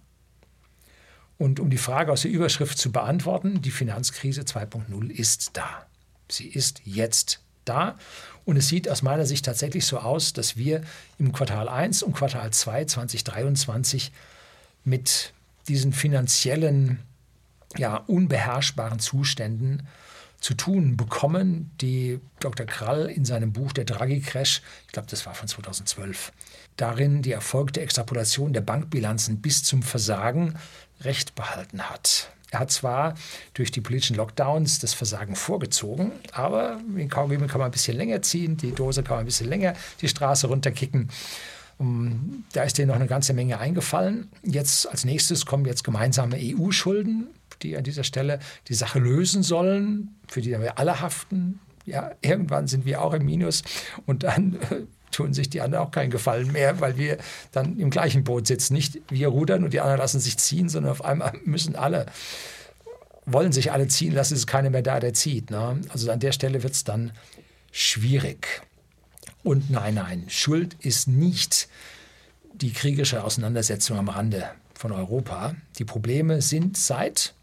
Und 1.39 1.61
um 1.61 1.71
die 1.71 1.79
Frage 1.79 2.11
aus 2.11 2.23
der 2.23 2.33
Überschrift 2.33 2.77
zu 2.77 2.91
beantworten, 2.91 3.63
die 3.63 3.71
Finanzkrise 3.71 4.41
2.0 4.41 5.09
ist 5.09 5.51
da. 5.57 5.87
Sie 6.29 6.49
ist 6.49 6.83
jetzt 6.85 7.41
da. 7.65 7.97
Und 8.45 8.57
es 8.57 8.67
sieht 8.67 8.89
aus 8.89 9.03
meiner 9.03 9.25
Sicht 9.25 9.45
tatsächlich 9.45 9.87
so 9.87 9.99
aus, 9.99 10.33
dass 10.33 10.57
wir 10.57 10.83
im 11.17 11.31
Quartal 11.31 11.69
1 11.69 12.03
und 12.03 12.13
Quartal 12.13 12.53
2 12.53 12.87
2023 12.87 14.11
mit 14.83 15.33
diesen 15.69 15.93
finanziellen, 15.93 16.99
ja, 17.77 17.99
unbeherrschbaren 17.99 18.99
Zuständen 18.99 19.87
zu 20.41 20.55
tun 20.55 20.97
bekommen, 20.97 21.71
die 21.81 22.21
Dr. 22.41 22.67
Krall 22.67 23.07
in 23.07 23.25
seinem 23.25 23.53
Buch 23.53 23.73
Der 23.73 23.85
Draghi-Crash, 23.85 24.63
ich 24.87 24.93
glaube, 24.93 25.09
das 25.11 25.27
war 25.27 25.35
von 25.35 25.49
2012, 25.49 26.33
darin 26.77 27.23
die 27.23 27.33
erfolgte 27.33 27.81
Extrapolation 27.81 28.53
der 28.53 28.61
Bankbilanzen 28.61 29.41
bis 29.41 29.65
zum 29.65 29.83
Versagen 29.83 30.55
recht 31.01 31.35
behalten 31.35 31.83
hat. 31.83 32.31
Er 32.51 32.61
hat 32.61 32.71
zwar 32.71 33.15
durch 33.53 33.71
die 33.71 33.83
politischen 33.83 34.17
Lockdowns 34.17 34.79
das 34.79 34.95
Versagen 34.95 35.37
vorgezogen, 35.37 36.13
aber 36.33 36.81
den 36.87 37.11
Kaugummi 37.11 37.47
kann 37.47 37.59
man 37.59 37.69
ein 37.69 37.73
bisschen 37.73 37.97
länger 37.97 38.23
ziehen, 38.23 38.57
die 38.57 38.73
Dose 38.73 39.03
kann 39.03 39.17
man 39.17 39.25
ein 39.25 39.27
bisschen 39.27 39.49
länger 39.49 39.75
die 40.01 40.09
Straße 40.09 40.47
runterkicken. 40.47 41.11
Da 42.53 42.63
ist 42.63 42.79
denen 42.79 42.89
noch 42.89 42.97
eine 42.97 43.07
ganze 43.07 43.35
Menge 43.35 43.59
eingefallen. 43.59 44.31
Jetzt 44.43 44.89
als 44.89 45.05
nächstes 45.05 45.47
kommen 45.47 45.65
jetzt 45.65 45.85
gemeinsame 45.85 46.37
EU-Schulden, 46.37 47.29
die 47.63 47.77
an 47.77 47.85
dieser 47.85 48.05
Stelle 48.05 48.39
die 48.69 48.75
Sache 48.75 48.99
lösen 48.99 49.43
sollen, 49.43 50.17
für 50.29 50.41
die 50.41 50.51
wir 50.51 50.79
alle 50.79 51.01
haften. 51.01 51.61
Ja, 51.85 52.13
irgendwann 52.21 52.67
sind 52.67 52.85
wir 52.85 53.03
auch 53.03 53.15
im 53.15 53.25
Minus 53.25 53.63
und 54.07 54.23
dann 54.23 54.59
äh, 54.71 54.83
tun 55.11 55.33
sich 55.33 55.49
die 55.49 55.61
anderen 55.61 55.87
auch 55.87 55.91
keinen 55.91 56.11
Gefallen 56.11 56.53
mehr, 56.53 56.81
weil 56.81 56.99
wir 56.99 57.19
dann 57.53 57.79
im 57.79 57.91
gleichen 57.91 58.25
Boot 58.25 58.47
sitzen. 58.47 58.75
Nicht 58.75 59.01
wir 59.09 59.29
rudern 59.29 59.65
und 59.65 59.73
die 59.73 59.81
anderen 59.81 59.99
lassen 59.99 60.21
sich 60.21 60.37
ziehen, 60.37 60.69
sondern 60.69 60.93
auf 60.93 61.05
einmal 61.05 61.33
müssen 61.45 61.77
alle, 61.77 62.07
wollen 63.25 63.53
sich 63.53 63.73
alle 63.73 63.89
ziehen 63.89 64.15
lassen, 64.15 64.35
es 64.35 64.41
ist 64.41 64.47
keiner 64.47 64.71
mehr 64.71 64.83
da, 64.83 65.01
der 65.01 65.15
zieht. 65.15 65.51
Ne? 65.51 65.81
Also 65.89 66.11
an 66.11 66.21
der 66.21 66.33
Stelle 66.33 66.63
wird 66.63 66.75
es 66.75 66.85
dann 66.85 67.13
schwierig. 67.73 68.63
Und 69.43 69.71
nein, 69.71 69.95
nein, 69.95 70.25
Schuld 70.29 70.77
ist 70.81 71.09
nicht 71.09 71.69
die 72.55 72.73
kriegerische 72.73 73.23
Auseinandersetzung 73.23 73.99
am 73.99 74.09
Rande 74.09 74.51
von 74.75 74.93
Europa. 74.93 75.55
Die 75.79 75.85
Probleme 75.85 76.43
sind 76.43 76.77
seit 76.77 77.35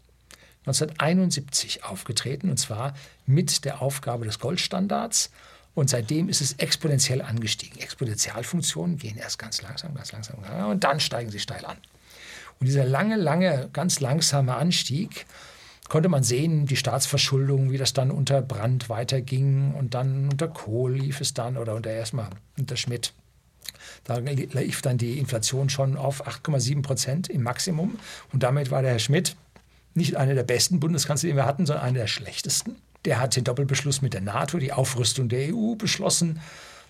1971 0.66 1.84
aufgetreten, 1.84 2.50
und 2.50 2.58
zwar 2.58 2.94
mit 3.24 3.64
der 3.64 3.80
Aufgabe 3.82 4.24
des 4.24 4.40
Goldstandards 4.40 5.30
und 5.74 5.90
seitdem 5.90 6.28
ist 6.28 6.40
es 6.40 6.54
exponentiell 6.54 7.22
angestiegen. 7.22 7.78
Exponentialfunktionen 7.78 8.96
gehen 8.96 9.16
erst 9.16 9.38
ganz 9.38 9.62
langsam, 9.62 9.94
ganz 9.94 10.10
langsam 10.12 10.36
und 10.70 10.82
dann 10.82 11.00
steigen 11.00 11.30
sie 11.30 11.38
steil 11.38 11.64
an. 11.64 11.76
Und 12.58 12.66
dieser 12.66 12.84
lange, 12.84 13.16
lange, 13.16 13.68
ganz 13.72 14.00
langsame 14.00 14.56
Anstieg 14.56 15.26
konnte 15.88 16.08
man 16.08 16.22
sehen, 16.22 16.66
die 16.66 16.76
Staatsverschuldung, 16.76 17.70
wie 17.70 17.78
das 17.78 17.92
dann 17.92 18.10
unter 18.10 18.42
Brandt 18.42 18.88
weiterging 18.88 19.74
und 19.74 19.94
dann 19.94 20.30
unter 20.30 20.48
Kohl 20.48 20.94
lief 20.94 21.20
es 21.20 21.34
dann 21.34 21.56
oder 21.56 21.74
unter 21.74 21.90
erstmal 21.90 22.30
unter 22.58 22.76
Schmidt. 22.76 23.12
Da 24.04 24.16
lief 24.16 24.82
dann 24.82 24.98
die 24.98 25.18
Inflation 25.18 25.68
schon 25.68 25.96
auf 25.96 26.26
8,7 26.26 26.82
Prozent 26.82 27.28
im 27.28 27.42
Maximum 27.42 27.98
und 28.32 28.42
damit 28.42 28.70
war 28.70 28.82
der 28.82 28.92
Herr 28.92 28.98
Schmidt 28.98 29.36
nicht 29.96 30.16
einer 30.16 30.34
der 30.34 30.42
besten 30.42 30.80
Bundeskanzler, 30.80 31.28
den 31.28 31.36
wir 31.36 31.46
hatten, 31.46 31.66
sondern 31.66 31.84
einer 31.84 32.00
der 32.00 32.06
schlechtesten 32.06 32.76
Der 33.04 33.20
hat 33.20 33.36
den 33.36 33.44
Doppelbeschluss 33.44 34.02
mit 34.02 34.14
der 34.14 34.20
NATO, 34.20 34.58
die 34.58 34.72
Aufrüstung 34.72 35.28
der 35.28 35.54
EU 35.54 35.74
beschlossen 35.74 36.40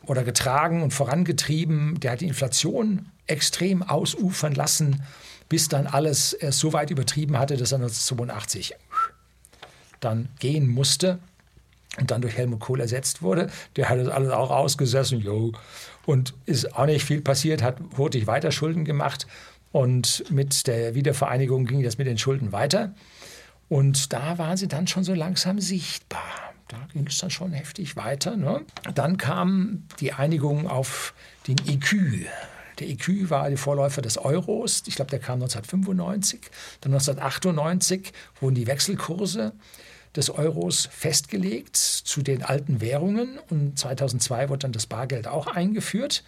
oder 0.06 0.24
getragen 0.24 0.82
und 0.82 0.92
vorangetrieben. 0.92 2.00
Der 2.00 2.12
hat 2.12 2.20
die 2.20 2.28
Inflation 2.28 3.06
extrem 3.26 3.82
ausufern 3.82 4.54
lassen, 4.54 5.02
bis 5.48 5.68
dann 5.68 5.86
alles 5.86 6.32
erst 6.32 6.58
so 6.58 6.72
weit 6.72 6.90
übertrieben 6.90 7.38
hatte, 7.38 7.56
dass 7.56 7.72
er 7.72 7.76
1982 7.76 8.74
dann 10.00 10.28
gehen 10.38 10.68
musste 10.68 11.18
und 11.98 12.10
dann 12.10 12.20
durch 12.20 12.36
Helmut 12.36 12.60
Kohl 12.60 12.80
ersetzt 12.80 13.22
wurde. 13.22 13.50
Der 13.76 13.88
hat 13.88 13.98
das 13.98 14.08
alles 14.08 14.30
auch 14.30 14.50
ausgesessen, 14.50 15.20
jo. 15.20 15.52
Und 16.04 16.34
ist 16.44 16.76
auch 16.76 16.86
nicht 16.86 17.04
viel 17.04 17.20
passiert, 17.20 17.62
hat 17.62 17.78
hurtig 17.96 18.26
weiter 18.26 18.52
Schulden 18.52 18.84
gemacht. 18.84 19.26
Und 19.72 20.24
mit 20.30 20.66
der 20.66 20.94
Wiedervereinigung 20.94 21.66
ging 21.66 21.82
das 21.82 21.98
mit 21.98 22.06
den 22.06 22.18
Schulden 22.18 22.52
weiter. 22.52 22.94
Und 23.68 24.12
da 24.12 24.38
waren 24.38 24.56
sie 24.56 24.68
dann 24.68 24.86
schon 24.86 25.04
so 25.04 25.14
langsam 25.14 25.60
sichtbar. 25.60 26.22
Da 26.68 26.78
ging 26.92 27.06
es 27.06 27.18
dann 27.18 27.30
schon 27.30 27.52
heftig 27.52 27.96
weiter. 27.96 28.36
Ne? 28.36 28.64
Dann 28.94 29.16
kam 29.16 29.84
die 30.00 30.12
Einigung 30.12 30.66
auf 30.68 31.14
den 31.46 31.56
EQ. 31.66 32.26
Der 32.78 32.88
EQ 32.88 33.30
war 33.30 33.48
der 33.48 33.58
Vorläufer 33.58 34.02
des 34.02 34.18
Euros. 34.18 34.82
Ich 34.86 34.96
glaube, 34.96 35.10
der 35.10 35.20
kam 35.20 35.34
1995. 35.34 36.40
Dann 36.80 36.92
1998 36.92 38.12
wurden 38.40 38.54
die 38.54 38.66
Wechselkurse 38.66 39.52
des 40.14 40.30
Euros 40.30 40.88
festgelegt 40.90 41.76
zu 41.76 42.22
den 42.22 42.42
alten 42.42 42.80
Währungen 42.80 43.38
und 43.50 43.78
2002 43.78 44.48
wurde 44.48 44.60
dann 44.60 44.72
das 44.72 44.86
Bargeld 44.86 45.28
auch 45.28 45.46
eingeführt. 45.46 46.24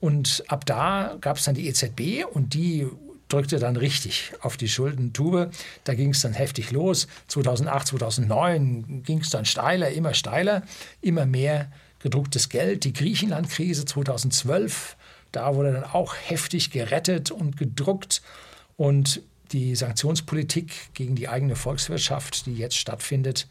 Und 0.00 0.44
ab 0.48 0.64
da 0.64 1.16
gab 1.20 1.36
es 1.36 1.44
dann 1.44 1.54
die 1.54 1.68
EZB 1.68 2.24
und 2.32 2.54
die 2.54 2.88
drückte 3.28 3.58
dann 3.58 3.76
richtig 3.76 4.32
auf 4.40 4.56
die 4.56 4.68
Schuldentube. 4.68 5.50
Da 5.84 5.94
ging 5.94 6.10
es 6.10 6.20
dann 6.20 6.32
heftig 6.32 6.70
los. 6.72 7.06
2008, 7.28 7.88
2009 7.88 9.02
ging 9.04 9.20
es 9.20 9.30
dann 9.30 9.44
steiler, 9.44 9.90
immer 9.90 10.14
steiler, 10.14 10.62
immer 11.00 11.26
mehr 11.26 11.70
gedrucktes 12.00 12.48
Geld. 12.48 12.84
Die 12.84 12.92
Griechenland-Krise 12.92 13.84
2012, 13.84 14.96
da 15.32 15.54
wurde 15.54 15.72
dann 15.72 15.84
auch 15.84 16.14
heftig 16.16 16.70
gerettet 16.70 17.30
und 17.30 17.56
gedruckt. 17.56 18.22
Und 18.76 19.22
die 19.52 19.74
Sanktionspolitik 19.74 20.94
gegen 20.94 21.14
die 21.14 21.28
eigene 21.28 21.56
Volkswirtschaft, 21.56 22.46
die 22.46 22.54
jetzt 22.54 22.76
stattfindet, 22.76 23.48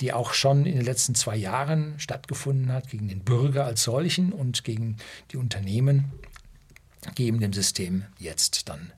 die 0.00 0.12
auch 0.12 0.34
schon 0.34 0.66
in 0.66 0.76
den 0.76 0.84
letzten 0.84 1.14
zwei 1.14 1.36
Jahren 1.36 1.94
stattgefunden 1.98 2.72
hat, 2.72 2.88
gegen 2.88 3.08
den 3.08 3.20
Bürger 3.20 3.64
als 3.64 3.82
solchen 3.82 4.32
und 4.32 4.64
gegen 4.64 4.96
die 5.32 5.36
Unternehmen, 5.36 6.12
geben 7.14 7.40
dem 7.40 7.52
System 7.52 8.04
jetzt 8.18 8.68
dann 8.68 8.92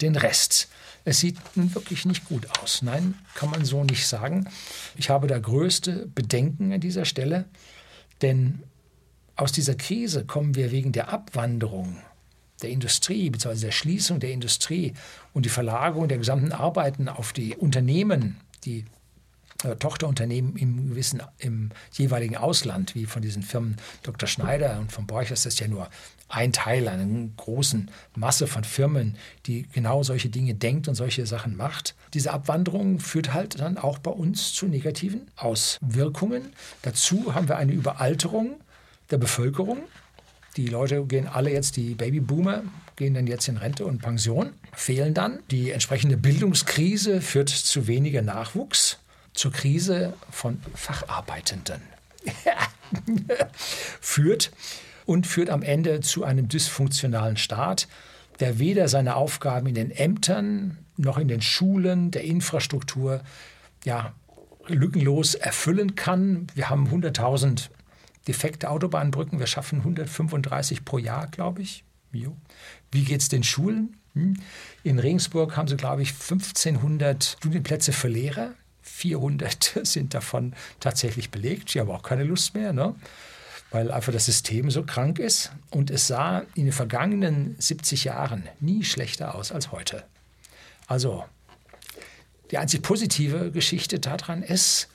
den 0.00 0.16
Rest. 0.16 0.68
Es 1.04 1.20
sieht 1.20 1.38
nun 1.56 1.74
wirklich 1.74 2.04
nicht 2.04 2.24
gut 2.26 2.46
aus. 2.60 2.82
Nein, 2.82 3.14
kann 3.34 3.50
man 3.50 3.64
so 3.64 3.84
nicht 3.84 4.06
sagen. 4.06 4.48
Ich 4.96 5.08
habe 5.08 5.26
da 5.26 5.38
größte 5.38 6.06
Bedenken 6.14 6.72
an 6.72 6.80
dieser 6.80 7.04
Stelle, 7.04 7.46
denn 8.22 8.62
aus 9.36 9.52
dieser 9.52 9.74
Krise 9.74 10.24
kommen 10.24 10.54
wir 10.54 10.70
wegen 10.70 10.92
der 10.92 11.12
Abwanderung 11.12 11.98
der 12.62 12.70
Industrie 12.70 13.30
bzw. 13.30 13.66
der 13.66 13.70
Schließung 13.70 14.20
der 14.20 14.32
Industrie 14.32 14.94
und 15.34 15.44
die 15.44 15.50
Verlagerung 15.50 16.08
der 16.08 16.18
gesamten 16.18 16.52
Arbeiten 16.52 17.08
auf 17.08 17.32
die 17.32 17.54
Unternehmen, 17.54 18.38
die 18.64 18.84
Tochterunternehmen 19.74 20.56
im 20.56 20.88
gewissen 20.90 21.22
im 21.38 21.70
jeweiligen 21.92 22.36
Ausland, 22.36 22.94
wie 22.94 23.06
von 23.06 23.22
diesen 23.22 23.42
Firmen 23.42 23.76
Dr. 24.02 24.28
Schneider 24.28 24.78
und 24.78 24.92
von 24.92 25.06
das 25.06 25.46
ist 25.46 25.60
ja 25.60 25.68
nur 25.68 25.88
ein 26.28 26.52
Teil 26.52 26.88
einer 26.88 27.06
großen 27.36 27.90
Masse 28.14 28.46
von 28.46 28.64
Firmen, 28.64 29.16
die 29.46 29.66
genau 29.72 30.02
solche 30.02 30.28
Dinge 30.28 30.54
denkt 30.54 30.88
und 30.88 30.94
solche 30.94 31.26
Sachen 31.26 31.56
macht. 31.56 31.94
Diese 32.14 32.32
Abwanderung 32.32 32.98
führt 32.98 33.32
halt 33.32 33.60
dann 33.60 33.78
auch 33.78 33.98
bei 33.98 34.10
uns 34.10 34.52
zu 34.52 34.66
negativen 34.66 35.28
Auswirkungen. 35.36 36.52
Dazu 36.82 37.34
haben 37.34 37.48
wir 37.48 37.56
eine 37.56 37.72
Überalterung 37.72 38.56
der 39.10 39.18
Bevölkerung. 39.18 39.78
Die 40.56 40.66
Leute 40.66 41.04
gehen 41.04 41.28
alle 41.28 41.52
jetzt, 41.52 41.76
die 41.76 41.94
Babyboomer, 41.94 42.62
gehen 42.96 43.14
dann 43.14 43.26
jetzt 43.26 43.46
in 43.46 43.58
Rente 43.58 43.84
und 43.84 44.00
Pension, 44.00 44.54
fehlen 44.72 45.12
dann. 45.12 45.40
Die 45.50 45.70
entsprechende 45.70 46.16
Bildungskrise 46.16 47.20
führt 47.20 47.50
zu 47.50 47.86
weniger 47.86 48.22
Nachwuchs, 48.22 48.98
zur 49.36 49.52
Krise 49.52 50.14
von 50.30 50.60
Facharbeitenden. 50.74 51.80
führt 54.00 54.50
und 55.04 55.26
führt 55.26 55.50
am 55.50 55.62
Ende 55.62 56.00
zu 56.00 56.24
einem 56.24 56.48
dysfunktionalen 56.48 57.36
Staat, 57.36 57.88
der 58.40 58.58
weder 58.58 58.88
seine 58.88 59.16
Aufgaben 59.16 59.66
in 59.66 59.74
den 59.74 59.90
Ämtern 59.90 60.78
noch 60.96 61.18
in 61.18 61.28
den 61.28 61.42
Schulen, 61.42 62.10
der 62.10 62.24
Infrastruktur 62.24 63.22
ja, 63.84 64.12
lückenlos 64.66 65.34
erfüllen 65.34 65.94
kann. 65.94 66.48
Wir 66.54 66.68
haben 66.68 66.88
100.000 66.88 67.68
defekte 68.26 68.70
Autobahnbrücken. 68.70 69.38
Wir 69.38 69.46
schaffen 69.46 69.78
135 69.78 70.84
pro 70.84 70.98
Jahr, 70.98 71.28
glaube 71.28 71.62
ich. 71.62 71.84
Wie 72.90 73.04
geht 73.04 73.20
es 73.20 73.28
den 73.28 73.42
Schulen? 73.42 73.96
Hm? 74.14 74.38
In 74.82 74.98
Regensburg 74.98 75.56
haben 75.56 75.68
sie, 75.68 75.76
glaube 75.76 76.02
ich, 76.02 76.12
1500 76.12 77.36
Studienplätze 77.38 77.92
für 77.92 78.08
Lehrer. 78.08 78.54
400 78.86 79.80
sind 79.82 80.14
davon 80.14 80.54
tatsächlich 80.80 81.30
belegt. 81.30 81.74
Die 81.74 81.80
haben 81.80 81.90
auch 81.90 82.02
keine 82.02 82.24
Lust 82.24 82.54
mehr, 82.54 82.72
ne? 82.72 82.94
weil 83.70 83.90
einfach 83.90 84.12
das 84.12 84.26
System 84.26 84.70
so 84.70 84.84
krank 84.84 85.18
ist. 85.18 85.50
Und 85.70 85.90
es 85.90 86.06
sah 86.06 86.40
in 86.54 86.64
den 86.64 86.72
vergangenen 86.72 87.56
70 87.58 88.04
Jahren 88.04 88.48
nie 88.60 88.84
schlechter 88.84 89.34
aus 89.34 89.52
als 89.52 89.72
heute. 89.72 90.04
Also 90.86 91.24
die 92.50 92.58
einzig 92.58 92.82
positive 92.82 93.50
Geschichte 93.50 93.98
daran 93.98 94.42
ist, 94.42 94.88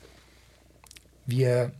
wir 1.26 1.72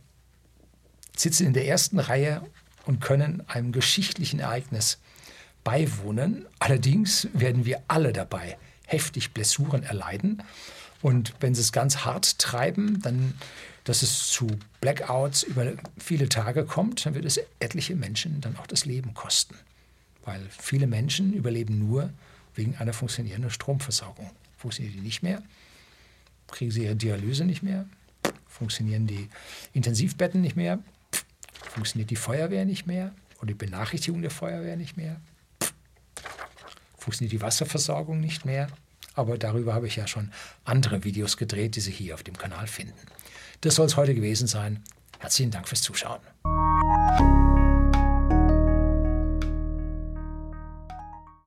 sitzen 1.17 1.47
in 1.47 1.53
der 1.53 1.67
ersten 1.67 1.99
Reihe 1.99 2.43
und 2.85 3.01
können 3.01 3.43
einem 3.47 3.71
geschichtlichen 3.71 4.39
Ereignis 4.39 4.99
beiwohnen. 5.63 6.45
Allerdings 6.59 7.27
werden 7.33 7.65
wir 7.65 7.81
alle 7.87 8.13
dabei 8.13 8.57
heftig 8.85 9.33
Blessuren 9.33 9.83
erleiden. 9.83 10.43
Und 11.03 11.33
wenn 11.41 11.53
sie 11.53 11.59
es 11.59 11.73
ganz 11.73 11.97
hart 12.05 12.39
treiben, 12.39 13.01
dann, 13.01 13.33
dass 13.83 14.03
es 14.03 14.27
zu 14.27 14.47
Blackouts 14.79 15.43
über 15.43 15.73
viele 15.97 16.29
Tage 16.29 16.63
kommt, 16.63 17.05
dann 17.05 17.13
wird 17.13 17.25
es 17.25 17.41
etliche 17.59 17.93
Menschen 17.93 18.39
dann 18.39 18.55
auch 18.55 18.67
das 18.67 18.85
Leben 18.85 19.13
kosten. 19.13 19.55
Weil 20.23 20.41
viele 20.49 20.87
Menschen 20.87 21.33
überleben 21.33 21.77
nur 21.77 22.09
wegen 22.55 22.77
einer 22.77 22.93
funktionierenden 22.93 23.51
Stromversorgung. 23.51 24.31
Funktioniert 24.57 24.95
die 24.95 25.01
nicht 25.01 25.23
mehr, 25.23 25.43
kriegen 26.47 26.71
sie 26.71 26.85
ihre 26.85 26.95
Dialyse 26.95 27.43
nicht 27.43 27.63
mehr, 27.63 27.85
funktionieren 28.47 29.05
die 29.05 29.27
Intensivbetten 29.73 30.39
nicht 30.39 30.55
mehr, 30.55 30.79
funktioniert 31.51 32.11
die 32.11 32.15
Feuerwehr 32.15 32.63
nicht 32.63 32.87
mehr 32.87 33.13
oder 33.39 33.47
die 33.47 33.55
Benachrichtigung 33.55 34.21
der 34.21 34.31
Feuerwehr 34.31 34.77
nicht 34.77 34.95
mehr, 34.95 35.19
funktioniert 36.97 37.33
die 37.33 37.41
Wasserversorgung 37.41 38.21
nicht 38.21 38.45
mehr 38.45 38.69
aber 39.15 39.37
darüber 39.37 39.73
habe 39.73 39.87
ich 39.87 39.95
ja 39.95 40.07
schon 40.07 40.31
andere 40.65 41.03
Videos 41.03 41.37
gedreht, 41.37 41.75
die 41.75 41.81
Sie 41.81 41.91
hier 41.91 42.13
auf 42.13 42.23
dem 42.23 42.37
Kanal 42.37 42.67
finden. 42.67 42.93
Das 43.61 43.75
soll 43.75 43.85
es 43.85 43.97
heute 43.97 44.15
gewesen 44.15 44.47
sein. 44.47 44.83
Herzlichen 45.19 45.51
Dank 45.51 45.67
fürs 45.67 45.81
Zuschauen. 45.81 46.19